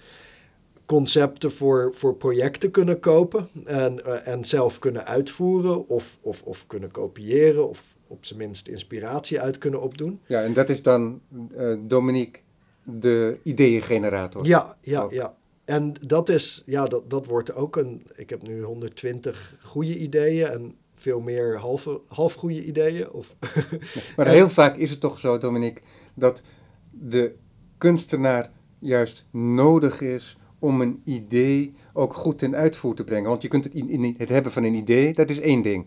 concepten 0.85 1.51
voor, 1.51 1.91
voor 1.93 2.15
projecten 2.15 2.71
kunnen 2.71 2.99
kopen 2.99 3.47
en, 3.65 4.05
eh, 4.05 4.27
en 4.33 4.45
zelf 4.45 4.79
kunnen 4.79 5.05
uitvoeren 5.05 5.87
of, 5.89 6.17
of, 6.21 6.41
of 6.43 6.67
kunnen 6.67 6.91
kopiëren 6.91 7.69
of 7.69 7.83
op 8.07 8.25
zijn 8.25 8.39
minst 8.39 8.67
inspiratie 8.67 9.39
uit 9.41 9.57
kunnen 9.57 9.81
opdoen. 9.81 10.19
Ja, 10.25 10.41
en 10.43 10.53
dat 10.53 10.69
is 10.69 10.81
dan, 10.81 11.21
eh, 11.55 11.75
Dominique, 11.81 12.41
de 12.83 13.39
ideeëngenerator. 13.43 14.45
Ja, 14.45 14.77
ja, 14.81 15.01
Ook. 15.01 15.11
ja. 15.11 15.35
En 15.65 15.93
dat 16.07 16.29
is, 16.29 16.63
ja, 16.65 16.85
dat, 16.85 17.09
dat 17.09 17.25
wordt 17.25 17.53
ook 17.53 17.75
een. 17.75 18.05
Ik 18.15 18.29
heb 18.29 18.47
nu 18.47 18.61
120 18.63 19.55
goede 19.63 19.97
ideeën 19.97 20.47
en 20.47 20.75
veel 21.05 21.19
meer 21.19 21.57
halve, 21.59 22.01
half 22.07 22.33
goede 22.33 22.65
ideeën. 22.65 23.11
Of, 23.11 23.33
Maar 24.17 24.27
heel 24.27 24.49
vaak 24.49 24.75
is 24.77 24.89
het 24.89 24.99
toch 24.99 25.19
zo, 25.19 25.37
Dominique, 25.37 25.81
dat 26.13 26.41
de 26.91 27.35
kunstenaar 27.77 28.51
juist 28.79 29.25
nodig 29.31 30.01
is 30.01 30.37
om 30.59 30.81
een 30.81 31.01
idee 31.03 31.73
ook 31.93 32.13
goed 32.13 32.37
ten 32.37 32.55
uitvoer 32.55 32.95
te 32.95 33.03
brengen. 33.03 33.29
Want 33.29 33.41
je 33.41 33.47
kunt 33.47 33.63
het, 33.63 33.73
in, 33.73 33.89
in- 33.89 34.15
het 34.17 34.29
hebben 34.29 34.51
van 34.51 34.63
een 34.63 34.73
idee, 34.73 35.13
dat 35.13 35.29
is 35.29 35.39
één 35.39 35.61
ding. 35.61 35.85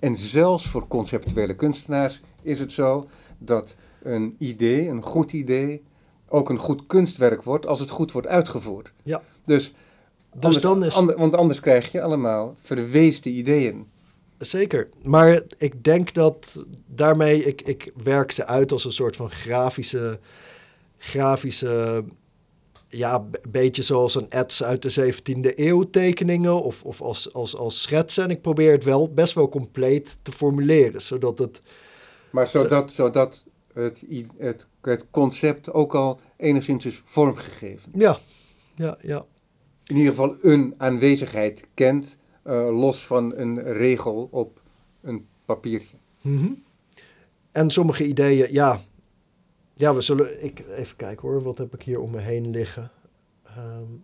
En 0.00 0.16
zelfs 0.16 0.66
voor 0.68 0.88
conceptuele 0.88 1.56
kunstenaars 1.56 2.22
is 2.42 2.58
het 2.58 2.72
zo 2.72 3.08
dat 3.38 3.76
een 4.02 4.34
idee, 4.38 4.88
een 4.88 5.02
goed 5.02 5.32
idee, 5.32 5.82
ook 6.28 6.48
een 6.48 6.58
goed 6.58 6.86
kunstwerk 6.86 7.42
wordt 7.42 7.66
als 7.66 7.80
het 7.80 7.90
goed 7.90 8.12
wordt 8.12 8.28
uitgevoerd. 8.28 8.92
Ja. 9.02 9.22
Dus, 9.44 9.74
dus 10.34 10.44
anders, 10.44 10.62
dan 10.62 10.84
is. 10.84 10.94
ander- 10.94 11.16
want 11.16 11.34
anders 11.36 11.60
krijg 11.60 11.92
je 11.92 12.02
allemaal 12.02 12.54
verweesde 12.56 13.30
ideeën. 13.30 13.86
Zeker. 14.44 14.88
Maar 15.02 15.42
ik 15.58 15.84
denk 15.84 16.14
dat 16.14 16.64
daarmee. 16.86 17.44
Ik, 17.44 17.62
ik 17.62 17.92
werk 18.02 18.32
ze 18.32 18.46
uit 18.46 18.72
als 18.72 18.84
een 18.84 18.92
soort 18.92 19.16
van 19.16 19.30
grafische. 19.30 20.18
grafische 20.98 22.04
ja, 22.96 23.26
beetje 23.48 23.82
zoals 23.82 24.14
een 24.14 24.30
ets 24.30 24.62
uit 24.62 24.82
de 24.82 25.12
17e 25.14 25.54
eeuw 25.54 25.82
tekeningen 25.82 26.62
of, 26.62 26.82
of 26.82 27.00
als, 27.00 27.32
als, 27.32 27.56
als 27.56 27.82
schetsen. 27.82 28.24
En 28.24 28.30
ik 28.30 28.40
probeer 28.40 28.72
het 28.72 28.84
wel 28.84 29.12
best 29.12 29.34
wel 29.34 29.48
compleet 29.48 30.18
te 30.22 30.32
formuleren, 30.32 31.00
zodat 31.00 31.38
het... 31.38 31.58
Maar 32.30 32.48
zodat, 32.48 32.92
zodat 32.92 33.46
het, 33.72 34.04
het, 34.36 34.66
het 34.80 35.06
concept 35.10 35.72
ook 35.72 35.94
al 35.94 36.20
enigszins 36.36 36.86
is 36.86 37.02
vormgegeven. 37.04 37.90
Ja, 37.94 38.18
ja, 38.74 38.98
ja. 39.00 39.24
In 39.86 39.96
ieder 39.96 40.10
geval 40.10 40.36
een 40.40 40.74
aanwezigheid 40.76 41.66
kent, 41.74 42.18
uh, 42.44 42.80
los 42.80 43.06
van 43.06 43.36
een 43.36 43.62
regel 43.62 44.28
op 44.30 44.60
een 45.00 45.26
papiertje. 45.44 45.96
Mm 46.20 46.62
En 47.52 47.70
sommige 47.70 48.06
ideeën, 48.06 48.52
ja, 48.52 48.80
ja, 49.74 49.94
we 49.94 50.00
zullen. 50.00 50.44
Ik, 50.44 50.64
even 50.76 50.96
kijken 50.96 51.28
hoor, 51.28 51.42
wat 51.42 51.58
heb 51.58 51.74
ik 51.74 51.82
hier 51.82 52.00
om 52.00 52.10
me 52.10 52.20
heen 52.20 52.50
liggen? 52.50 52.90
Um, 53.58 54.02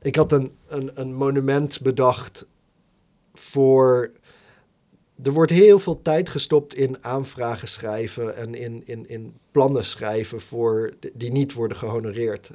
ik 0.00 0.16
had 0.16 0.32
een, 0.32 0.56
een, 0.66 0.90
een 1.00 1.14
monument 1.14 1.80
bedacht 1.80 2.46
voor. 3.34 4.12
Er 5.22 5.32
wordt 5.32 5.50
heel 5.50 5.78
veel 5.78 6.02
tijd 6.02 6.28
gestopt 6.28 6.74
in 6.74 7.04
aanvragen 7.04 7.68
schrijven 7.68 8.36
en 8.36 8.54
in, 8.54 8.82
in, 8.84 9.08
in 9.08 9.36
plannen 9.50 9.84
schrijven 9.84 10.40
voor, 10.40 10.92
die 11.14 11.32
niet 11.32 11.52
worden 11.52 11.76
gehonoreerd. 11.76 12.50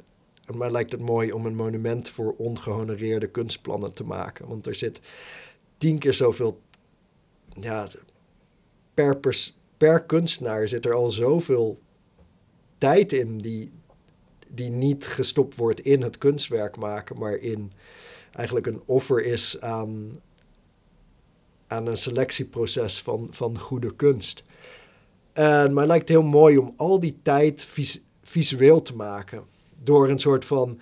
En 0.46 0.58
mij 0.58 0.70
lijkt 0.70 0.92
het 0.92 1.00
mooi 1.00 1.32
om 1.32 1.46
een 1.46 1.56
monument 1.56 2.08
voor 2.08 2.34
ongehonoreerde 2.36 3.26
kunstplannen 3.26 3.92
te 3.92 4.04
maken. 4.04 4.48
Want 4.48 4.66
er 4.66 4.74
zit 4.74 5.00
tien 5.78 5.98
keer 5.98 6.14
zoveel. 6.14 6.60
Ja, 7.60 7.88
per, 8.94 9.18
per 9.76 10.02
kunstenaar 10.02 10.68
zit 10.68 10.86
er 10.86 10.94
al 10.94 11.10
zoveel 11.10 11.78
tijd 12.78 13.12
in 13.12 13.38
die, 13.38 13.70
die 14.52 14.70
niet 14.70 15.06
gestopt 15.06 15.56
wordt 15.56 15.80
in 15.80 16.02
het 16.02 16.18
kunstwerk 16.18 16.76
maken, 16.76 17.18
maar 17.18 17.34
in 17.34 17.72
eigenlijk 18.32 18.66
een 18.66 18.82
offer 18.84 19.24
is 19.24 19.60
aan, 19.60 20.20
aan 21.66 21.86
een 21.86 21.96
selectieproces 21.96 23.02
van, 23.02 23.28
van 23.30 23.58
goede 23.58 23.94
kunst. 23.94 24.42
En 25.32 25.74
mij 25.74 25.86
lijkt 25.86 26.08
het 26.08 26.18
heel 26.18 26.28
mooi 26.28 26.58
om 26.58 26.74
al 26.76 27.00
die 27.00 27.18
tijd 27.22 27.68
visueel 28.22 28.82
te 28.82 28.96
maken. 28.96 29.44
Door 29.84 30.08
een 30.08 30.18
soort 30.18 30.44
van 30.44 30.80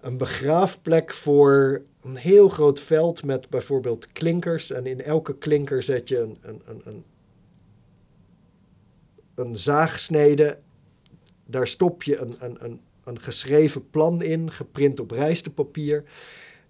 een 0.00 0.16
begraafplek 0.16 1.14
voor 1.14 1.82
een 2.02 2.16
heel 2.16 2.48
groot 2.48 2.80
veld 2.80 3.24
met 3.24 3.48
bijvoorbeeld 3.48 4.12
klinkers. 4.12 4.70
En 4.70 4.86
in 4.86 5.02
elke 5.02 5.38
klinker 5.38 5.82
zet 5.82 6.08
je 6.08 6.20
een, 6.20 6.38
een, 6.42 6.82
een, 6.84 7.04
een 9.34 9.56
zaagsnede. 9.56 10.58
Daar 11.46 11.66
stop 11.66 12.02
je 12.02 12.16
een, 12.16 12.36
een, 12.38 12.64
een, 12.64 12.80
een 13.04 13.20
geschreven 13.20 13.90
plan 13.90 14.22
in, 14.22 14.50
geprint 14.50 15.00
op 15.00 15.10
rijstepapier. 15.10 16.04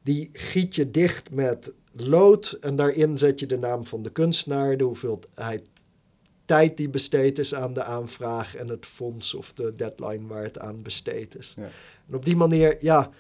Die 0.03 0.31
giet 0.33 0.75
je 0.75 0.91
dicht 0.91 1.31
met 1.31 1.73
lood 1.93 2.57
en 2.61 2.77
daarin 2.77 3.19
zet 3.19 3.41
je 3.41 3.47
de 3.47 3.59
naam 3.59 3.87
van 3.87 4.03
de 4.03 4.11
kunstenaar, 4.11 4.77
de 4.77 4.85
hoeveelheid 4.85 5.63
tijd 6.45 6.77
die 6.77 6.89
besteed 6.89 7.39
is 7.39 7.55
aan 7.55 7.73
de 7.73 7.85
aanvraag 7.85 8.57
en 8.57 8.69
het 8.69 8.87
fonds 8.87 9.35
of 9.35 9.53
de 9.53 9.75
deadline 9.77 10.27
waar 10.27 10.43
het 10.43 10.59
aan 10.59 10.83
besteed 10.83 11.37
is. 11.37 11.55
Ja. 11.57 11.69
En 12.09 12.15
op 12.15 12.25
die 12.25 12.37
manier, 12.37 12.77
ja, 12.81 13.11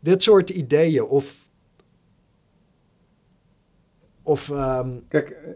dit 0.00 0.22
soort 0.22 0.50
ideeën 0.50 1.02
of. 1.04 1.48
of 4.22 4.48
um, 4.48 5.04
Kijk, 5.08 5.30
eh, 5.30 5.50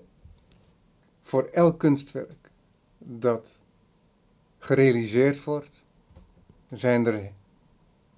voor 1.20 1.44
elk 1.44 1.78
kunstwerk 1.78 2.50
dat 2.98 3.60
gerealiseerd 4.58 5.44
wordt, 5.44 5.84
zijn 6.70 7.06
er 7.06 7.30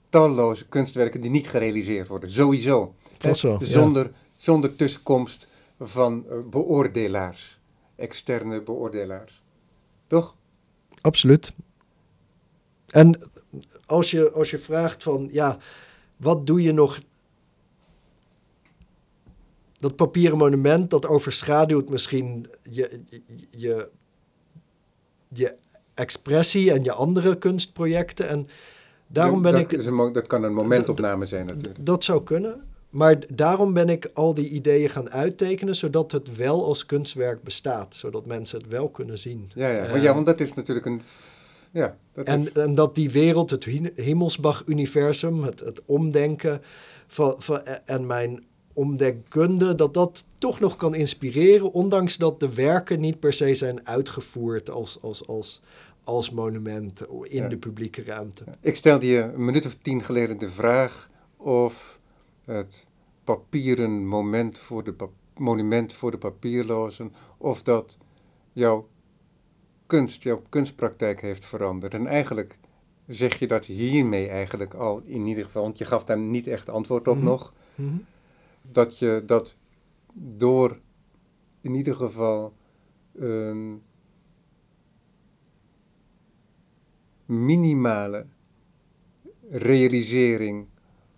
talloze 0.09 0.69
kunstwerken 0.69 1.21
die 1.21 1.31
niet 1.31 1.49
gerealiseerd 1.49 2.09
worden. 2.09 2.31
Sowieso. 2.31 2.95
Zo, 3.35 3.59
zonder, 3.61 4.11
zonder 4.37 4.77
tussenkomst 4.77 5.49
van 5.81 6.25
uh, 6.31 6.39
beoordelaars, 6.51 7.59
externe 7.97 8.63
beoordelaars. 8.63 9.43
Toch? 10.07 10.37
Absoluut. 11.01 11.53
En 12.87 13.31
als 13.87 14.11
je, 14.11 14.31
als 14.31 14.51
je 14.51 14.59
vraagt 14.59 15.03
van, 15.03 15.29
ja, 15.33 15.59
wat 16.17 16.47
doe 16.47 16.63
je 16.63 16.73
nog 16.73 17.01
dat 19.79 19.97
papieren 19.97 20.39
monument, 20.39 20.91
dat 20.91 21.07
overschaduwt 21.07 21.89
misschien 21.89 22.47
je, 22.71 23.01
je, 23.09 23.23
je, 23.51 23.89
je 25.29 25.55
expressie 25.95 26.73
en 26.73 26.85
je 26.85 26.93
andere 26.93 27.39
kunstprojecten. 27.39 28.29
En 28.29 28.47
daarom 29.07 29.43
ben 29.43 29.53
dat 29.53 29.61
ik. 29.61 29.73
Is 29.73 29.87
een, 29.87 30.13
dat 30.13 30.27
kan 30.27 30.43
een 30.43 30.55
momentopname 30.55 31.27
zijn 31.27 31.47
natuurlijk. 31.47 31.87
Dat 31.87 32.05
zou 32.05 32.23
kunnen. 32.23 32.63
Maar 32.95 33.19
daarom 33.29 33.73
ben 33.73 33.89
ik 33.89 34.11
al 34.13 34.35
die 34.35 34.49
ideeën 34.49 34.89
gaan 34.89 35.11
uittekenen, 35.11 35.77
zodat 35.77 36.13
het 36.13 36.37
wel 36.37 36.65
als 36.65 36.87
kunstwerk 36.87 37.43
bestaat. 37.43 37.95
Zodat 37.95 38.27
mensen 38.27 38.59
het 38.59 38.69
wel 38.69 38.89
kunnen 38.89 39.19
zien. 39.19 39.51
Ja, 39.55 39.69
ja. 39.69 39.81
Maar 39.81 40.03
ja 40.03 40.09
eh, 40.09 40.15
want 40.15 40.27
dat 40.27 40.41
is 40.41 40.53
natuurlijk 40.53 40.87
een. 40.87 41.03
Ja, 41.71 41.97
dat 42.13 42.27
en, 42.27 42.41
is... 42.41 42.53
en 42.53 42.75
dat 42.75 42.95
die 42.95 43.11
wereld, 43.11 43.51
het 43.51 43.65
Himmelsbach-universum, 43.95 45.43
het, 45.43 45.61
het 45.61 45.81
omdenken 45.85 46.63
van, 47.07 47.35
van, 47.39 47.63
en 47.85 48.07
mijn 48.07 48.45
omdenkkunde, 48.73 49.75
dat 49.75 49.95
dat 49.95 50.25
toch 50.39 50.61
nog 50.61 50.77
kan 50.77 50.95
inspireren, 50.95 51.73
ondanks 51.73 52.17
dat 52.17 52.41
de 52.41 52.55
werken 52.55 53.01
niet 53.01 53.21
per 53.21 53.33
se 53.33 53.55
zijn 53.55 53.87
uitgevoerd 53.87 54.71
als, 54.71 54.99
als, 55.01 55.27
als, 55.27 55.61
als 56.05 56.31
monument 56.31 57.01
in 57.23 57.49
de 57.49 57.57
publieke 57.57 58.03
ruimte. 58.03 58.45
Ik 58.61 58.77
stelde 58.77 59.07
je 59.07 59.21
een 59.21 59.45
minuut 59.45 59.67
of 59.67 59.77
tien 59.83 60.03
geleden 60.03 60.39
de 60.39 60.51
vraag 60.51 61.11
of 61.37 61.99
het 62.45 62.87
papieren 63.25 64.07
moment 64.07 64.59
voor 64.59 64.85
de 64.85 65.09
monument 65.37 65.93
voor 65.93 66.11
de 66.11 66.19
papierlozen, 66.19 67.13
of 67.37 67.63
dat 67.63 67.99
jouw 68.53 68.89
kunst, 69.87 70.23
jouw 70.23 70.43
kunstpraktijk 70.49 71.21
heeft 71.21 71.45
veranderd. 71.45 71.95
En 71.95 72.07
eigenlijk 72.07 72.59
zeg 73.07 73.39
je 73.39 73.47
dat 73.47 73.65
hiermee 73.65 74.29
eigenlijk 74.29 74.75
al 74.75 75.03
in 75.05 75.27
ieder 75.27 75.45
geval, 75.45 75.63
want 75.63 75.79
je 75.79 75.85
gaf 75.85 76.05
daar 76.05 76.19
niet 76.19 76.47
echt 76.47 76.69
antwoord 76.69 77.09
op 77.09 77.17
mhm. 77.17 77.25
nog. 77.25 77.53
Mhm 77.75 77.97
dat 78.73 78.99
je 78.99 79.23
dat 79.27 79.57
door 80.15 80.81
in 81.61 81.75
ieder 81.75 81.95
geval 81.95 82.55
een 83.13 83.83
minimale 87.25 88.27
realisering 89.51 90.67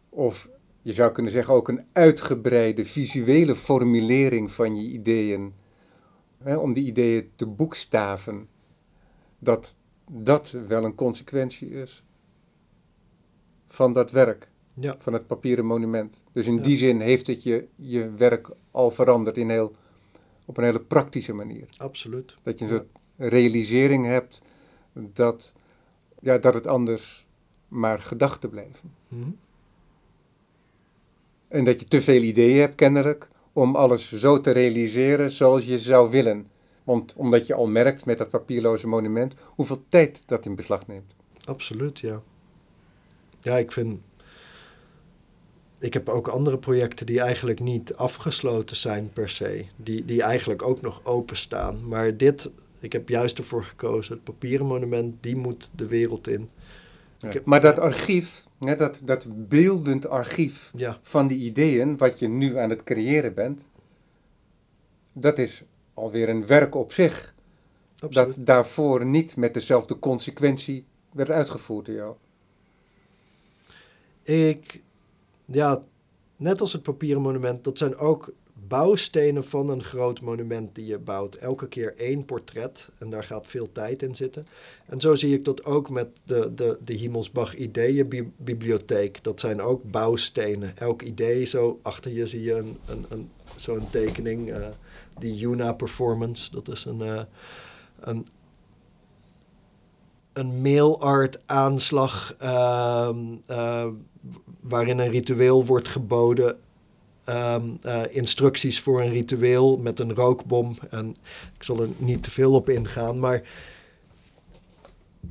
of 0.09 0.49
je 0.87 0.93
zou 0.93 1.13
kunnen 1.13 1.33
zeggen 1.33 1.55
ook 1.55 1.69
een 1.69 1.85
uitgebreide 1.93 2.85
visuele 2.85 3.55
formulering 3.55 4.53
van 4.53 4.77
je 4.77 4.89
ideeën, 4.89 5.55
hè, 6.39 6.57
om 6.57 6.73
die 6.73 6.85
ideeën 6.85 7.31
te 7.37 7.47
boekstaven, 7.47 8.49
dat 9.39 9.77
dat 10.11 10.51
wel 10.69 10.85
een 10.85 10.95
consequentie 10.95 11.71
is 11.71 12.05
van 13.69 13.93
dat 13.93 14.11
werk 14.11 14.49
ja. 14.75 14.97
van 14.99 15.13
het 15.13 15.27
papieren 15.27 15.67
monument. 15.67 16.23
Dus 16.33 16.47
in 16.47 16.63
die 16.63 16.77
zin 16.77 17.01
heeft 17.01 17.27
het 17.27 17.43
je, 17.43 17.67
je 17.77 18.11
werk 18.11 18.51
al 18.71 18.91
veranderd 18.91 19.37
in 19.37 19.51
heel, 19.51 19.77
op 20.45 20.57
een 20.57 20.65
hele 20.65 20.81
praktische 20.81 21.33
manier. 21.33 21.69
Absoluut. 21.77 22.35
Dat 22.43 22.59
je 22.59 22.65
een 22.65 22.71
soort 22.71 22.89
realisering 23.17 24.05
hebt 24.05 24.43
dat, 24.93 25.53
ja, 26.21 26.39
dat 26.39 26.55
het 26.55 26.67
anders 26.67 27.27
maar 27.69 27.99
gedachten 27.99 28.51
blijven. 28.51 28.93
Mhm. 29.09 29.31
En 31.49 31.65
dat 31.65 31.81
je 31.81 31.87
te 31.87 32.03
veel 32.03 32.23
ideeën 32.23 32.61
hebt, 32.61 32.75
kennelijk, 32.75 33.29
om 33.53 33.77
alles 33.77 34.13
zo 34.13 34.41
te 34.41 34.51
realiseren 34.51 35.31
zoals 35.31 35.65
je 35.65 35.79
zou 35.79 36.11
willen. 36.11 36.47
Want 36.85 37.15
omdat 37.17 37.47
je 37.47 37.55
al 37.55 37.67
merkt 37.67 38.05
met 38.05 38.19
dat 38.19 38.31
papierloze 38.31 38.89
monument 38.89 39.35
hoeveel 39.45 39.85
tijd 39.89 40.23
dat 40.27 40.45
in 40.45 40.55
beslag 40.55 40.87
neemt. 40.87 41.15
Absoluut, 41.45 41.99
ja. 41.99 42.23
Ja, 43.41 43.59
ik 43.59 43.73
vind 43.73 44.01
ik 45.79 45.93
heb 45.93 46.09
ook 46.09 46.29
andere 46.29 46.59
projecten 46.59 47.07
die 47.07 47.21
eigenlijk 47.21 47.61
niet 47.61 47.95
afgesloten 47.95 48.77
zijn 48.77 49.11
per 49.13 49.29
se. 49.29 49.65
Die, 49.77 50.05
die 50.05 50.23
eigenlijk 50.23 50.63
ook 50.63 50.81
nog 50.81 51.01
openstaan. 51.05 51.89
Maar 51.89 52.17
dit, 52.17 52.51
ik 52.81 52.93
heb 52.93 53.09
juist 53.09 53.39
ervoor 53.39 53.65
gekozen, 53.65 54.15
het 54.15 54.25
papieren 54.25 54.67
monument, 54.67 55.15
die 55.21 55.37
moet 55.37 55.71
de 55.75 55.87
wereld 55.87 56.29
in. 56.29 56.51
Maar 57.45 57.61
dat 57.61 57.79
archief, 57.79 58.45
hè, 58.59 58.77
dat, 58.77 59.01
dat 59.05 59.49
beeldend 59.49 60.07
archief 60.07 60.73
ja. 60.77 60.99
van 61.03 61.27
die 61.27 61.39
ideeën, 61.39 61.97
wat 61.97 62.19
je 62.19 62.29
nu 62.29 62.59
aan 62.59 62.71
het 62.71 62.85
creëren 62.85 63.35
bent, 63.35 63.69
dat 65.13 65.39
is 65.39 65.63
alweer 65.95 66.29
een 66.29 66.47
werk 66.47 66.75
op 66.75 66.93
zich. 66.93 67.35
Absoluut. 67.99 68.37
Dat 68.37 68.47
daarvoor 68.47 69.05
niet 69.05 69.37
met 69.37 69.55
dezelfde 69.55 69.99
consequentie 69.99 70.85
werd 71.13 71.31
uitgevoerd 71.31 71.87
door 71.87 71.95
jou. 71.95 72.15
Ik 74.23 74.83
ja, 75.45 75.83
net 76.37 76.61
als 76.61 76.73
het 76.73 76.83
papieren 76.83 77.23
monument, 77.23 77.65
dat 77.65 77.79
zijn 77.79 77.97
ook 77.97 78.33
bouwstenen 78.69 79.45
van 79.45 79.69
een 79.69 79.83
groot 79.83 80.21
monument 80.21 80.75
die 80.75 80.87
je 80.87 80.99
bouwt. 80.99 81.35
Elke 81.35 81.69
keer 81.69 81.95
één 81.97 82.25
portret 82.25 82.89
en 82.99 83.11
daar 83.11 83.25
gaat 83.25 83.47
veel 83.47 83.73
tijd 83.73 84.03
in 84.03 84.15
zitten. 84.15 84.47
En 84.87 85.01
zo 85.01 85.15
zie 85.15 85.35
ik 85.35 85.45
dat 85.45 85.65
ook 85.65 85.91
met 85.91 86.09
de, 86.25 86.55
de, 86.55 86.79
de 86.85 86.93
Himmelsbach 86.93 87.55
Ideeënbibliotheek. 87.55 89.23
Dat 89.23 89.41
zijn 89.41 89.61
ook 89.61 89.91
bouwstenen. 89.91 90.77
Elk 90.77 91.03
idee, 91.03 91.45
zo 91.45 91.79
achter 91.83 92.13
je 92.13 92.27
zie 92.27 92.43
je 92.43 92.55
een, 92.55 92.77
een, 92.87 93.05
een, 93.09 93.31
zo'n 93.57 93.91
tekening. 93.91 94.49
Uh, 94.49 94.67
die 95.19 95.37
Juna 95.37 95.73
Performance, 95.73 96.51
dat 96.51 96.69
is 96.69 96.85
een, 96.85 97.01
uh, 97.01 97.23
een, 98.01 98.27
een 100.33 100.61
mailart 100.61 101.41
aanslag 101.47 102.37
uh, 102.43 103.87
waarin 104.61 104.99
een 104.99 105.11
ritueel 105.11 105.67
wordt 105.67 105.89
geboden 105.89 106.59
Ehm, 107.27 107.71
eh, 107.83 108.03
instructies 108.11 108.81
voor 108.81 109.03
een 109.03 109.11
ritueel 109.11 109.77
met 109.77 109.99
een 109.99 110.15
rookbom. 110.15 110.75
En 110.91 111.17
ik 111.57 111.63
zal 111.63 111.81
er 111.81 111.89
niet 111.97 112.23
te 112.23 112.31
veel 112.31 112.53
op 112.53 112.69
ingaan, 112.69 113.19
maar 113.19 113.43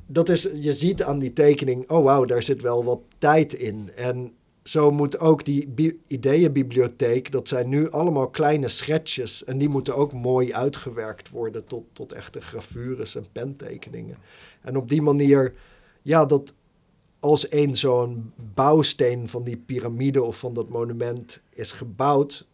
dat 0.05 0.29
is, 0.29 0.47
je 0.59 0.73
ziet 0.73 1.03
aan 1.03 1.19
die 1.19 1.33
tekening, 1.33 1.89
oh 1.89 2.03
wauw, 2.03 2.25
daar 2.25 2.43
zit 2.43 2.61
wel 2.61 2.83
wat 2.83 2.99
tijd 3.17 3.53
in. 3.53 3.89
En 3.95 4.33
zo 4.63 4.91
moet 4.91 5.19
ook 5.19 5.45
die 5.45 5.99
ideeënbibliotheek, 6.07 7.31
dat 7.31 7.47
zijn 7.47 7.69
nu 7.69 7.89
allemaal 7.89 8.29
kleine 8.29 8.67
schetsjes. 8.67 9.43
En 9.43 9.57
die 9.57 9.69
moeten 9.69 9.95
ook 9.95 10.13
mooi 10.13 10.53
uitgewerkt 10.53 11.29
worden 11.29 11.65
tot, 11.65 11.83
tot 11.93 12.11
echte 12.11 12.41
gravures 12.41 13.15
en 13.15 13.25
pentekeningen. 13.31 14.17
En 14.61 14.77
op 14.77 14.89
die 14.89 15.01
manier, 15.01 15.53
ja, 16.01 16.25
dat, 16.25 16.53
als 17.25 17.51
een 17.51 17.77
zo'n 17.77 18.31
bouwsteen 18.53 19.29
van 19.29 19.43
die 19.43 19.57
piramide 19.57 20.23
of 20.23 20.39
van 20.39 20.53
dat 20.53 20.69
monument 20.69 21.41
is 21.53 21.71
gebouwd, 21.71 22.47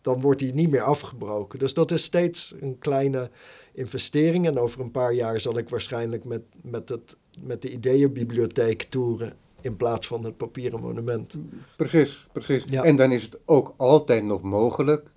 dan 0.00 0.20
wordt 0.20 0.38
die 0.38 0.54
niet 0.54 0.70
meer 0.70 0.82
afgebroken. 0.82 1.58
Dus 1.58 1.74
dat 1.74 1.90
is 1.90 2.02
steeds 2.02 2.54
een 2.60 2.78
kleine 2.78 3.30
investering. 3.72 4.46
En 4.46 4.58
over 4.58 4.80
een 4.80 4.90
paar 4.90 5.12
jaar 5.12 5.40
zal 5.40 5.58
ik 5.58 5.68
waarschijnlijk 5.68 6.24
met, 6.24 6.42
met, 6.62 6.88
het, 6.88 7.16
met 7.40 7.62
de 7.62 7.70
ideeënbibliotheek 7.70 8.82
toeren 8.82 9.36
in 9.60 9.76
plaats 9.76 10.06
van 10.06 10.24
het 10.24 10.36
papieren 10.36 10.80
monument. 10.80 11.34
Precies, 11.76 12.26
precies. 12.32 12.64
En 12.64 12.96
dan 12.96 13.12
is 13.12 13.22
het 13.22 13.38
ook 13.44 13.74
altijd 13.76 14.24
nog 14.24 14.42
mogelijk 14.42 15.10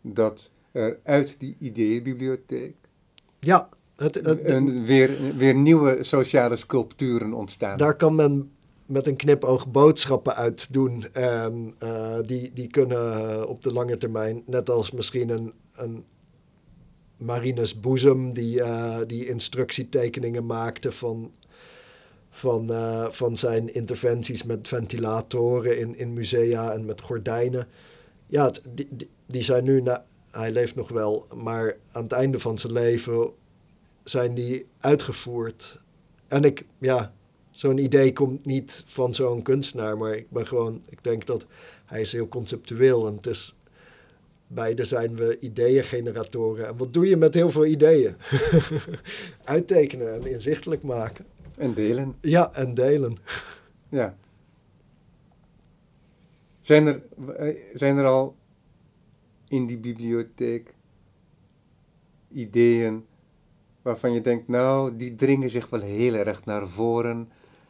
dat 0.00 0.50
er 0.72 0.98
uit 1.02 1.36
die 1.38 1.56
ideeënbibliotheek 1.58 2.74
ja, 3.38 3.68
het, 3.98 4.14
het, 4.14 4.42
weer, 4.84 5.36
weer 5.36 5.54
nieuwe 5.54 5.98
sociale 6.00 6.56
sculpturen 6.56 7.32
ontstaan. 7.32 7.78
Daar 7.78 7.96
kan 7.96 8.14
men 8.14 8.50
met 8.86 9.06
een 9.06 9.16
knipoog 9.16 9.70
boodschappen 9.70 10.34
uit 10.34 10.72
doen. 10.72 11.04
En 11.12 11.74
uh, 11.82 12.18
die, 12.26 12.50
die 12.54 12.66
kunnen 12.66 13.48
op 13.48 13.62
de 13.62 13.72
lange 13.72 13.98
termijn, 13.98 14.42
net 14.46 14.70
als 14.70 14.90
misschien 14.90 15.28
een, 15.28 15.52
een 15.72 16.04
Marinus 17.16 17.80
Boezem, 17.80 18.32
die, 18.32 18.58
uh, 18.58 18.98
die 19.06 19.26
instructietekeningen 19.26 20.46
maakte 20.46 20.92
van, 20.92 21.32
van, 22.30 22.70
uh, 22.70 23.06
van 23.10 23.36
zijn 23.36 23.74
interventies 23.74 24.42
met 24.42 24.68
ventilatoren 24.68 25.78
in, 25.78 25.98
in 25.98 26.12
musea 26.12 26.72
en 26.72 26.84
met 26.84 27.00
gordijnen. 27.00 27.66
Ja, 28.26 28.50
die, 28.74 28.88
die, 28.90 29.08
die 29.26 29.42
zijn 29.42 29.64
nu, 29.64 29.82
na, 29.82 30.04
hij 30.30 30.50
leeft 30.50 30.74
nog 30.74 30.88
wel, 30.88 31.26
maar 31.36 31.76
aan 31.92 32.02
het 32.02 32.12
einde 32.12 32.38
van 32.38 32.58
zijn 32.58 32.72
leven 32.72 33.30
zijn 34.08 34.34
die 34.34 34.66
uitgevoerd. 34.80 35.80
En 36.28 36.44
ik, 36.44 36.64
ja, 36.78 37.12
zo'n 37.50 37.78
idee 37.78 38.12
komt 38.12 38.44
niet 38.44 38.84
van 38.86 39.14
zo'n 39.14 39.42
kunstenaar, 39.42 39.98
maar 39.98 40.14
ik 40.14 40.30
ben 40.30 40.46
gewoon, 40.46 40.82
ik 40.88 41.04
denk 41.04 41.26
dat 41.26 41.46
hij 41.84 42.00
is 42.00 42.12
heel 42.12 42.28
conceptueel 42.28 43.06
en 43.06 43.16
het 43.16 43.26
is, 43.26 43.56
beide 44.46 44.84
zijn 44.84 45.16
we 45.16 45.38
ideeëngeneratoren. 45.38 46.66
En 46.66 46.76
wat 46.76 46.92
doe 46.92 47.08
je 47.08 47.16
met 47.16 47.34
heel 47.34 47.50
veel 47.50 47.66
ideeën? 47.66 48.16
Uittekenen 49.44 50.14
en 50.14 50.26
inzichtelijk 50.26 50.82
maken. 50.82 51.26
En 51.56 51.74
delen. 51.74 52.16
Ja, 52.20 52.54
en 52.54 52.74
delen. 52.74 53.16
ja. 53.88 54.16
Zijn 56.60 56.86
er, 56.86 57.02
zijn 57.74 57.96
er 57.96 58.04
al 58.04 58.36
in 59.48 59.66
die 59.66 59.78
bibliotheek 59.78 60.74
ideeën 62.28 63.04
waarvan 63.82 64.12
je 64.12 64.20
denkt, 64.20 64.48
nou, 64.48 64.96
die 64.96 65.14
dringen 65.14 65.50
zich 65.50 65.68
wel 65.68 65.80
heel 65.80 66.14
erg 66.14 66.44
naar 66.44 66.68
voren. 66.68 67.28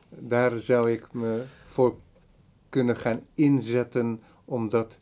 Daar 0.09 0.59
zou 0.59 0.91
ik 0.91 1.13
me 1.13 1.43
voor 1.67 1.97
kunnen 2.69 2.97
gaan 2.97 3.21
inzetten 3.35 4.23
om 4.45 4.69
dat 4.69 4.99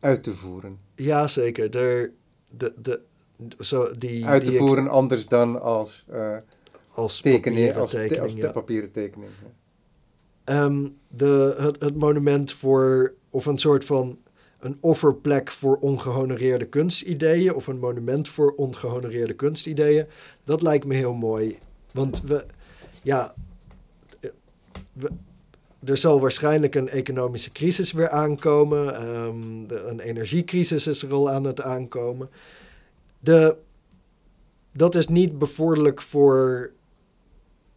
uit 0.00 0.22
te 0.22 0.34
voeren. 0.34 0.78
Ja, 0.94 1.26
zeker. 1.26 1.70
De, 1.70 2.10
de, 2.56 2.74
de, 2.82 3.02
zo 3.58 3.90
die, 3.92 4.26
uit 4.26 4.44
te 4.44 4.52
voeren 4.52 4.88
anders 4.88 5.26
dan 5.26 5.62
als, 5.62 6.04
uh, 6.12 6.36
als 6.88 7.20
tekening, 7.20 7.76
als, 7.76 7.90
tekening, 7.90 8.22
als 8.22 8.34
de 8.34 8.50
papieren 8.50 8.90
tekening. 8.90 9.30
Um, 10.44 10.96
de, 11.08 11.56
het, 11.58 11.80
het 11.80 11.96
monument 11.96 12.52
voor, 12.52 13.14
of 13.30 13.46
een 13.46 13.58
soort 13.58 13.84
van 13.84 14.18
een 14.58 14.78
offerplek 14.80 15.50
voor 15.50 15.76
ongehonoreerde 15.76 16.66
kunstideeën 16.66 17.54
of 17.54 17.66
een 17.66 17.78
monument 17.78 18.28
voor 18.28 18.52
ongehonoreerde 18.56 19.34
kunstideeën. 19.34 20.06
Dat 20.44 20.62
lijkt 20.62 20.84
me 20.84 20.94
heel 20.94 21.12
mooi. 21.12 21.58
Want 21.92 22.22
we, 22.22 22.46
ja, 23.02 23.34
we, 24.92 25.10
er 25.84 25.96
zal 25.96 26.20
waarschijnlijk 26.20 26.74
een 26.74 26.88
economische 26.88 27.52
crisis 27.52 27.92
weer 27.92 28.08
aankomen. 28.08 28.86
De, 29.68 29.82
een 29.82 30.00
energiecrisis 30.00 30.86
is 30.86 31.02
er 31.02 31.12
al 31.12 31.30
aan 31.30 31.44
het 31.44 31.62
aankomen. 31.62 32.30
De, 33.20 33.56
dat 34.72 34.94
is 34.94 35.08
niet 35.08 35.38
bevorderlijk 35.38 36.02
voor 36.02 36.70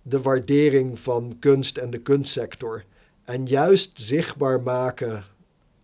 de 0.02 0.22
waardering 0.22 1.00
van 1.00 1.36
kunst 1.40 1.78
en 1.78 1.90
de 1.90 2.00
kunstsector. 2.00 2.84
En 3.24 3.46
juist 3.46 3.92
zichtbaar 3.94 4.62
maken 4.62 5.24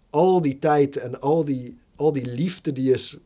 al 0.09 0.41
die 0.41 0.59
tijd 0.59 0.97
en 0.97 1.21
al 1.21 1.45
die, 1.45 1.75
al 1.95 2.13
die 2.13 2.25
liefde 2.25 2.73
die 2.73 2.91
is 2.91 3.17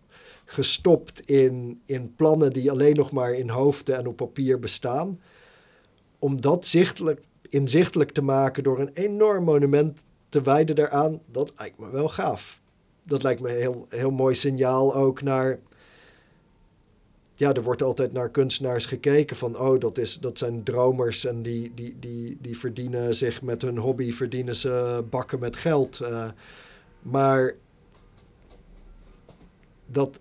gestopt 0.45 1.21
in, 1.29 1.81
in 1.85 2.15
plannen 2.15 2.53
die 2.53 2.71
alleen 2.71 2.95
nog 2.95 3.11
maar 3.11 3.33
in 3.33 3.49
hoofden 3.49 3.97
en 3.97 4.07
op 4.07 4.15
papier 4.15 4.59
bestaan. 4.59 5.19
Om 6.19 6.41
dat 6.41 6.65
zichtelijk, 6.65 7.21
inzichtelijk 7.49 8.11
te 8.11 8.21
maken 8.21 8.63
door 8.63 8.79
een 8.79 8.91
enorm 8.93 9.43
monument 9.43 9.99
te 10.29 10.41
wijden 10.41 10.75
daaraan, 10.75 11.21
dat 11.31 11.53
lijkt 11.57 11.79
me 11.79 11.89
wel 11.89 12.09
gaaf. 12.09 12.59
Dat 13.05 13.23
lijkt 13.23 13.41
me 13.41 13.49
een 13.49 13.59
heel, 13.59 13.85
heel 13.89 14.11
mooi 14.11 14.35
signaal 14.35 14.95
ook 14.95 15.21
naar. 15.21 15.59
Ja, 17.35 17.53
er 17.53 17.63
wordt 17.63 17.83
altijd 17.83 18.13
naar 18.13 18.29
kunstenaars 18.29 18.85
gekeken 18.85 19.35
van, 19.35 19.59
oh, 19.59 19.79
dat, 19.79 19.97
is, 19.97 20.19
dat 20.19 20.37
zijn 20.37 20.63
dromers 20.63 21.25
en 21.25 21.41
die, 21.41 21.71
die, 21.75 21.95
die, 21.99 22.37
die 22.41 22.57
verdienen 22.57 23.15
zich 23.15 23.41
met 23.41 23.61
hun 23.61 23.77
hobby, 23.77 24.11
verdienen 24.11 24.55
ze 24.55 25.03
bakken 25.09 25.39
met 25.39 25.55
geld. 25.55 25.99
Uh, 26.01 26.29
maar 27.01 27.55
dat 29.85 30.19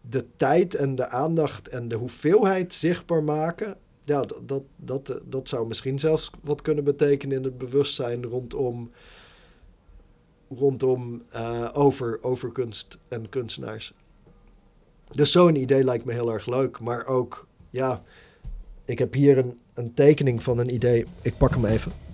de 0.00 0.24
tijd 0.36 0.74
en 0.74 0.94
de 0.94 1.08
aandacht 1.08 1.68
en 1.68 1.88
de 1.88 1.94
hoeveelheid 1.96 2.74
zichtbaar 2.74 3.22
maken, 3.22 3.76
ja, 4.04 4.22
dat, 4.22 4.40
dat, 4.46 4.62
dat, 4.76 5.20
dat 5.24 5.48
zou 5.48 5.66
misschien 5.66 5.98
zelfs 5.98 6.30
wat 6.42 6.62
kunnen 6.62 6.84
betekenen 6.84 7.36
in 7.36 7.44
het 7.44 7.58
bewustzijn 7.58 8.24
rondom, 8.24 8.90
rondom 10.48 11.22
uh, 11.34 11.68
over, 11.72 12.18
over 12.22 12.52
kunst 12.52 12.98
en 13.08 13.28
kunstenaars. 13.28 13.94
Dus 15.10 15.32
zo'n 15.32 15.56
idee 15.56 15.84
lijkt 15.84 16.04
me 16.04 16.12
heel 16.12 16.32
erg 16.32 16.46
leuk. 16.46 16.80
Maar 16.80 17.06
ook, 17.06 17.46
ja, 17.70 18.02
ik 18.84 18.98
heb 18.98 19.12
hier 19.12 19.38
een, 19.38 19.58
een 19.74 19.94
tekening 19.94 20.42
van 20.42 20.58
een 20.58 20.74
idee. 20.74 21.06
Ik 21.22 21.36
pak 21.36 21.54
hem 21.54 21.64
even. 21.64 22.05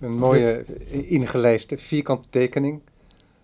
Een 0.00 0.16
mooie 0.16 0.64
ingelijste 1.06 1.78
vierkante 1.78 2.28
tekening. 2.28 2.80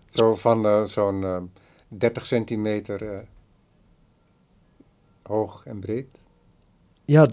Zo 0.09 0.35
van 0.35 0.65
uh, 0.65 0.83
zo'n 0.83 1.21
uh, 1.21 1.41
30 1.87 2.25
centimeter 2.25 3.03
uh, 3.03 3.17
hoog 5.21 5.65
en 5.65 5.79
breed. 5.79 6.07
Ja, 7.05 7.27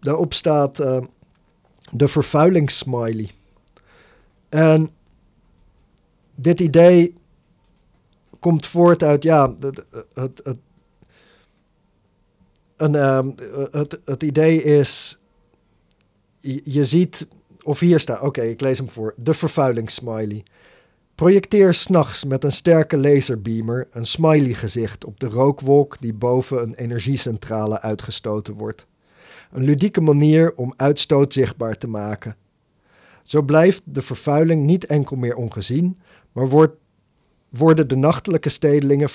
daarop 0.00 0.32
staat 0.32 0.76
de 1.90 2.08
vervuilingssmiley. 2.08 3.28
En 4.48 4.90
dit 6.34 6.60
idee 6.60 7.14
komt 8.40 8.66
voort 8.66 9.02
uit, 9.02 9.22
ja, 9.22 9.54
het, 9.60 9.84
het, 10.14 10.40
het, 10.44 10.58
een, 12.76 12.94
ehm, 12.94 13.30
het, 13.70 14.00
het 14.04 14.22
idee 14.22 14.62
is, 14.62 15.18
je, 16.40 16.60
je 16.64 16.84
ziet 16.84 17.26
of 17.64 17.80
hier 17.80 18.00
staat, 18.00 18.20
oké, 18.20 18.42
ik 18.42 18.60
lees 18.60 18.78
hem 18.78 18.88
voor. 18.88 19.14
De 19.16 19.34
vervuilingssmiley. 19.34 20.44
Projecteer 21.14 21.74
s'nachts 21.74 22.24
met 22.24 22.44
een 22.44 22.52
sterke 22.52 22.96
laserbeamer 22.96 23.88
een 23.90 24.06
smiley-gezicht 24.06 25.04
op 25.04 25.20
de 25.20 25.28
rookwolk 25.28 25.96
die 26.00 26.12
boven 26.12 26.62
een 26.62 26.74
energiecentrale 26.74 27.80
uitgestoten 27.80 28.54
wordt. 28.54 28.86
Een 29.52 29.64
ludieke 29.64 30.00
manier 30.00 30.54
om 30.56 30.72
uitstoot 30.76 31.32
zichtbaar 31.32 31.78
te 31.78 31.86
maken. 31.86 32.36
Zo 33.22 33.42
blijft 33.42 33.82
de 33.84 34.02
vervuiling 34.02 34.64
niet 34.64 34.86
enkel 34.86 35.16
meer 35.16 35.34
ongezien, 35.34 36.00
maar 36.32 36.48
wordt, 36.48 36.76
worden 37.48 37.88
de 37.88 37.96
nachtelijke 37.96 38.48
stedelingen 38.48 39.08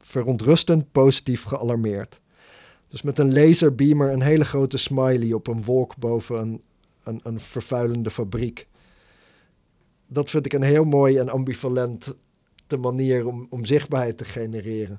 verontrustend 0.00 0.92
positief 0.92 1.42
gealarmeerd. 1.42 2.20
Dus 2.88 3.02
met 3.02 3.18
een 3.18 3.32
laserbeamer 3.32 4.12
een 4.12 4.22
hele 4.22 4.44
grote 4.44 4.78
smiley 4.78 5.32
op 5.32 5.46
een 5.46 5.64
wolk 5.64 5.96
boven 5.96 6.38
een, 6.38 6.62
een, 7.04 7.20
een 7.22 7.40
vervuilende 7.40 8.10
fabriek. 8.10 8.66
Dat 10.06 10.30
vind 10.30 10.46
ik 10.46 10.52
een 10.52 10.62
heel 10.62 10.84
mooi 10.84 11.18
en 11.18 11.28
ambivalente 11.28 12.16
manier 12.80 13.26
om, 13.26 13.46
om 13.50 13.64
zichtbaarheid 13.64 14.16
te 14.16 14.24
genereren. 14.24 14.98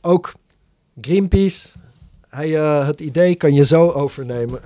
Ook 0.00 0.34
Greenpeace, 1.00 1.68
hij, 2.28 2.48
uh, 2.48 2.86
het 2.86 3.00
idee 3.00 3.34
kan 3.34 3.54
je 3.54 3.64
zo 3.64 3.90
overnemen. 3.90 4.60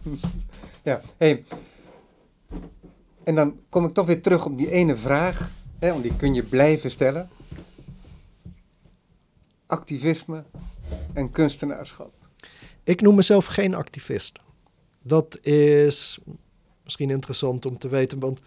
ja, 0.82 1.00
hey. 1.16 1.44
En 3.24 3.34
dan 3.34 3.60
kom 3.68 3.84
ik 3.84 3.94
toch 3.94 4.06
weer 4.06 4.22
terug 4.22 4.46
op 4.46 4.58
die 4.58 4.70
ene 4.70 4.96
vraag, 4.96 5.50
hè, 5.78 5.90
want 5.90 6.02
die 6.02 6.16
kun 6.16 6.34
je 6.34 6.42
blijven 6.42 6.90
stellen. 6.90 7.28
Activisme 9.66 10.44
en 11.12 11.30
kunstenaarschap. 11.30 12.12
Ik 12.84 13.00
noem 13.00 13.14
mezelf 13.14 13.46
geen 13.46 13.74
activist. 13.74 14.38
Dat 15.06 15.38
is 15.46 16.18
misschien 16.82 17.10
interessant 17.10 17.66
om 17.66 17.78
te 17.78 17.88
weten, 17.88 18.18
want 18.18 18.40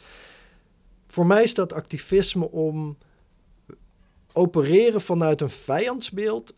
voor 1.08 1.26
mij 1.26 1.46
staat 1.48 1.74
activisme 1.74 2.52
om 2.52 2.98
opereren 4.34 5.02
vanuit 5.02 5.42
een 5.42 5.50
vijandsbeeld. 5.50 6.54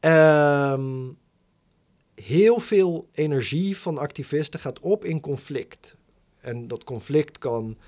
Um, 0.00 1.18
heel 2.14 2.60
veel 2.60 3.08
energie 3.12 3.78
van 3.78 3.98
activisten 3.98 4.60
gaat 4.60 4.78
op 4.78 5.04
in 5.04 5.20
conflict. 5.20 5.96
En 6.40 6.68
dat 6.68 6.84
conflict 6.84 7.38
kan 7.38 7.78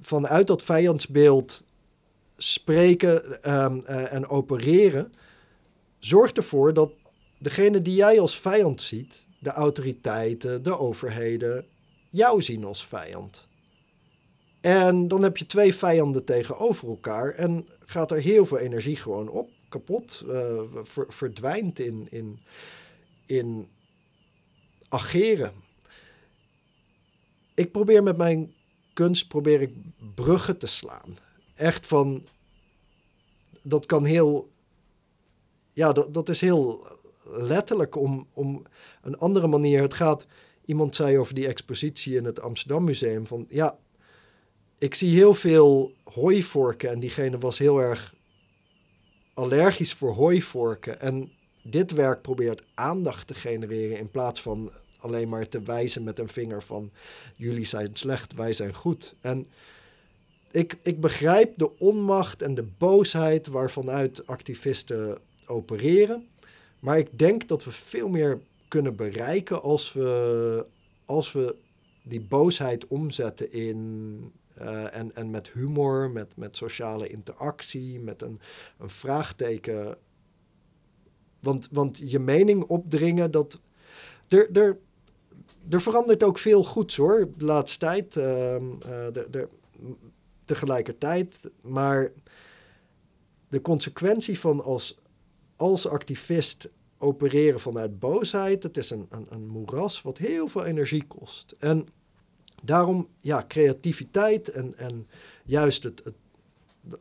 vanuit 0.00 0.46
dat 0.46 0.62
vijandsbeeld 0.62 1.64
spreken 2.36 3.42
ehm, 3.42 3.78
eh, 3.78 4.12
en 4.12 4.28
opereren. 4.28 5.12
Zorgt 5.98 6.36
ervoor 6.36 6.74
dat 6.74 6.92
degene 7.44 7.82
die 7.82 7.94
jij 7.94 8.20
als 8.20 8.38
vijand 8.38 8.82
ziet, 8.82 9.26
de 9.38 9.50
autoriteiten, 9.50 10.62
de 10.62 10.78
overheden, 10.78 11.66
jou 12.10 12.42
zien 12.42 12.64
als 12.64 12.86
vijand. 12.86 13.48
En 14.60 15.08
dan 15.08 15.22
heb 15.22 15.36
je 15.36 15.46
twee 15.46 15.74
vijanden 15.74 16.24
tegenover 16.24 16.88
elkaar 16.88 17.30
en 17.30 17.68
gaat 17.84 18.10
er 18.10 18.20
heel 18.20 18.46
veel 18.46 18.58
energie 18.58 18.96
gewoon 18.96 19.28
op, 19.28 19.50
kapot, 19.68 20.24
uh, 20.26 20.60
verdwijnt 21.08 21.78
in, 21.78 22.06
in, 22.10 22.38
in 23.26 23.68
ageren. 24.88 25.52
Ik 27.54 27.72
probeer 27.72 28.02
met 28.02 28.16
mijn 28.16 28.54
kunst 28.92 29.28
probeer 29.28 29.62
ik 29.62 29.72
bruggen 30.14 30.58
te 30.58 30.66
slaan. 30.66 31.16
Echt 31.54 31.86
van, 31.86 32.26
dat 33.62 33.86
kan 33.86 34.04
heel, 34.04 34.50
ja, 35.72 35.92
dat, 35.92 36.14
dat 36.14 36.28
is 36.28 36.40
heel 36.40 36.86
letterlijk 37.24 37.96
om, 37.96 38.26
om 38.32 38.62
een 39.02 39.16
andere 39.16 39.46
manier. 39.46 39.82
Het 39.82 39.94
gaat, 39.94 40.26
iemand 40.64 40.94
zei 40.94 41.18
over 41.18 41.34
die 41.34 41.46
expositie 41.46 42.16
in 42.16 42.24
het 42.24 42.40
Amsterdam 42.40 42.84
Museum 42.84 43.26
van, 43.26 43.46
ja, 43.48 43.78
ik 44.78 44.94
zie 44.94 45.14
heel 45.14 45.34
veel 45.34 45.94
hooivorken 46.04 46.90
en 46.90 47.00
diegene 47.00 47.38
was 47.38 47.58
heel 47.58 47.78
erg 47.78 48.14
allergisch 49.34 49.92
voor 49.92 50.12
hooivorken. 50.12 51.00
En 51.00 51.32
dit 51.62 51.90
werk 51.90 52.22
probeert 52.22 52.62
aandacht 52.74 53.26
te 53.26 53.34
genereren 53.34 53.98
in 53.98 54.10
plaats 54.10 54.42
van 54.42 54.70
alleen 54.98 55.28
maar 55.28 55.48
te 55.48 55.62
wijzen 55.62 56.04
met 56.04 56.18
een 56.18 56.28
vinger 56.28 56.62
van 56.62 56.90
jullie 57.36 57.64
zijn 57.64 57.90
slecht, 57.92 58.34
wij 58.34 58.52
zijn 58.52 58.74
goed. 58.74 59.14
En 59.20 59.46
ik, 60.50 60.78
ik 60.82 61.00
begrijp 61.00 61.58
de 61.58 61.78
onmacht 61.78 62.42
en 62.42 62.54
de 62.54 62.62
boosheid 62.78 63.46
waarvanuit 63.46 64.26
activisten 64.26 65.18
opereren. 65.46 66.28
Maar 66.84 66.98
ik 66.98 67.18
denk 67.18 67.48
dat 67.48 67.64
we 67.64 67.72
veel 67.72 68.08
meer 68.08 68.40
kunnen 68.68 68.96
bereiken 68.96 69.62
als 69.62 69.92
we, 69.92 70.66
als 71.04 71.32
we 71.32 71.56
die 72.02 72.20
boosheid 72.20 72.86
omzetten 72.86 73.52
in. 73.52 74.32
Uh, 74.58 74.96
en, 74.96 75.14
en 75.14 75.30
met 75.30 75.50
humor, 75.50 76.10
met, 76.10 76.36
met 76.36 76.56
sociale 76.56 77.08
interactie, 77.08 78.00
met 78.00 78.22
een, 78.22 78.40
een 78.78 78.90
vraagteken. 78.90 79.96
Want, 81.40 81.68
want 81.70 82.10
je 82.10 82.18
mening 82.18 82.64
opdringen, 82.64 83.30
dat. 83.30 83.60
Er, 84.28 84.50
er, 84.52 84.78
er 85.70 85.80
verandert 85.80 86.22
ook 86.22 86.38
veel 86.38 86.64
goeds 86.64 86.96
hoor, 86.96 87.28
de 87.36 87.44
laatste 87.44 87.78
tijd. 87.78 88.16
Uh, 88.16 88.56
tegelijkertijd. 90.44 91.50
Maar 91.60 92.12
de 93.48 93.60
consequentie 93.60 94.40
van 94.40 94.64
als, 94.64 94.98
als 95.56 95.88
activist 95.88 96.68
opereren 96.98 97.60
vanuit 97.60 97.98
boosheid, 97.98 98.62
het 98.62 98.76
is 98.76 98.90
een, 98.90 99.06
een, 99.10 99.26
een 99.30 99.46
moeras 99.46 100.02
wat 100.02 100.18
heel 100.18 100.48
veel 100.48 100.64
energie 100.64 101.04
kost. 101.06 101.54
En 101.58 101.86
daarom, 102.62 103.08
ja, 103.20 103.44
creativiteit 103.48 104.50
en, 104.50 104.76
en 104.76 105.06
juist 105.44 105.82
het, 105.82 106.00
het 106.04 106.14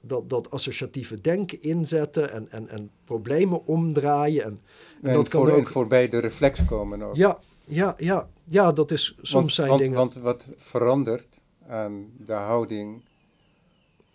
dat, 0.01 0.29
dat 0.29 0.51
associatieve 0.51 1.21
denken 1.21 1.61
inzetten 1.61 2.31
en, 2.31 2.51
en, 2.51 2.69
en 2.69 2.89
problemen 3.03 3.65
omdraaien. 3.65 4.43
En, 4.43 4.59
en, 5.01 5.13
dat 5.13 5.27
kan 5.27 5.45
voor, 5.45 5.55
ook... 5.55 5.67
voorbij 5.67 6.09
de 6.09 6.17
reflex 6.17 6.65
komen 6.65 7.01
ook. 7.01 7.15
Ja, 7.15 7.39
ja, 7.65 7.95
ja, 7.97 8.29
ja 8.43 8.71
dat 8.71 8.91
is 8.91 9.15
soms 9.21 9.31
want, 9.31 9.53
zijn 9.53 9.67
want, 9.67 9.81
dingen... 9.81 9.97
Want 9.97 10.13
wat 10.13 10.49
verandert 10.57 11.41
aan 11.67 12.11
de 12.25 12.33
houding 12.33 13.01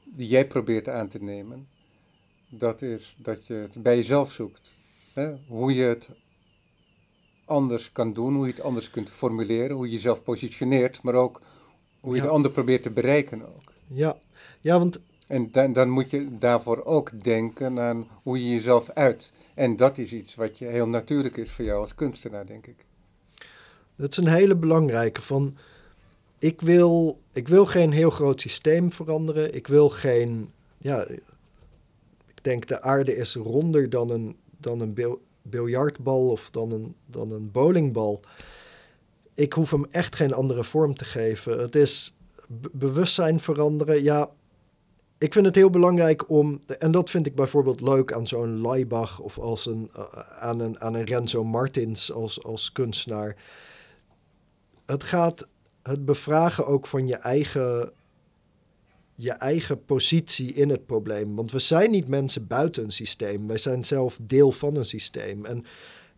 die 0.04 0.28
jij 0.28 0.46
probeert 0.46 0.88
aan 0.88 1.08
te 1.08 1.22
nemen, 1.22 1.68
dat 2.48 2.82
is 2.82 3.16
dat 3.18 3.46
je 3.46 3.54
het 3.54 3.82
bij 3.82 3.96
jezelf 3.96 4.32
zoekt. 4.32 4.74
Hè? 5.12 5.34
Hoe 5.46 5.74
je 5.74 5.84
het 5.84 6.08
anders 7.44 7.92
kan 7.92 8.12
doen, 8.12 8.34
hoe 8.34 8.46
je 8.46 8.52
het 8.52 8.62
anders 8.62 8.90
kunt 8.90 9.10
formuleren, 9.10 9.76
hoe 9.76 9.86
je 9.86 9.92
jezelf 9.92 10.22
positioneert, 10.22 11.02
maar 11.02 11.14
ook 11.14 11.40
hoe 12.00 12.14
je 12.14 12.20
de 12.20 12.28
ander 12.28 12.50
probeert 12.50 12.82
te 12.82 12.90
bereiken 12.90 13.42
ook. 13.42 13.72
Ja, 13.86 14.18
ja 14.60 14.78
want... 14.78 15.00
En 15.26 15.50
dan, 15.52 15.72
dan 15.72 15.88
moet 15.88 16.10
je 16.10 16.38
daarvoor 16.38 16.84
ook 16.84 17.22
denken 17.24 17.80
aan 17.80 18.08
hoe 18.22 18.44
je 18.44 18.50
jezelf 18.50 18.90
uit. 18.90 19.32
En 19.54 19.76
dat 19.76 19.98
is 19.98 20.12
iets 20.12 20.34
wat 20.34 20.58
je 20.58 20.64
heel 20.64 20.88
natuurlijk 20.88 21.36
is 21.36 21.50
voor 21.50 21.64
jou 21.64 21.80
als 21.80 21.94
kunstenaar, 21.94 22.46
denk 22.46 22.66
ik. 22.66 22.84
Dat 23.96 24.10
is 24.10 24.16
een 24.16 24.28
hele 24.28 24.56
belangrijke 24.56 25.22
van 25.22 25.56
ik 26.38 26.60
wil, 26.60 27.20
ik 27.32 27.48
wil 27.48 27.66
geen 27.66 27.92
heel 27.92 28.10
groot 28.10 28.40
systeem 28.40 28.92
veranderen. 28.92 29.54
Ik 29.54 29.66
wil 29.66 29.90
geen. 29.90 30.50
Ja, 30.78 31.06
denk 32.44 32.66
de 32.66 32.82
aarde 32.82 33.16
is 33.16 33.34
ronder 33.34 33.90
dan 33.90 34.10
een, 34.10 34.36
dan 34.56 34.80
een 34.80 35.18
biljartbal 35.42 36.30
of 36.30 36.50
dan 36.50 36.72
een, 36.72 36.94
dan 37.06 37.32
een 37.32 37.50
bowlingbal. 37.50 38.20
Ik 39.34 39.52
hoef 39.52 39.70
hem 39.70 39.86
echt 39.90 40.14
geen 40.14 40.32
andere 40.32 40.64
vorm 40.64 40.94
te 40.94 41.04
geven. 41.04 41.60
Het 41.60 41.74
is 41.74 42.14
bewustzijn 42.72 43.40
veranderen. 43.40 44.02
Ja, 44.02 44.30
ik 45.18 45.32
vind 45.32 45.46
het 45.46 45.54
heel 45.54 45.70
belangrijk 45.70 46.30
om, 46.30 46.60
en 46.78 46.90
dat 46.90 47.10
vind 47.10 47.26
ik 47.26 47.34
bijvoorbeeld 47.34 47.80
leuk 47.80 48.12
aan 48.12 48.26
zo'n 48.26 48.60
Leibach 48.60 49.20
of 49.20 49.38
als 49.38 49.66
een, 49.66 49.90
uh, 49.96 50.04
aan, 50.38 50.60
een, 50.60 50.80
aan 50.80 50.94
een 50.94 51.04
Renzo 51.04 51.44
Martins 51.44 52.12
als, 52.12 52.44
als 52.44 52.72
kunstenaar. 52.72 53.36
Het 54.86 55.02
gaat 55.02 55.48
het 55.82 56.04
bevragen 56.04 56.66
ook 56.66 56.86
van 56.86 57.06
je 57.06 57.16
eigen, 57.16 57.92
je 59.20 59.32
eigen 59.32 59.84
positie 59.84 60.52
in 60.52 60.68
het 60.68 60.86
probleem. 60.86 61.34
Want 61.34 61.52
we 61.52 61.58
zijn 61.58 61.90
niet 61.90 62.08
mensen 62.08 62.46
buiten 62.46 62.84
een 62.84 62.92
systeem. 62.92 63.46
Wij 63.46 63.58
zijn 63.58 63.84
zelf 63.84 64.18
deel 64.22 64.52
van 64.52 64.76
een 64.76 64.84
systeem. 64.84 65.44
En 65.44 65.64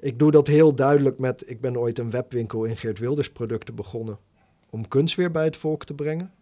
ik 0.00 0.18
doe 0.18 0.30
dat 0.30 0.46
heel 0.46 0.74
duidelijk 0.74 1.18
met... 1.18 1.50
Ik 1.50 1.60
ben 1.60 1.78
ooit 1.78 1.98
een 1.98 2.10
webwinkel 2.10 2.64
in 2.64 2.76
Geert 2.76 2.98
Wilders 2.98 3.30
producten 3.30 3.74
begonnen... 3.74 4.18
om 4.70 4.88
kunst 4.88 5.16
weer 5.16 5.30
bij 5.30 5.44
het 5.44 5.56
volk 5.56 5.84
te 5.84 5.94
brengen. 5.94 6.32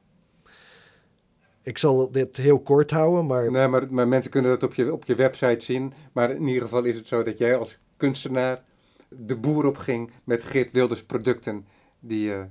Ik 1.62 1.78
zal 1.78 2.10
dit 2.10 2.36
heel 2.36 2.60
kort 2.60 2.90
houden, 2.90 3.26
maar... 3.26 3.50
Nee, 3.50 3.68
maar, 3.68 3.92
maar 3.92 4.08
mensen 4.08 4.30
kunnen 4.30 4.50
dat 4.50 4.62
op 4.62 4.74
je, 4.74 4.92
op 4.92 5.04
je 5.04 5.14
website 5.14 5.64
zien. 5.64 5.92
Maar 6.12 6.30
in 6.30 6.46
ieder 6.46 6.62
geval 6.62 6.84
is 6.84 6.96
het 6.96 7.08
zo 7.08 7.22
dat 7.22 7.38
jij 7.38 7.56
als 7.56 7.78
kunstenaar 7.96 8.64
de 9.08 9.36
boer 9.36 9.66
op 9.66 9.76
ging 9.76 10.10
met 10.24 10.44
Geert 10.44 10.72
Wilders 10.72 11.04
producten 11.04 11.66
die 12.00 12.20
je 12.20 12.46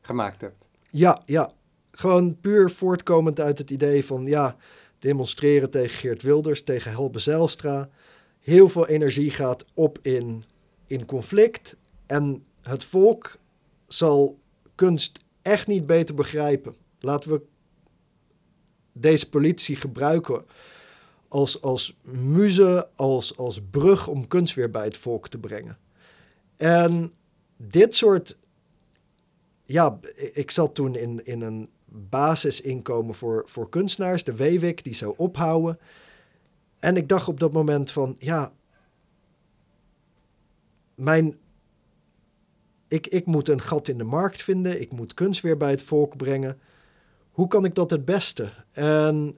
gemaakt 0.00 0.40
hebt. 0.40 0.68
Ja, 0.90 1.22
ja. 1.26 1.52
Gewoon 1.92 2.40
puur 2.40 2.70
voortkomend 2.70 3.40
uit 3.40 3.58
het 3.58 3.70
idee 3.70 4.04
van 4.04 4.26
ja, 4.26 4.56
demonstreren 4.98 5.70
tegen 5.70 5.98
Geert 5.98 6.22
Wilders, 6.22 6.62
tegen 6.62 6.90
Helbe 6.90 7.18
Zijlstra. 7.18 7.88
Heel 8.40 8.68
veel 8.68 8.88
energie 8.88 9.30
gaat 9.30 9.64
op 9.74 9.98
in, 10.02 10.44
in 10.86 11.06
conflict. 11.06 11.76
En 12.06 12.44
het 12.60 12.84
volk 12.84 13.38
zal 13.86 14.38
kunst 14.74 15.18
echt 15.42 15.66
niet 15.66 15.86
beter 15.86 16.14
begrijpen. 16.14 16.74
Laten 17.00 17.30
we 17.30 17.42
deze 18.92 19.28
politie 19.28 19.76
gebruiken 19.76 20.44
als, 21.28 21.62
als 21.62 21.96
muze, 22.02 22.88
als, 22.96 23.36
als 23.36 23.60
brug 23.70 24.08
om 24.08 24.28
kunst 24.28 24.54
weer 24.54 24.70
bij 24.70 24.84
het 24.84 24.96
volk 24.96 25.28
te 25.28 25.38
brengen. 25.38 25.78
En 26.56 27.12
dit 27.56 27.94
soort 27.94 28.36
ja, 29.64 29.98
ik 30.32 30.50
zat 30.50 30.74
toen 30.74 30.94
in, 30.94 31.24
in 31.24 31.42
een 31.42 31.68
basisinkomen 31.94 33.14
voor, 33.14 33.42
voor 33.46 33.68
kunstenaars, 33.68 34.24
de 34.24 34.36
WWIC, 34.36 34.84
die 34.84 34.94
zou 34.94 35.14
ophouden. 35.16 35.78
En 36.78 36.96
ik 36.96 37.08
dacht 37.08 37.28
op 37.28 37.40
dat 37.40 37.52
moment 37.52 37.90
van, 37.90 38.16
ja, 38.18 38.52
mijn, 40.94 41.36
ik, 42.88 43.06
ik 43.06 43.26
moet 43.26 43.48
een 43.48 43.60
gat 43.60 43.88
in 43.88 43.98
de 43.98 44.04
markt 44.04 44.42
vinden, 44.42 44.80
ik 44.80 44.92
moet 44.92 45.14
kunst 45.14 45.40
weer 45.40 45.56
bij 45.56 45.70
het 45.70 45.82
volk 45.82 46.16
brengen. 46.16 46.58
Hoe 47.30 47.48
kan 47.48 47.64
ik 47.64 47.74
dat 47.74 47.90
het 47.90 48.04
beste? 48.04 48.52
En 48.72 49.36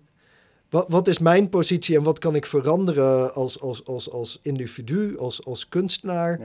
wat, 0.70 0.86
wat 0.88 1.08
is 1.08 1.18
mijn 1.18 1.48
positie 1.48 1.96
en 1.96 2.02
wat 2.02 2.18
kan 2.18 2.34
ik 2.34 2.46
veranderen 2.46 3.34
als, 3.34 3.60
als, 3.60 3.84
als, 3.84 4.10
als 4.10 4.38
individu, 4.42 5.18
als, 5.18 5.44
als 5.44 5.68
kunstenaar, 5.68 6.40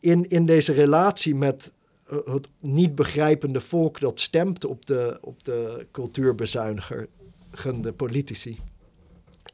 in, 0.00 0.28
in 0.28 0.46
deze 0.46 0.72
relatie 0.72 1.34
met 1.34 1.72
het 2.08 2.48
niet 2.60 2.94
begrijpende 2.94 3.60
volk 3.60 4.00
dat 4.00 4.20
stemt 4.20 4.64
op 4.64 4.86
de, 4.86 5.18
op 5.20 5.44
de 5.44 5.86
cultuurbezuinigende 5.92 7.92
politici. 7.96 8.60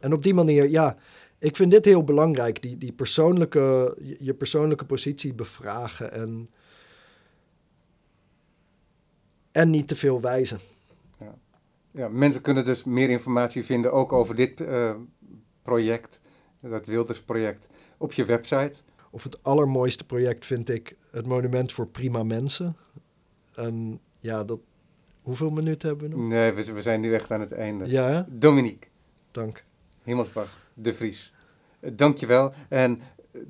En 0.00 0.12
op 0.12 0.22
die 0.22 0.34
manier, 0.34 0.70
ja, 0.70 0.96
ik 1.38 1.56
vind 1.56 1.70
dit 1.70 1.84
heel 1.84 2.04
belangrijk, 2.04 2.62
die, 2.62 2.78
die 2.78 2.92
persoonlijke, 2.92 3.96
je 4.18 4.34
persoonlijke 4.34 4.84
positie 4.84 5.34
bevragen 5.34 6.12
en, 6.12 6.50
en 9.52 9.70
niet 9.70 9.88
te 9.88 9.96
veel 9.96 10.20
wijzen. 10.20 10.58
Ja. 11.18 11.34
ja 11.90 12.08
mensen 12.08 12.42
kunnen 12.42 12.64
dus 12.64 12.84
meer 12.84 13.10
informatie 13.10 13.64
vinden, 13.64 13.92
ook 13.92 14.12
over 14.12 14.34
dit 14.34 14.60
uh, 14.60 14.94
project, 15.62 16.20
dat 16.60 16.86
Wilders-project, 16.86 17.66
op 17.98 18.12
je 18.12 18.24
website. 18.24 18.74
Of 19.10 19.22
het 19.22 19.42
allermooiste 19.42 20.04
project 20.04 20.46
vind 20.46 20.68
ik 20.68 20.96
het 21.14 21.26
Monument 21.26 21.72
voor 21.72 21.86
Prima 21.86 22.22
Mensen. 22.22 22.76
En 23.54 24.00
ja, 24.20 24.44
dat, 24.44 24.58
hoeveel 25.22 25.50
minuten 25.50 25.88
hebben 25.88 26.10
we 26.10 26.16
nog? 26.16 26.28
Nee, 26.28 26.52
we, 26.52 26.72
we 26.72 26.82
zijn 26.82 27.00
nu 27.00 27.14
echt 27.14 27.30
aan 27.30 27.40
het 27.40 27.52
einde. 27.52 27.86
Ja, 27.86 28.08
hè? 28.08 28.38
Dominique. 28.38 28.88
Dank. 29.30 29.64
Hemelsbach, 30.02 30.68
De 30.74 30.92
Vries. 30.92 31.32
Uh, 31.80 31.90
dankjewel. 31.94 32.52
En 32.68 33.00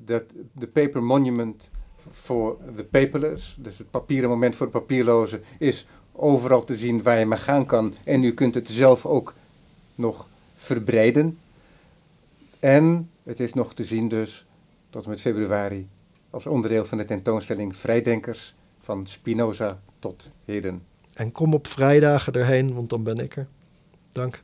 dat, 0.05 0.25
de 0.53 0.67
Paper 0.67 1.03
Monument 1.03 1.71
voor 2.11 2.59
de 2.77 2.85
paperless, 2.85 3.57
dus 3.59 3.79
het 3.79 3.91
papieren 3.91 4.29
moment 4.29 4.57
voor 4.57 4.67
de 4.67 4.73
papierlozen, 4.73 5.43
is 5.59 5.87
overal 6.13 6.65
te 6.65 6.77
zien 6.77 7.03
waar 7.03 7.19
je 7.19 7.27
maar 7.27 7.39
gaan 7.39 7.67
kan. 7.67 7.95
En 8.05 8.25
u 8.25 8.35
kunt 8.35 8.55
het 8.55 8.69
zelf 8.69 9.07
ook 9.07 9.35
nog 9.95 10.29
verbreiden. 10.55 11.39
En 12.61 13.11
het 13.23 13.41
is 13.41 13.55
nog 13.55 13.75
te 13.75 13.85
zien 13.85 14.09
dus 14.09 14.47
tot 14.91 15.05
en 15.05 15.11
met 15.11 15.21
februari 15.21 15.89
als 16.35 16.47
onderdeel 16.47 16.85
van 16.85 16.99
de 16.99 17.05
tentoonstelling 17.05 17.77
Vrijdenkers 17.77 18.55
van 18.81 19.07
Spinoza 19.07 19.81
tot 19.99 20.31
heden. 20.45 20.83
En 21.13 21.33
kom 21.33 21.55
op 21.55 21.67
vrijdagen 21.67 22.33
erheen, 22.33 22.75
want 22.75 22.89
dan 22.89 23.03
ben 23.03 23.17
ik 23.17 23.37
er. 23.37 23.47
Dank. 24.13 24.43